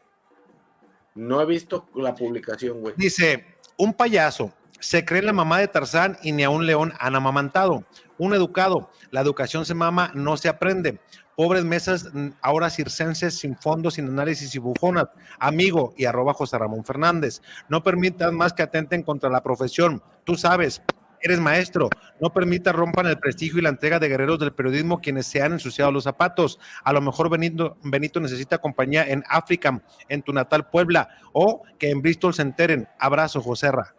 No 1.14 1.40
he 1.40 1.46
visto 1.46 1.86
la 1.94 2.14
publicación, 2.14 2.80
güey. 2.80 2.94
Dice, 2.96 3.44
un 3.76 3.94
payaso 3.94 4.52
se 4.84 5.02
cree 5.04 5.22
la 5.22 5.32
mamá 5.32 5.60
de 5.60 5.68
Tarzán 5.68 6.18
y 6.22 6.32
ni 6.32 6.42
a 6.42 6.50
un 6.50 6.66
león 6.66 6.92
han 6.98 7.14
amamantado. 7.14 7.84
Un 8.18 8.34
educado, 8.34 8.90
la 9.10 9.22
educación 9.22 9.64
se 9.64 9.72
mama, 9.72 10.12
no 10.14 10.36
se 10.36 10.50
aprende. 10.50 11.00
Pobres 11.36 11.64
mesas, 11.64 12.10
ahora 12.42 12.68
circenses, 12.68 13.38
sin 13.38 13.56
fondos, 13.56 13.94
sin 13.94 14.08
análisis 14.08 14.54
y 14.54 14.58
bufonas. 14.58 15.06
Amigo 15.38 15.94
y 15.96 16.04
arroba 16.04 16.34
José 16.34 16.58
Ramón 16.58 16.84
Fernández. 16.84 17.40
No 17.70 17.82
permitas 17.82 18.30
más 18.30 18.52
que 18.52 18.62
atenten 18.62 19.02
contra 19.02 19.30
la 19.30 19.42
profesión. 19.42 20.02
Tú 20.24 20.36
sabes, 20.36 20.82
eres 21.24 21.40
maestro. 21.40 21.88
No 22.20 22.32
permitas 22.32 22.74
rompan 22.74 23.06
el 23.06 23.18
prestigio 23.18 23.58
y 23.58 23.62
la 23.62 23.70
entrega 23.70 23.98
de 23.98 24.08
guerreros 24.08 24.38
del 24.38 24.52
periodismo 24.52 25.00
quienes 25.00 25.26
se 25.26 25.42
han 25.42 25.52
ensuciado 25.52 25.90
los 25.90 26.04
zapatos. 26.04 26.60
A 26.84 26.92
lo 26.92 27.00
mejor 27.00 27.30
Benito, 27.30 27.76
Benito 27.82 28.20
necesita 28.20 28.58
compañía 28.58 29.04
en 29.04 29.24
África, 29.28 29.82
en 30.08 30.22
tu 30.22 30.32
natal 30.32 30.68
Puebla, 30.68 31.08
o 31.32 31.62
que 31.78 31.90
en 31.90 32.02
Bristol 32.02 32.34
se 32.34 32.42
enteren. 32.42 32.88
Abrazo, 32.98 33.40
Joserra. 33.40 33.94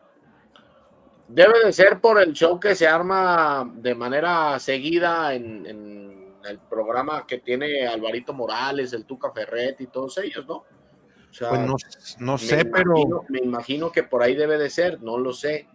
Debe 1.28 1.66
de 1.66 1.74
ser 1.74 2.00
por 2.00 2.22
el 2.22 2.34
show 2.34 2.60
que 2.60 2.76
se 2.76 2.88
arma 2.88 3.70
de 3.76 3.96
manera 3.96 4.60
seguida 4.60 5.34
en, 5.34 5.66
en 5.66 6.36
el 6.48 6.60
programa 6.60 7.26
que 7.26 7.40
tiene 7.40 7.88
Alvarito 7.88 8.34
Morales, 8.34 8.94
el 8.94 9.06
Tuca 9.06 9.32
Ferret 9.32 9.82
y 9.82 9.88
todos 9.88 10.18
ellos, 10.20 10.46
¿no? 10.48 10.58
O 10.58 11.38
sea, 11.38 11.50
Pues 11.50 11.62
no, 11.62 11.76
no 12.20 12.38
sé, 12.38 12.66
pero 12.66 13.26
Me 13.28 13.40
imagino 13.40 13.92
que 13.92 14.04
por 14.04 14.24
ahí 14.24 14.36
debe 14.36 14.58
de 14.58 14.70
ser, 14.70 15.02
no 15.02 15.18
lo 15.18 15.34
sé. 15.34 15.68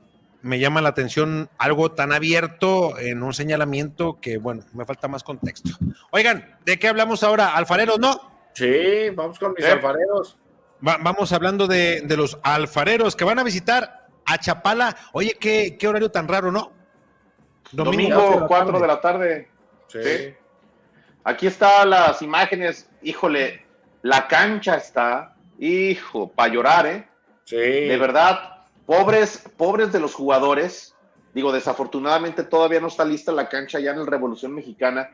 Me 0.42 0.58
llama 0.58 0.80
la 0.80 0.88
atención 0.90 1.50
algo 1.58 1.92
tan 1.92 2.12
abierto 2.12 2.98
en 2.98 3.22
un 3.22 3.34
señalamiento 3.34 4.18
que, 4.20 4.38
bueno, 4.38 4.64
me 4.72 4.84
falta 4.84 5.06
más 5.08 5.22
contexto. 5.22 5.70
Oigan, 6.10 6.58
¿de 6.64 6.78
qué 6.78 6.88
hablamos 6.88 7.22
ahora? 7.22 7.54
¿Alfareros, 7.56 7.98
no? 7.98 8.20
Sí, 8.54 9.10
vamos 9.14 9.38
con 9.38 9.52
mis 9.56 9.64
¿Eh? 9.66 9.70
alfareros. 9.72 10.36
Va- 10.86 10.98
vamos 11.00 11.32
hablando 11.32 11.66
de, 11.66 12.02
de 12.02 12.16
los 12.16 12.38
alfareros 12.42 13.14
que 13.16 13.24
van 13.24 13.38
a 13.38 13.44
visitar 13.44 14.08
a 14.26 14.38
Chapala. 14.38 14.96
Oye, 15.12 15.36
qué, 15.38 15.76
qué 15.78 15.88
horario 15.88 16.10
tan 16.10 16.26
raro, 16.26 16.50
¿no? 16.50 16.72
Domingo, 17.72 18.46
4 18.48 18.80
de 18.80 18.86
la 18.86 19.00
tarde. 19.00 19.48
Sí. 19.88 20.34
Aquí 21.24 21.46
están 21.46 21.90
las 21.90 22.22
imágenes. 22.22 22.88
Híjole, 23.02 23.64
la 24.02 24.26
cancha 24.26 24.76
está, 24.76 25.36
hijo, 25.58 26.32
para 26.32 26.52
llorar, 26.52 26.86
¿eh? 26.86 27.08
Sí. 27.44 27.56
De 27.56 27.96
verdad, 27.96 28.59
pobres, 28.90 29.44
pobres 29.56 29.92
de 29.92 30.00
los 30.00 30.14
jugadores. 30.16 30.96
Digo, 31.32 31.52
desafortunadamente 31.52 32.42
todavía 32.42 32.80
no 32.80 32.88
está 32.88 33.04
lista 33.04 33.30
la 33.30 33.48
cancha 33.48 33.78
ya 33.78 33.92
en 33.92 34.00
la 34.00 34.04
Revolución 34.04 34.52
Mexicana, 34.52 35.10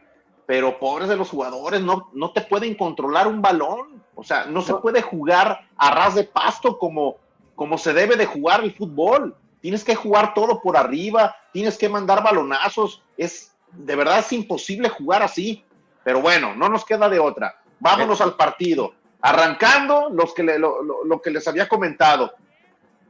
pero 0.47 0.79
pobres 0.79 1.11
de 1.11 1.17
los 1.17 1.29
jugadores, 1.29 1.83
no, 1.83 2.09
no 2.15 2.33
te 2.33 2.41
pueden 2.41 2.75
controlar 2.75 3.27
un 3.27 3.43
balón. 3.43 4.03
O 4.15 4.25
sea, 4.25 4.47
no 4.47 4.63
se 4.63 4.73
puede 4.77 5.03
jugar 5.03 5.69
a 5.77 5.91
ras 5.91 6.15
de 6.15 6.25
pasto 6.25 6.79
como, 6.79 7.17
como 7.55 7.77
se 7.77 7.93
debe 7.93 8.17
de 8.17 8.25
jugar 8.25 8.65
el 8.65 8.75
fútbol. 8.75 9.37
Tienes 9.61 9.85
que 9.85 9.95
jugar 9.95 10.33
todo 10.33 10.63
por 10.63 10.79
arriba, 10.79 11.37
tienes 11.53 11.77
que 11.77 11.91
mandar 11.91 12.23
balonazos. 12.23 13.03
Es, 13.19 13.53
de 13.73 13.95
verdad 13.95 14.21
es 14.21 14.33
imposible 14.33 14.89
jugar 14.89 15.23
así. 15.23 15.63
Pero 16.03 16.23
bueno, 16.23 16.55
no 16.55 16.71
nos 16.71 16.83
queda 16.87 17.11
de 17.11 17.19
otra. 17.19 17.61
Vámonos 17.81 18.23
al 18.23 18.37
partido. 18.37 18.95
Arrancando 19.21 20.09
los 20.09 20.33
que 20.33 20.45
le- 20.45 20.59
lo- 20.59 20.83
lo- 20.83 21.05
lo 21.05 21.21
que 21.21 21.31
les 21.31 21.47
había 21.47 21.69
comentado 21.69 22.33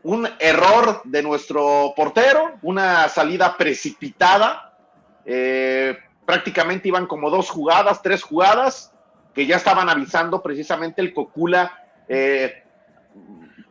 un 0.06 0.28
error 0.38 1.00
de 1.02 1.20
nuestro 1.20 1.92
portero, 1.96 2.52
una 2.62 3.08
salida 3.08 3.56
precipitada. 3.56 4.78
eh, 5.24 5.98
prácticamente 6.24 6.86
iban 6.88 7.06
como 7.06 7.28
dos 7.28 7.50
jugadas, 7.50 8.02
tres 8.02 8.22
jugadas, 8.22 8.92
que 9.34 9.46
ya 9.46 9.56
estaban 9.56 9.88
avisando 9.88 10.42
precisamente 10.42 11.00
el 11.00 11.12
Cocula. 11.12 11.72
eh, 12.08 12.62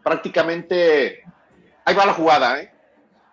prácticamente, 0.03 1.23
ahí 1.85 1.95
va 1.95 2.05
la 2.05 2.13
jugada, 2.13 2.59
¿eh? 2.59 2.71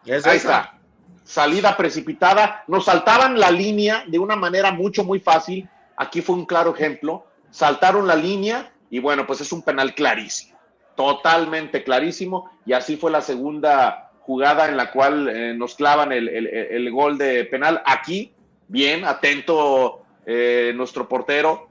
Es 0.06 0.24
ahí 0.24 0.36
esa. 0.36 0.58
está. 0.58 0.78
Salida 1.24 1.76
precipitada. 1.76 2.62
Nos 2.68 2.84
saltaban 2.84 3.38
la 3.38 3.50
línea 3.50 4.04
de 4.06 4.18
una 4.20 4.36
manera 4.36 4.70
mucho, 4.70 5.02
muy 5.02 5.18
fácil. 5.18 5.68
Aquí 5.96 6.22
fue 6.22 6.36
un 6.36 6.46
claro 6.46 6.72
ejemplo. 6.74 7.26
Saltaron 7.50 8.06
la 8.06 8.14
línea 8.14 8.72
y 8.90 9.00
bueno, 9.00 9.26
pues 9.26 9.40
es 9.40 9.52
un 9.52 9.62
penal 9.62 9.92
clarísimo 9.94 10.51
totalmente 10.96 11.82
clarísimo 11.84 12.50
y 12.66 12.72
así 12.72 12.96
fue 12.96 13.10
la 13.10 13.20
segunda 13.20 14.10
jugada 14.20 14.68
en 14.68 14.76
la 14.76 14.90
cual 14.92 15.28
eh, 15.28 15.54
nos 15.54 15.74
clavan 15.74 16.12
el, 16.12 16.28
el- 16.28 16.46
el 16.46 16.90
gol 16.90 17.18
de 17.18 17.44
penal. 17.44 17.82
Aquí, 17.86 18.32
bien, 18.68 19.04
atento 19.04 20.02
eh, 20.26 20.72
nuestro 20.76 21.08
portero. 21.08 21.68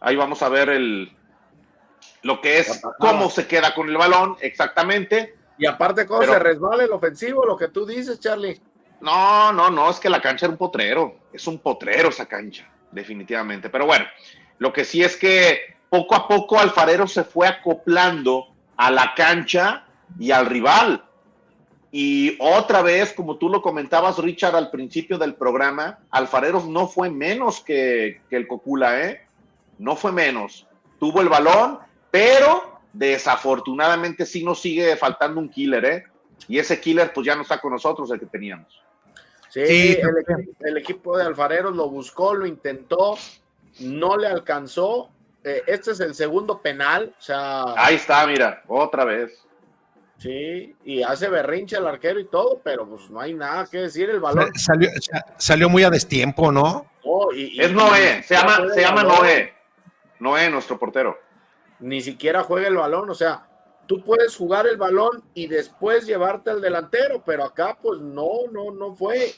Ahí 0.00 0.14
vamos 0.16 0.42
a 0.42 0.48
ver 0.48 0.68
el, 0.68 1.10
lo 2.22 2.40
que 2.40 2.58
es, 2.58 2.82
cómo 2.98 3.30
se 3.30 3.46
queda 3.46 3.74
con 3.74 3.88
el 3.88 3.96
balón 3.96 4.36
exactamente. 4.40 5.34
Y 5.56 5.66
aparte, 5.66 6.06
cómo 6.06 6.20
Pero- 6.20 6.34
se 6.34 6.38
resbala 6.38 6.84
el 6.84 6.92
ofensivo, 6.92 7.44
lo 7.46 7.56
que 7.56 7.68
tú 7.68 7.84
dices, 7.86 8.20
Charlie. 8.20 8.60
No, 9.00 9.52
no, 9.52 9.70
no, 9.70 9.90
es 9.90 9.98
que 9.98 10.10
la 10.10 10.20
cancha 10.20 10.46
era 10.46 10.52
un 10.52 10.58
potrero. 10.58 11.16
Es 11.32 11.46
un 11.46 11.58
potrero 11.58 12.10
esa 12.10 12.26
cancha, 12.26 12.68
definitivamente. 12.92 13.70
Pero 13.70 13.86
bueno, 13.86 14.04
lo 14.58 14.72
que 14.72 14.84
sí 14.84 15.02
es 15.02 15.16
que 15.16 15.77
poco 15.90 16.14
a 16.14 16.28
poco 16.28 16.58
Alfarero 16.58 17.06
se 17.06 17.24
fue 17.24 17.48
acoplando 17.48 18.48
a 18.76 18.90
la 18.90 19.14
cancha 19.14 19.84
y 20.18 20.30
al 20.30 20.46
rival. 20.46 21.04
Y 21.90 22.36
otra 22.40 22.82
vez, 22.82 23.14
como 23.14 23.36
tú 23.36 23.48
lo 23.48 23.62
comentabas, 23.62 24.18
Richard, 24.18 24.54
al 24.54 24.70
principio 24.70 25.16
del 25.16 25.34
programa, 25.34 26.00
Alfareros 26.10 26.66
no 26.66 26.86
fue 26.86 27.10
menos 27.10 27.60
que, 27.60 28.20
que 28.28 28.36
el 28.36 28.46
Cocula, 28.46 29.00
¿eh? 29.06 29.22
No 29.78 29.96
fue 29.96 30.12
menos. 30.12 30.66
Tuvo 31.00 31.22
el 31.22 31.28
balón, 31.28 31.78
pero 32.10 32.80
desafortunadamente 32.92 34.26
sí 34.26 34.44
nos 34.44 34.60
sigue 34.60 34.96
faltando 34.96 35.40
un 35.40 35.48
killer, 35.48 35.84
¿eh? 35.84 36.04
Y 36.46 36.58
ese 36.58 36.80
killer, 36.80 37.12
pues 37.12 37.26
ya 37.26 37.34
no 37.34 37.42
está 37.42 37.58
con 37.58 37.72
nosotros, 37.72 38.10
el 38.10 38.20
que 38.20 38.26
teníamos. 38.26 38.82
Sí, 39.48 39.66
Sí, 39.66 39.96
el, 39.98 40.54
el 40.60 40.76
equipo 40.76 41.16
de 41.16 41.24
Alfareros 41.24 41.74
lo 41.74 41.88
buscó, 41.88 42.34
lo 42.34 42.46
intentó, 42.46 43.16
no 43.80 44.16
le 44.18 44.26
alcanzó. 44.26 45.10
Eh, 45.48 45.62
este 45.66 45.92
es 45.92 46.00
el 46.00 46.14
segundo 46.14 46.60
penal, 46.60 47.14
o 47.18 47.22
sea, 47.22 47.62
Ahí 47.76 47.94
está, 47.94 48.26
mira, 48.26 48.62
otra 48.66 49.04
vez. 49.04 49.44
sí, 50.18 50.76
y 50.84 51.02
hace 51.02 51.28
berrinche 51.28 51.76
el 51.76 51.86
arquero 51.86 52.20
y 52.20 52.26
todo, 52.26 52.60
pero 52.62 52.86
pues 52.86 53.08
no 53.08 53.18
hay 53.20 53.32
nada 53.34 53.66
que 53.70 53.78
decir. 53.78 54.10
El 54.10 54.20
balón 54.20 54.50
Salió, 54.54 54.90
sa- 55.00 55.24
salió 55.38 55.68
muy 55.68 55.84
a 55.84 55.90
destiempo, 55.90 56.52
¿no? 56.52 56.86
y- 57.34 57.56
y- 57.58 57.60
Es 57.62 57.72
Noé, 57.72 58.22
se 58.22 58.34
llama, 58.34 58.58
se 58.74 58.80
llama 58.82 59.02
Noé. 59.04 59.54
Noé, 60.18 60.50
nuestro 60.50 60.78
portero. 60.78 61.16
Ni 61.80 62.00
siquiera 62.02 62.42
juega 62.42 62.68
el 62.68 62.76
balón, 62.76 63.08
o 63.08 63.14
sea, 63.14 63.46
tú 63.86 64.02
puedes 64.04 64.36
jugar 64.36 64.66
el 64.66 64.76
balón 64.76 65.24
y 65.32 65.46
después 65.46 66.04
llevarte 66.06 66.50
al 66.50 66.60
delantero, 66.60 67.22
pero 67.24 67.44
acá 67.44 67.78
pues 67.80 68.00
no, 68.00 68.28
no, 68.52 68.70
no 68.72 68.94
fue. 68.94 69.32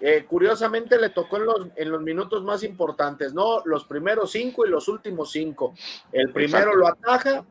Eh, 0.00 0.24
curiosamente 0.28 0.96
le 0.98 1.10
tocó 1.10 1.38
en 1.38 1.46
los, 1.46 1.66
en 1.74 1.90
los 1.90 2.00
minutos 2.00 2.44
más 2.44 2.62
importantes, 2.62 3.34
¿no? 3.34 3.62
Los 3.64 3.84
primeros 3.84 4.30
cinco 4.30 4.64
y 4.64 4.70
los 4.70 4.86
últimos 4.86 5.32
cinco. 5.32 5.74
El 6.12 6.32
primero 6.32 6.72
Exacto. 6.72 6.78
lo 6.78 6.86
ataja, 6.86 7.44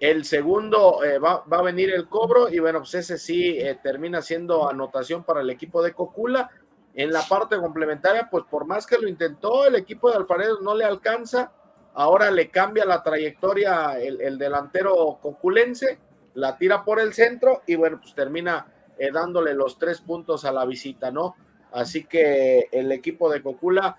el 0.00 0.24
segundo 0.24 1.04
eh, 1.04 1.18
va, 1.18 1.44
va 1.50 1.58
a 1.58 1.62
venir 1.62 1.92
el 1.92 2.08
cobro 2.08 2.48
y 2.48 2.58
bueno, 2.58 2.80
pues 2.80 2.94
ese 2.94 3.16
sí 3.16 3.58
eh, 3.58 3.78
termina 3.80 4.22
siendo 4.22 4.68
anotación 4.68 5.22
para 5.22 5.40
el 5.40 5.50
equipo 5.50 5.82
de 5.82 5.92
Cocula. 5.92 6.50
En 6.96 7.12
la 7.12 7.22
parte 7.22 7.56
complementaria, 7.56 8.28
pues 8.30 8.44
por 8.50 8.66
más 8.66 8.86
que 8.86 8.98
lo 8.98 9.08
intentó, 9.08 9.66
el 9.66 9.74
equipo 9.76 10.10
de 10.10 10.16
Alfaredo 10.16 10.60
no 10.60 10.74
le 10.74 10.84
alcanza. 10.84 11.52
Ahora 11.94 12.30
le 12.30 12.50
cambia 12.50 12.84
la 12.84 13.02
trayectoria 13.02 14.00
el, 14.00 14.20
el 14.20 14.36
delantero 14.36 15.18
coculense, 15.22 15.98
la 16.34 16.58
tira 16.58 16.84
por 16.84 16.98
el 16.98 17.12
centro 17.14 17.62
y 17.66 17.76
bueno, 17.76 18.00
pues 18.00 18.14
termina 18.14 18.66
eh, 18.98 19.10
dándole 19.12 19.54
los 19.54 19.78
tres 19.78 20.00
puntos 20.00 20.44
a 20.44 20.52
la 20.52 20.64
visita, 20.66 21.10
¿no? 21.10 21.36
Así 21.74 22.04
que 22.04 22.68
el 22.70 22.92
equipo 22.92 23.28
de 23.28 23.42
Cocula 23.42 23.98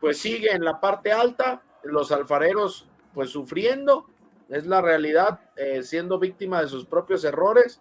pues 0.00 0.18
sigue 0.18 0.52
en 0.52 0.64
la 0.64 0.80
parte 0.80 1.10
alta, 1.12 1.62
los 1.82 2.12
alfareros 2.12 2.88
pues 3.12 3.30
sufriendo, 3.30 4.06
es 4.48 4.66
la 4.66 4.80
realidad, 4.80 5.40
eh, 5.56 5.82
siendo 5.82 6.20
víctima 6.20 6.62
de 6.62 6.68
sus 6.68 6.86
propios 6.86 7.24
errores 7.24 7.80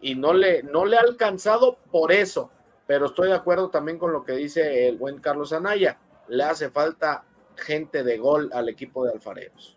y 0.00 0.16
no 0.16 0.32
le, 0.32 0.64
no 0.64 0.86
le 0.86 0.96
ha 0.96 1.02
alcanzado 1.02 1.78
por 1.92 2.10
eso, 2.10 2.50
pero 2.88 3.06
estoy 3.06 3.28
de 3.28 3.34
acuerdo 3.34 3.70
también 3.70 3.96
con 3.96 4.12
lo 4.12 4.24
que 4.24 4.32
dice 4.32 4.88
el 4.88 4.98
buen 4.98 5.20
Carlos 5.20 5.52
Anaya, 5.52 5.98
le 6.26 6.42
hace 6.42 6.68
falta 6.68 7.24
gente 7.54 8.02
de 8.02 8.18
gol 8.18 8.50
al 8.52 8.68
equipo 8.68 9.04
de 9.04 9.12
alfareros. 9.12 9.76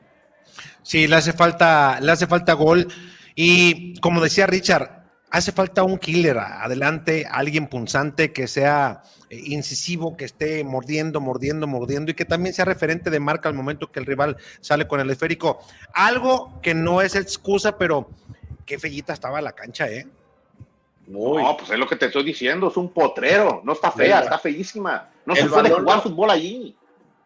Sí, 0.81 1.07
le 1.07 1.17
hace 1.17 1.33
falta, 1.33 1.99
le 2.01 2.11
hace 2.11 2.25
falta 2.25 2.53
gol. 2.53 2.87
Y 3.35 3.99
como 3.99 4.21
decía 4.21 4.47
Richard, 4.47 5.00
hace 5.31 5.51
falta 5.51 5.83
un 5.83 5.97
killer 5.97 6.37
adelante, 6.37 7.25
alguien 7.29 7.67
punzante 7.67 8.31
que 8.33 8.47
sea 8.47 9.01
eh, 9.29 9.41
incisivo, 9.45 10.15
que 10.17 10.25
esté 10.25 10.63
mordiendo, 10.63 11.19
mordiendo, 11.21 11.65
mordiendo 11.67 12.11
y 12.11 12.13
que 12.13 12.25
también 12.25 12.53
sea 12.53 12.65
referente 12.65 13.09
de 13.09 13.19
marca 13.19 13.49
al 13.49 13.55
momento 13.55 13.91
que 13.91 13.99
el 13.99 14.05
rival 14.05 14.37
sale 14.59 14.87
con 14.87 14.99
el 14.99 15.09
esférico. 15.09 15.59
Algo 15.93 16.59
que 16.61 16.73
no 16.73 17.01
es 17.01 17.15
excusa, 17.15 17.77
pero 17.77 18.09
qué 18.65 18.77
fellita 18.77 19.13
estaba 19.13 19.41
la 19.41 19.53
cancha, 19.53 19.87
¿eh? 19.89 20.07
Muy. 21.07 21.41
No, 21.43 21.57
pues 21.57 21.71
es 21.71 21.79
lo 21.79 21.87
que 21.87 21.95
te 21.95 22.05
estoy 22.05 22.23
diciendo, 22.23 22.67
es 22.69 22.77
un 22.77 22.89
potrero, 22.93 23.61
no 23.63 23.73
está 23.73 23.91
fea, 23.91 24.05
Venga. 24.17 24.19
está 24.21 24.37
feísima. 24.37 25.09
No 25.25 25.33
El 25.33 25.43
se 25.43 25.49
puede 25.49 25.69
jugar 25.69 25.97
no- 25.97 26.01
fútbol 26.03 26.29
allí. 26.29 26.75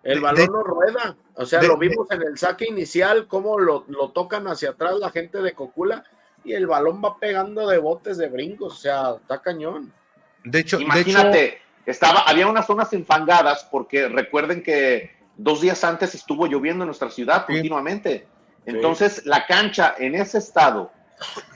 El 0.03 0.21
balón 0.21 0.41
de- 0.45 0.47
no 0.47 0.63
rueda. 0.63 1.15
O 1.35 1.45
sea, 1.45 1.59
de- 1.59 1.67
lo 1.67 1.77
vimos 1.77 2.09
en 2.11 2.21
el 2.21 2.37
saque 2.37 2.65
inicial, 2.69 3.27
cómo 3.27 3.59
lo, 3.59 3.85
lo 3.87 4.09
tocan 4.11 4.47
hacia 4.47 4.69
atrás 4.71 4.93
la 4.99 5.09
gente 5.09 5.41
de 5.41 5.53
Cocula 5.53 6.03
y 6.45 6.53
el 6.53 6.67
balón 6.67 7.01
va 7.03 7.17
pegando 7.17 7.67
de 7.67 7.77
botes 7.77 8.17
de 8.17 8.29
brincos. 8.29 8.73
O 8.73 8.77
sea, 8.77 9.15
está 9.19 9.41
cañón. 9.41 9.91
De 10.43 10.59
hecho, 10.59 10.77
de 10.77 10.83
hecho, 10.83 10.93
Imagínate, 10.93 11.61
estaba, 11.85 12.21
había 12.21 12.47
unas 12.47 12.67
zonas 12.67 12.93
enfangadas 12.93 13.67
porque 13.71 14.07
recuerden 14.07 14.63
que 14.63 15.15
dos 15.37 15.61
días 15.61 15.83
antes 15.83 16.15
estuvo 16.15 16.47
lloviendo 16.47 16.83
en 16.83 16.87
nuestra 16.87 17.09
ciudad 17.09 17.45
Sí. 17.47 17.53
continuamente. 17.53 18.27
Entonces, 18.65 19.25
la 19.25 19.45
cancha 19.45 19.95
en 19.97 20.15
ese 20.15 20.37
estado, 20.37 20.91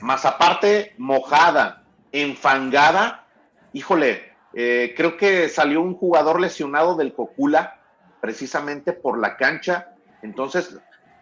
más 0.00 0.24
aparte 0.24 0.94
mojada, 0.98 1.84
enfangada, 2.12 3.26
híjole, 3.72 4.32
eh, 4.54 4.94
creo 4.96 5.16
que 5.16 5.48
salió 5.48 5.80
un 5.80 5.94
jugador 5.94 6.40
lesionado 6.40 6.96
del 6.96 7.12
Cocula 7.14 7.80
precisamente 8.20 8.92
por 8.92 9.18
la 9.18 9.36
cancha. 9.36 9.94
Entonces, 10.22 10.78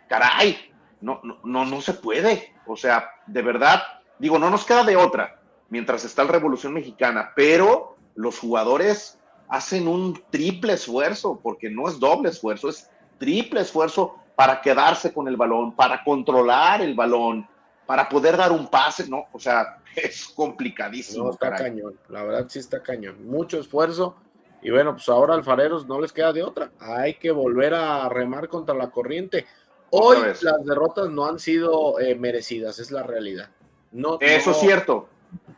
caray, 0.08 0.72
no, 1.00 1.20
no, 1.22 1.38
no, 1.44 1.64
no 1.64 1.80
se 1.80 1.94
puede. 1.94 2.52
O 2.68 2.76
sea, 2.76 3.10
de 3.26 3.42
verdad, 3.42 3.82
digo, 4.18 4.38
no 4.38 4.50
nos 4.50 4.64
queda 4.64 4.84
de 4.84 4.96
otra. 4.96 5.34
mientras 5.70 6.02
está 6.04 6.22
el 6.22 6.28
Revolución 6.28 6.72
Mexicana, 6.72 7.32
pero 7.36 7.96
los 8.14 8.38
jugadores 8.38 9.18
hacen 9.48 9.86
un 9.86 10.18
triple 10.30 10.74
esfuerzo, 10.74 11.38
porque 11.42 11.68
no 11.68 11.88
es 11.88 11.98
doble 11.98 12.30
esfuerzo, 12.30 12.70
es 12.70 12.90
triple 13.18 13.60
esfuerzo 13.60 14.16
para 14.34 14.60
quedarse 14.60 15.12
con 15.12 15.28
el 15.28 15.36
balón, 15.36 15.74
para 15.74 16.02
controlar 16.04 16.80
el 16.80 16.94
balón, 16.94 17.46
para 17.86 18.08
poder 18.08 18.36
dar 18.36 18.52
un 18.52 18.68
pase, 18.68 19.08
¿no? 19.08 19.26
O 19.32 19.38
sea, 19.38 19.78
es 19.96 20.28
complicadísimo. 20.28 21.24
No, 21.24 21.30
está 21.30 21.50
caray. 21.50 21.70
cañón, 21.70 21.98
la 22.08 22.22
verdad 22.22 22.46
sí 22.48 22.58
está 22.58 22.82
cañón. 22.82 23.26
Mucho 23.26 23.58
esfuerzo. 23.58 24.16
Y 24.60 24.70
bueno, 24.70 24.92
pues 24.92 25.08
ahora 25.08 25.34
alfareros 25.34 25.86
no 25.86 26.00
les 26.00 26.12
queda 26.12 26.32
de 26.32 26.42
otra. 26.42 26.70
Hay 26.80 27.14
que 27.14 27.30
volver 27.30 27.74
a 27.74 28.08
remar 28.08 28.48
contra 28.48 28.74
la 28.74 28.90
corriente. 28.90 29.46
Hoy 29.91 30.20
vez. 30.20 30.43
las 30.43 30.64
derrotas 30.64 31.09
no 31.11 31.24
han 31.26 31.39
sido 31.39 31.99
eh, 32.01 32.14
merecidas, 32.14 32.78
es 32.78 32.91
la 32.91 33.03
realidad. 33.03 33.49
No, 33.93 34.18
Eso 34.20 34.51
no- 34.51 34.57
es 34.57 34.61
cierto, 34.62 35.09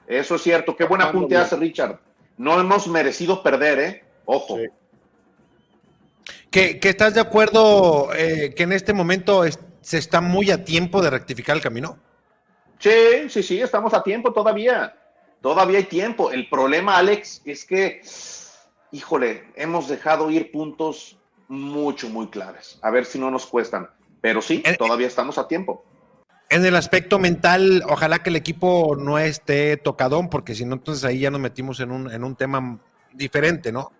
eso 0.06 0.34
es 0.36 0.42
cierto. 0.42 0.76
Qué 0.76 0.84
buen 0.84 1.02
apunte 1.02 1.36
hace 1.36 1.56
Richard. 1.56 1.98
No 2.36 2.58
hemos 2.60 2.86
merecido 2.88 3.42
perder, 3.42 3.78
¿eh? 3.80 4.04
Ojo. 4.24 4.56
Sí. 4.56 4.66
¿Que, 6.50 6.80
que 6.80 6.88
estás 6.88 7.14
de 7.14 7.20
acuerdo 7.20 8.10
eh, 8.14 8.54
que 8.56 8.64
en 8.64 8.72
este 8.72 8.92
momento 8.92 9.44
es- 9.44 9.58
se 9.82 9.98
está 9.98 10.20
muy 10.20 10.50
a 10.50 10.64
tiempo 10.64 11.00
de 11.02 11.10
rectificar 11.10 11.56
el 11.56 11.62
camino? 11.62 11.98
Sí, 12.78 13.28
sí, 13.28 13.42
sí, 13.42 13.60
estamos 13.60 13.92
a 13.94 14.02
tiempo 14.02 14.32
todavía. 14.32 14.96
Todavía 15.40 15.78
hay 15.78 15.84
tiempo. 15.84 16.30
El 16.30 16.48
problema, 16.48 16.96
Alex, 16.98 17.42
es 17.44 17.64
que, 17.64 18.00
híjole, 18.92 19.44
hemos 19.54 19.88
dejado 19.88 20.30
ir 20.30 20.50
puntos 20.52 21.18
mucho, 21.48 22.08
muy 22.08 22.28
claves. 22.28 22.78
A 22.82 22.90
ver 22.90 23.04
si 23.04 23.18
no 23.18 23.30
nos 23.30 23.46
cuestan. 23.46 23.88
Pero 24.20 24.42
sí, 24.42 24.62
todavía 24.78 25.06
estamos 25.06 25.38
a 25.38 25.48
tiempo. 25.48 25.84
En 26.48 26.64
el 26.66 26.74
aspecto 26.76 27.18
mental, 27.18 27.82
ojalá 27.88 28.22
que 28.22 28.30
el 28.30 28.36
equipo 28.36 28.96
no 28.98 29.18
esté 29.18 29.76
tocadón, 29.76 30.28
porque 30.28 30.54
si 30.54 30.64
no, 30.64 30.74
entonces 30.74 31.04
ahí 31.04 31.20
ya 31.20 31.30
nos 31.30 31.40
metimos 31.40 31.78
en 31.80 31.92
un, 31.92 32.10
en 32.10 32.24
un 32.24 32.34
tema 32.34 32.78
diferente, 33.12 33.70
¿no? 33.70 33.92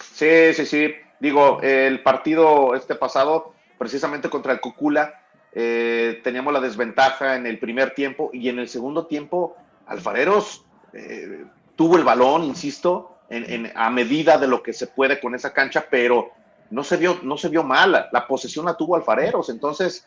Sí, 0.00 0.52
sí, 0.54 0.66
sí. 0.66 0.94
Digo, 1.20 1.60
el 1.62 2.02
partido 2.02 2.74
este 2.74 2.94
pasado, 2.94 3.54
precisamente 3.78 4.28
contra 4.28 4.52
el 4.52 4.60
Cocula, 4.60 5.22
eh, 5.52 6.20
teníamos 6.22 6.52
la 6.52 6.60
desventaja 6.60 7.36
en 7.36 7.46
el 7.46 7.58
primer 7.58 7.94
tiempo 7.94 8.30
y 8.32 8.48
en 8.48 8.58
el 8.58 8.68
segundo 8.68 9.06
tiempo, 9.06 9.56
Alfareros 9.86 10.64
eh, 10.92 11.44
tuvo 11.74 11.96
el 11.96 12.04
balón, 12.04 12.44
insisto, 12.44 13.18
en, 13.30 13.50
en- 13.50 13.72
a 13.74 13.88
medida 13.90 14.36
de 14.38 14.46
lo 14.48 14.62
que 14.62 14.72
se 14.72 14.86
puede 14.88 15.20
con 15.20 15.34
esa 15.34 15.52
cancha, 15.52 15.86
pero 15.90 16.30
no 16.70 16.84
se 16.84 16.96
vio, 16.96 17.18
no 17.22 17.36
se 17.36 17.48
vio 17.48 17.62
mal. 17.62 18.08
La 18.12 18.26
posesión 18.26 18.66
la 18.66 18.76
tuvo 18.76 18.96
Alfareros. 18.96 19.48
Entonces, 19.48 20.06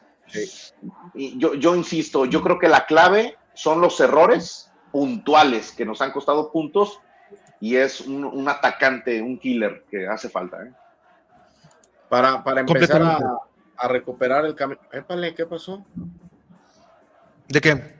y 1.13 1.37
yo, 1.37 1.55
yo 1.55 1.75
insisto, 1.75 2.25
yo 2.25 2.41
creo 2.41 2.59
que 2.59 2.69
la 2.69 2.85
clave 2.85 3.37
son 3.53 3.81
los 3.81 3.99
errores 3.99 4.71
puntuales 4.91 5.71
que 5.71 5.85
nos 5.85 6.01
han 6.01 6.11
costado 6.11 6.51
puntos 6.51 6.99
y 7.59 7.75
es 7.75 8.01
un, 8.01 8.23
un 8.25 8.47
atacante, 8.49 9.21
un 9.21 9.37
killer 9.37 9.85
que 9.89 10.07
hace 10.07 10.29
falta. 10.29 10.63
¿eh? 10.63 10.71
Para, 12.09 12.43
para 12.43 12.61
empezar 12.61 13.01
a, 13.01 13.87
recuperar 13.87 14.45
el 14.45 14.53
camino. 14.55 14.79
Épale, 14.91 15.33
¿qué 15.33 15.45
pasó? 15.45 15.83
¿De 17.47 17.59
qué? 17.59 17.95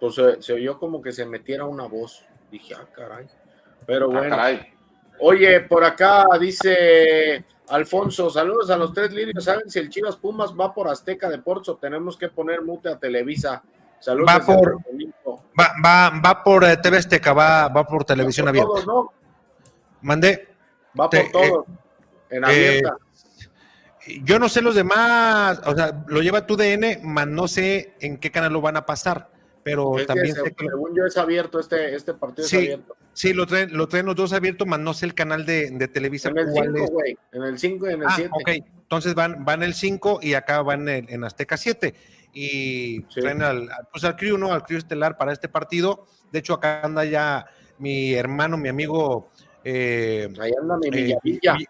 Pues 0.00 0.14
se, 0.16 0.42
se 0.42 0.52
oyó 0.54 0.78
como 0.78 1.00
que 1.00 1.12
se 1.12 1.24
metiera 1.24 1.64
una 1.64 1.86
voz. 1.86 2.24
Dije, 2.50 2.74
ah, 2.74 2.86
caray. 2.92 3.26
Pero 3.86 4.06
Ah, 4.06 4.14
bueno. 4.18 4.30
caray. 4.36 4.72
Oye, 5.20 5.60
por 5.60 5.84
acá 5.84 6.26
dice 6.40 7.44
Alfonso, 7.72 8.28
saludos 8.30 8.70
a 8.70 8.76
los 8.76 8.92
tres 8.92 9.12
lirios. 9.12 9.44
¿Saben 9.44 9.68
si 9.70 9.78
el 9.78 9.88
Chivas 9.88 10.16
Pumas 10.16 10.52
va 10.52 10.74
por 10.74 10.88
Azteca 10.88 11.28
Deportes 11.28 11.70
o 11.70 11.76
tenemos 11.76 12.16
que 12.16 12.28
poner 12.28 12.60
mute 12.62 12.90
a 12.90 12.98
Televisa? 12.98 13.62
Saludos. 13.98 14.28
Va 14.28 14.40
por-. 14.44 14.76
Va, 15.58 15.72
va, 15.84 16.20
va 16.24 16.42
por 16.44 16.64
eh, 16.64 16.76
TV 16.76 16.98
Azteca, 16.98 17.32
va, 17.32 17.68
va 17.68 17.84
por 17.86 18.04
televisión 18.04 18.46
Va 18.46 18.52
por 18.52 18.60
abierta. 18.60 18.84
todos, 18.84 18.86
¿no? 18.86 19.12
Mandé. 20.02 20.48
Va 20.98 21.08
por 21.08 21.10
Te- 21.10 21.30
todo. 21.30 21.66
en 22.30 22.44
eh, 22.44 22.46
abierta. 22.46 22.96
Yo 24.24 24.38
no 24.38 24.48
sé 24.48 24.60
los 24.62 24.74
demás, 24.74 25.60
o 25.64 25.74
sea, 25.76 26.04
lo 26.08 26.20
lleva 26.20 26.44
tu 26.46 26.56
DN, 26.56 27.00
más 27.04 27.26
no 27.28 27.46
sé 27.46 27.94
en 28.00 28.18
qué 28.18 28.30
canal 28.32 28.52
lo 28.52 28.60
van 28.60 28.76
a 28.76 28.84
pasar, 28.84 29.30
pero 29.62 29.98
Es 29.98 30.06
también 30.06 30.34
sé 30.34 30.52
que 30.56 30.66
según 30.66 30.94
yo 30.96 31.04
es 31.06 31.16
abierto, 31.16 31.60
este, 31.60 31.94
este 31.94 32.14
partido 32.14 32.46
Sí, 32.48 32.56
es 32.56 32.62
abierto. 32.64 32.96
sí, 33.12 33.32
lo 33.32 33.46
traen, 33.46 33.76
lo 33.76 33.86
traen 33.88 34.06
los 34.06 34.16
dos 34.16 34.32
abiertos, 34.32 34.66
más 34.66 34.80
no 34.80 34.92
sé 34.94 35.06
el 35.06 35.14
canal 35.14 35.46
de, 35.46 35.70
de 35.70 35.88
Televisa. 35.88 36.30
En 36.30 36.38
el 36.38 36.46
cuál 36.52 36.66
5, 36.74 36.84
es. 36.84 36.90
güey. 36.90 37.18
En 37.32 37.42
el 37.42 37.58
5 37.58 37.90
y 37.90 37.92
en 37.94 38.00
el 38.02 38.08
Ah, 38.08 38.12
7. 38.16 38.30
ok. 38.32 38.48
Entonces 38.82 39.14
van, 39.14 39.44
van 39.44 39.62
el 39.62 39.74
5 39.74 40.18
y 40.22 40.34
acá 40.34 40.62
van 40.62 40.88
en, 40.88 41.06
en 41.08 41.24
Azteca 41.24 41.56
7. 41.56 41.94
Y 42.34 43.04
Sí. 43.08 43.20
traen 43.20 43.42
al, 43.42 43.68
pues 43.92 44.04
al 44.04 44.16
crew, 44.16 44.36
¿no? 44.38 44.52
Al 44.52 44.64
crew 44.64 44.78
estelar 44.78 45.16
para 45.16 45.32
este 45.32 45.48
partido. 45.48 46.06
De 46.32 46.38
hecho, 46.40 46.54
acá 46.54 46.80
anda 46.82 47.04
ya 47.04 47.46
mi 47.78 48.14
hermano, 48.14 48.56
mi 48.56 48.68
amigo. 48.68 49.30
Eh, 49.64 50.28
Ahí 50.40 50.50
anda 50.60 50.76
mi 50.78 50.88
eh, 50.88 50.90
Villavilla. 50.90 51.54
Vi- 51.58 51.66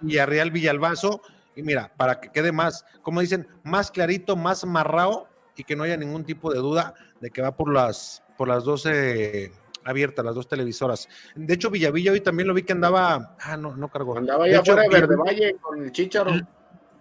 Villarreal 0.00 0.50
Villalbazo. 0.50 1.22
Y 1.54 1.62
mira, 1.62 1.92
para 1.96 2.20
que 2.20 2.30
quede 2.30 2.52
más, 2.52 2.84
como 3.02 3.20
dicen, 3.20 3.46
más 3.64 3.90
clarito, 3.90 4.34
más 4.36 4.62
amarrado 4.64 5.27
y 5.58 5.64
que 5.64 5.74
no 5.74 5.82
haya 5.82 5.96
ningún 5.96 6.24
tipo 6.24 6.52
de 6.52 6.60
duda 6.60 6.94
de 7.20 7.30
que 7.30 7.42
va 7.42 7.54
por 7.54 7.72
las, 7.72 8.22
por 8.36 8.46
las 8.46 8.62
12 8.64 9.50
abiertas, 9.84 10.24
las 10.24 10.34
dos 10.36 10.46
televisoras. 10.46 11.08
De 11.34 11.52
hecho, 11.54 11.68
Villavilla 11.68 12.12
hoy 12.12 12.20
también 12.20 12.46
lo 12.46 12.54
vi 12.54 12.62
que 12.62 12.72
andaba. 12.72 13.36
Ah, 13.40 13.56
no, 13.56 13.74
no 13.76 13.88
cargó. 13.90 14.16
Andaba 14.16 14.44
De 14.44 14.50
allá 14.50 14.60
hecho, 14.60 14.72
afuera 14.72 14.88
de 14.88 15.00
Verde 15.00 15.16
Valle 15.16 15.56
con 15.60 15.82
el 15.82 15.90
Chicharo. 15.90 16.30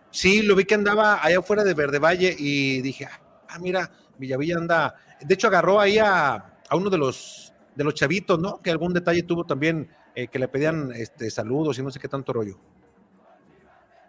Sí, 0.10 0.42
lo 0.42 0.56
vi 0.56 0.66
que 0.66 0.74
andaba 0.74 1.24
allá 1.24 1.38
afuera 1.38 1.64
de 1.64 1.74
Verde 1.76 2.00
Valle 2.00 2.36
y 2.38 2.82
dije, 2.82 3.06
ah, 3.48 3.60
mira, 3.60 3.92
Villavilla 4.18 4.58
anda. 4.58 4.96
De 5.22 5.36
hecho, 5.36 5.48
agarró 5.48 5.80
ahí 5.80 6.00
a, 6.00 6.34
a 6.68 6.76
uno 6.76 6.90
de 6.90 6.98
los 6.98 7.54
de 7.76 7.84
los 7.84 7.94
chavitos, 7.94 8.40
¿no? 8.40 8.60
Que 8.60 8.72
algún 8.72 8.92
detalle 8.92 9.22
tuvo 9.22 9.44
también, 9.46 9.88
eh, 10.16 10.30
que 10.30 10.40
le 10.40 10.48
pedían 10.48 10.92
este, 10.96 11.30
saludos 11.30 11.78
y 11.78 11.84
no 11.84 11.92
sé 11.92 12.00
qué 12.00 12.08
tanto 12.08 12.34
rollo. 12.34 12.58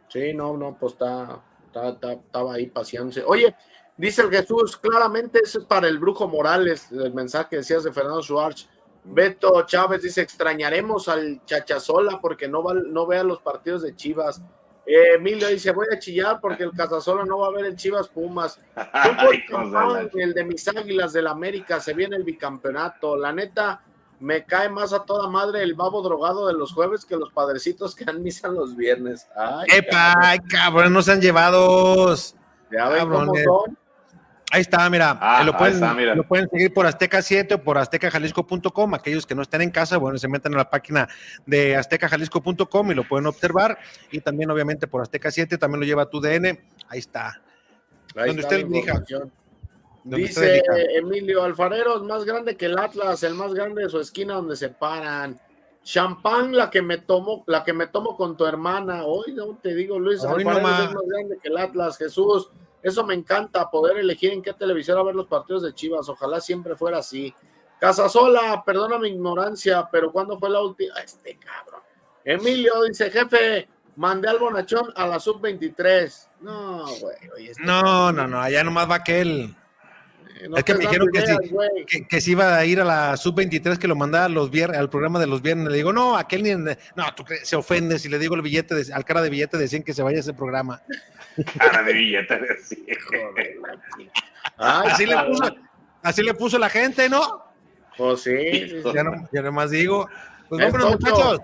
Sí, 0.08 0.32
no, 0.32 0.56
no, 0.56 0.74
pues 0.78 0.92
está- 0.94 1.42
estaba 1.70 2.54
ahí 2.54 2.68
paseándose. 2.68 3.22
Oye, 3.26 3.54
dice 3.98 4.22
el 4.22 4.30
Jesús, 4.30 4.76
claramente 4.76 5.40
eso 5.44 5.58
es 5.58 5.64
para 5.66 5.88
el 5.88 5.98
Brujo 5.98 6.26
Morales, 6.26 6.90
el 6.90 7.12
mensaje 7.12 7.48
que 7.50 7.56
decías 7.56 7.84
de 7.84 7.92
Fernando 7.92 8.22
Schwartz. 8.22 8.68
Beto 9.04 9.62
Chávez 9.62 10.02
dice, 10.02 10.22
extrañaremos 10.22 11.08
al 11.08 11.44
Chachazola 11.44 12.20
porque 12.20 12.48
no, 12.48 12.62
va, 12.62 12.74
no 12.74 13.06
vea 13.06 13.22
los 13.22 13.40
partidos 13.40 13.82
de 13.82 13.94
Chivas. 13.94 14.42
Eh, 14.88 15.16
Emilio 15.16 15.48
dice, 15.48 15.70
voy 15.70 15.86
a 15.92 15.98
chillar 15.98 16.40
porque 16.40 16.64
el 16.64 16.72
Casasola 16.72 17.22
no 17.26 17.40
va 17.40 17.48
a 17.48 17.50
ver 17.50 17.66
el 17.66 17.76
Chivas 17.76 18.08
Pumas. 18.08 18.58
El 20.14 20.32
de 20.32 20.44
mis 20.44 20.66
águilas 20.66 21.12
del 21.12 21.26
América, 21.26 21.78
se 21.78 21.92
viene 21.92 22.16
el 22.16 22.24
bicampeonato. 22.24 23.14
La 23.14 23.30
neta, 23.30 23.82
me 24.18 24.46
cae 24.46 24.70
más 24.70 24.94
a 24.94 25.04
toda 25.04 25.28
madre 25.28 25.62
el 25.62 25.74
babo 25.74 26.00
drogado 26.00 26.46
de 26.46 26.54
los 26.54 26.72
jueves 26.72 27.04
que 27.04 27.16
los 27.16 27.30
padrecitos 27.32 27.94
que 27.94 28.04
han 28.08 28.22
misa 28.22 28.48
los 28.48 28.76
viernes. 28.76 29.28
Ay, 29.36 29.66
¡Epa! 29.76 30.14
¡Ay, 30.22 30.38
cabrón! 30.50 30.94
¡No 30.94 31.02
se 31.02 31.12
han 31.12 31.20
llevado! 31.20 32.14
Ya 32.72 32.88
ven 32.88 33.10
cómo 33.10 33.34
son. 33.34 33.78
Ahí 34.50 34.62
está, 34.62 34.88
mira. 34.88 35.18
Ah, 35.20 35.40
eh, 35.42 35.44
lo, 35.44 35.52
ahí 35.52 35.58
pueden, 35.58 35.74
está, 35.74 35.94
mira. 35.94 36.14
lo 36.14 36.24
pueden 36.24 36.48
seguir 36.48 36.72
por 36.72 36.86
Azteca 36.86 37.20
7 37.20 37.54
o 37.54 37.62
por 37.62 37.76
aztecajalisco.com. 37.76 38.94
Aquellos 38.94 39.26
que 39.26 39.34
no 39.34 39.42
estén 39.42 39.60
en 39.60 39.70
casa, 39.70 39.98
bueno, 39.98 40.16
se 40.16 40.26
meten 40.26 40.54
a 40.54 40.58
la 40.58 40.70
página 40.70 41.06
de 41.44 41.76
aztecajalisco.com 41.76 42.90
y 42.90 42.94
lo 42.94 43.04
pueden 43.04 43.26
observar. 43.26 43.78
Y 44.10 44.20
también, 44.20 44.50
obviamente, 44.50 44.86
por 44.86 45.02
Azteca 45.02 45.30
7 45.30 45.58
también 45.58 45.80
lo 45.80 45.86
lleva 45.86 46.08
tu 46.08 46.20
DN. 46.20 46.58
Ahí 46.88 46.98
está. 46.98 47.42
Ahí 48.16 48.28
Donde 48.28 48.42
está 48.42 48.56
usted 48.56 48.68
la 48.68 48.76
elija. 48.76 49.04
Dice. 50.04 50.62
Emilio 50.96 51.44
Alfareros, 51.44 52.02
más 52.04 52.24
grande 52.24 52.56
que 52.56 52.66
el 52.66 52.78
Atlas, 52.78 53.22
el 53.24 53.34
más 53.34 53.52
grande 53.52 53.82
de 53.82 53.90
su 53.90 54.00
esquina 54.00 54.34
donde 54.34 54.56
se 54.56 54.70
paran. 54.70 55.38
Champán, 55.82 56.56
la 56.56 56.70
que 56.70 56.80
me 56.80 56.98
tomo, 56.98 57.44
la 57.46 57.64
que 57.64 57.74
me 57.74 57.86
tomo 57.86 58.16
con 58.16 58.36
tu 58.36 58.46
hermana. 58.46 59.04
Hoy 59.04 59.32
no 59.32 59.58
te 59.62 59.74
digo, 59.74 59.98
Luis, 59.98 60.22
Hoy 60.24 60.42
Alfareros 60.42 60.62
nomás. 60.62 60.88
es 60.88 60.94
más 60.94 61.04
grande 61.06 61.38
que 61.42 61.48
el 61.48 61.58
Atlas, 61.58 61.98
Jesús. 61.98 62.50
Eso 62.82 63.04
me 63.04 63.14
encanta, 63.14 63.70
poder 63.70 63.98
elegir 63.98 64.32
en 64.32 64.42
qué 64.42 64.52
televisora 64.52 65.02
ver 65.02 65.14
los 65.14 65.26
partidos 65.26 65.62
de 65.62 65.74
Chivas. 65.74 66.08
Ojalá 66.08 66.40
siempre 66.40 66.76
fuera 66.76 66.98
así. 66.98 67.34
Casasola, 67.80 68.62
perdona 68.64 68.98
mi 68.98 69.08
ignorancia, 69.08 69.88
pero 69.90 70.10
¿cuándo 70.12 70.38
fue 70.38 70.50
la 70.50 70.60
última? 70.60 70.94
Este 71.00 71.36
cabrón. 71.38 71.80
Emilio 72.24 72.82
dice, 72.82 73.10
jefe, 73.10 73.68
mandé 73.96 74.28
al 74.28 74.38
bonachón 74.38 74.92
a 74.96 75.06
la 75.06 75.18
sub-23. 75.20 76.28
No, 76.40 76.84
güey. 77.00 77.48
este 77.48 77.62
No, 77.62 78.12
no, 78.12 78.26
no. 78.26 78.40
Allá 78.40 78.62
nomás 78.64 78.90
va 78.90 78.96
aquel. 78.96 79.54
no 80.48 80.56
es 80.56 80.64
que 80.64 80.74
me 80.74 80.80
dijeron 80.80 81.08
que 81.12 81.20
sí. 81.20 81.26
ideas, 81.32 81.50
güey. 81.50 81.86
Que, 81.86 82.06
que 82.06 82.20
se 82.20 82.32
iba 82.32 82.56
a 82.56 82.64
ir 82.66 82.80
a 82.80 82.84
la 82.84 83.16
sub-23 83.16 83.78
que 83.78 83.88
lo 83.88 83.96
mandaba 83.96 84.28
los 84.28 84.50
viernes, 84.50 84.78
al 84.78 84.90
programa 84.90 85.18
de 85.20 85.26
los 85.26 85.40
viernes. 85.40 85.68
Le 85.70 85.76
digo, 85.78 85.92
no, 85.92 86.16
aquel 86.16 86.42
ni. 86.42 86.54
No, 86.54 86.74
tú 87.16 87.24
crees, 87.24 87.48
se 87.48 87.56
ofende 87.56 87.98
si 87.98 88.08
le 88.08 88.18
digo 88.18 88.34
el 88.34 88.42
billete, 88.42 88.74
de- 88.74 88.92
al 88.92 89.04
cara 89.04 89.22
de 89.22 89.30
billete 89.30 89.56
de 89.56 89.68
100 89.68 89.84
que 89.84 89.94
se 89.94 90.02
vaya 90.02 90.18
a 90.18 90.20
ese 90.20 90.34
programa. 90.34 90.82
Cara 91.58 91.82
de 91.82 91.92
billete. 91.92 92.40
sí. 92.62 92.86
Ay, 94.56 94.88
Así 94.90 95.06
le 95.06 95.16
puso, 95.24 95.56
así 96.02 96.22
le 96.22 96.34
puso 96.34 96.58
la 96.58 96.68
gente, 96.68 97.08
¿no? 97.08 97.44
Pues 97.96 98.22
sí, 98.22 98.36
sí, 98.68 98.82
sí. 98.82 98.92
Ya, 98.94 99.02
no, 99.02 99.28
ya 99.32 99.42
nomás 99.42 99.70
digo. 99.70 100.08
Pues 100.48 100.64
Es 100.64 100.72
vámonos, 100.72 100.98
tonto. 100.98 101.10
muchachos. 101.16 101.40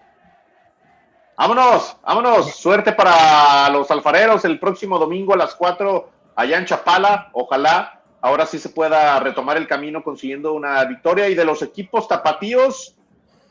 Vámonos, 1.36 1.96
vámonos. 2.02 2.54
Suerte 2.56 2.92
para 2.92 3.68
los 3.70 3.90
alfareros 3.90 4.44
el 4.44 4.58
próximo 4.60 4.98
domingo 4.98 5.34
a 5.34 5.36
las 5.36 5.54
4 5.54 6.10
allá 6.36 6.58
en 6.58 6.64
Chapala. 6.64 7.30
Ojalá 7.32 8.00
ahora 8.20 8.46
sí 8.46 8.58
se 8.58 8.68
pueda 8.68 9.18
retomar 9.20 9.56
el 9.56 9.66
camino 9.66 10.02
consiguiendo 10.02 10.52
una 10.52 10.84
victoria. 10.84 11.28
Y 11.28 11.34
de 11.34 11.44
los 11.44 11.60
equipos 11.62 12.06
tapatíos, 12.06 12.94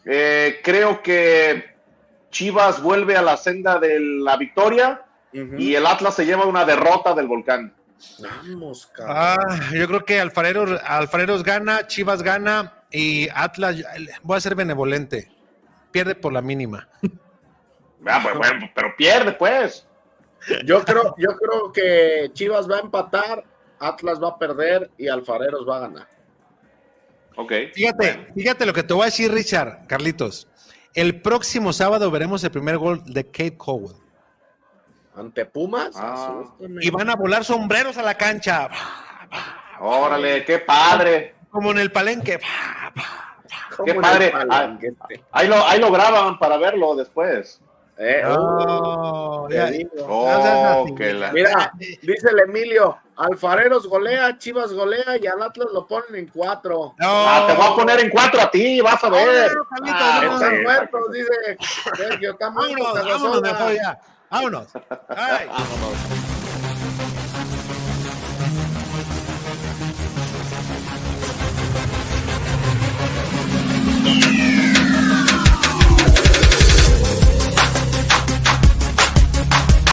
eh, 0.06 0.62
creo 0.64 1.02
que 1.02 1.76
Chivas 2.32 2.82
vuelve 2.82 3.18
a 3.18 3.22
la 3.22 3.36
senda 3.38 3.78
de 3.80 4.00
la 4.00 4.38
victoria 4.38 5.02
y 5.34 5.76
el 5.76 5.86
Atlas 5.86 6.16
se 6.16 6.26
lleva 6.26 6.46
una 6.46 6.66
derrota 6.66 7.14
del 7.14 7.28
volcán. 7.28 7.74
Vamos, 8.20 8.88
cabrón. 8.88 9.16
Ah, 9.18 9.60
yo 9.74 9.88
creo 9.88 10.06
que 10.06 10.20
Alfareros, 10.20 10.82
Alfareros 10.86 11.44
gana, 11.44 11.88
Chivas 11.88 12.22
gana 12.22 12.84
y 12.92 13.28
Atlas, 13.34 13.78
voy 14.22 14.38
a 14.38 14.42
ser 14.42 14.56
benevolente, 14.56 15.32
pierde 15.92 16.16
por 16.16 16.34
la 16.34 16.42
mínima. 16.42 16.88
Ah, 18.06 18.20
pues, 18.22 18.38
bueno, 18.38 18.70
pero 18.76 18.94
pierde, 18.98 19.32
pues. 19.32 19.88
Yo 20.66 20.84
creo, 20.84 21.16
yo 21.18 21.38
creo 21.38 21.72
que 21.72 22.30
Chivas 22.34 22.70
va 22.70 22.78
a 22.78 22.82
empatar, 22.82 23.46
Atlas 23.80 24.22
va 24.22 24.30
a 24.30 24.38
perder 24.38 24.92
y 24.98 25.08
Alfareros 25.08 25.68
va 25.68 25.78
a 25.78 25.80
ganar. 25.80 26.08
Ok. 27.38 27.54
Fíjate, 27.74 28.28
fíjate 28.36 28.66
lo 28.66 28.74
que 28.74 28.84
te 28.84 28.94
voy 28.94 29.04
a 29.04 29.06
decir, 29.06 29.32
Richard, 29.32 29.88
Carlitos. 29.88 30.48
El 30.94 31.22
próximo 31.22 31.74
sábado 31.74 32.12
veremos 32.12 32.44
el 32.44 32.52
primer 32.52 32.78
gol 32.78 33.02
de 33.06 33.24
Kate 33.26 33.58
Cowell. 33.58 33.96
Ante 35.16 35.46
Pumas, 35.46 35.92
Ah. 35.96 36.44
Y 36.82 36.90
van 36.90 37.10
a 37.10 37.16
volar 37.16 37.44
sombreros 37.44 37.98
a 37.98 38.02
la 38.04 38.16
cancha. 38.16 38.68
Órale, 39.80 40.44
qué 40.46 40.60
padre. 40.60 41.36
Como 41.52 41.72
en 41.72 41.78
el 41.80 41.92
palenque. 41.92 42.40
Qué 43.86 43.94
padre. 43.96 44.32
palenquete. 44.32 45.24
Ahí 45.32 45.48
lo, 45.48 45.66
ahí 45.68 45.80
lo 45.80 45.92
graban 45.92 46.38
para 46.40 46.58
verlo 46.58 46.96
después. 46.96 47.60
Eh, 47.98 48.22
No, 48.24 49.46
te 49.48 49.56
ya-. 49.56 50.04
Oh, 50.08 50.86
que 50.98 51.14
la- 51.14 51.32
Mira, 51.32 51.72
dice 51.78 52.30
el 52.32 52.40
Emilio, 52.40 52.98
Alfareros 53.16 53.86
golea, 53.88 54.36
Chivas 54.40 54.74
golea 54.74 55.18
y 55.22 55.28
al 55.28 55.44
Atlas 55.44 55.68
lo 55.72 55.86
ponen 55.86 56.16
en 56.16 56.28
cuatro. 56.28 56.96
Ah, 57.00 57.46
te 57.48 57.54
voy 57.54 57.68
a 57.68 57.76
poner 57.76 58.00
en 58.00 58.10
cuatro 58.10 58.42
a 58.42 58.50
ti, 58.50 58.82
vas 58.82 59.04
a 59.04 59.10
ver. 59.10 59.52
no, 59.54 59.64
Carlitos, 59.66 60.02
Ah, 60.02 60.22
no, 60.24 60.34
Están 60.34 60.64
muertos, 60.64 61.02
dice 61.12 61.58
Sergio. 61.96 62.36
I 64.34 64.42
don't 64.42 64.52
know. 64.52 66.33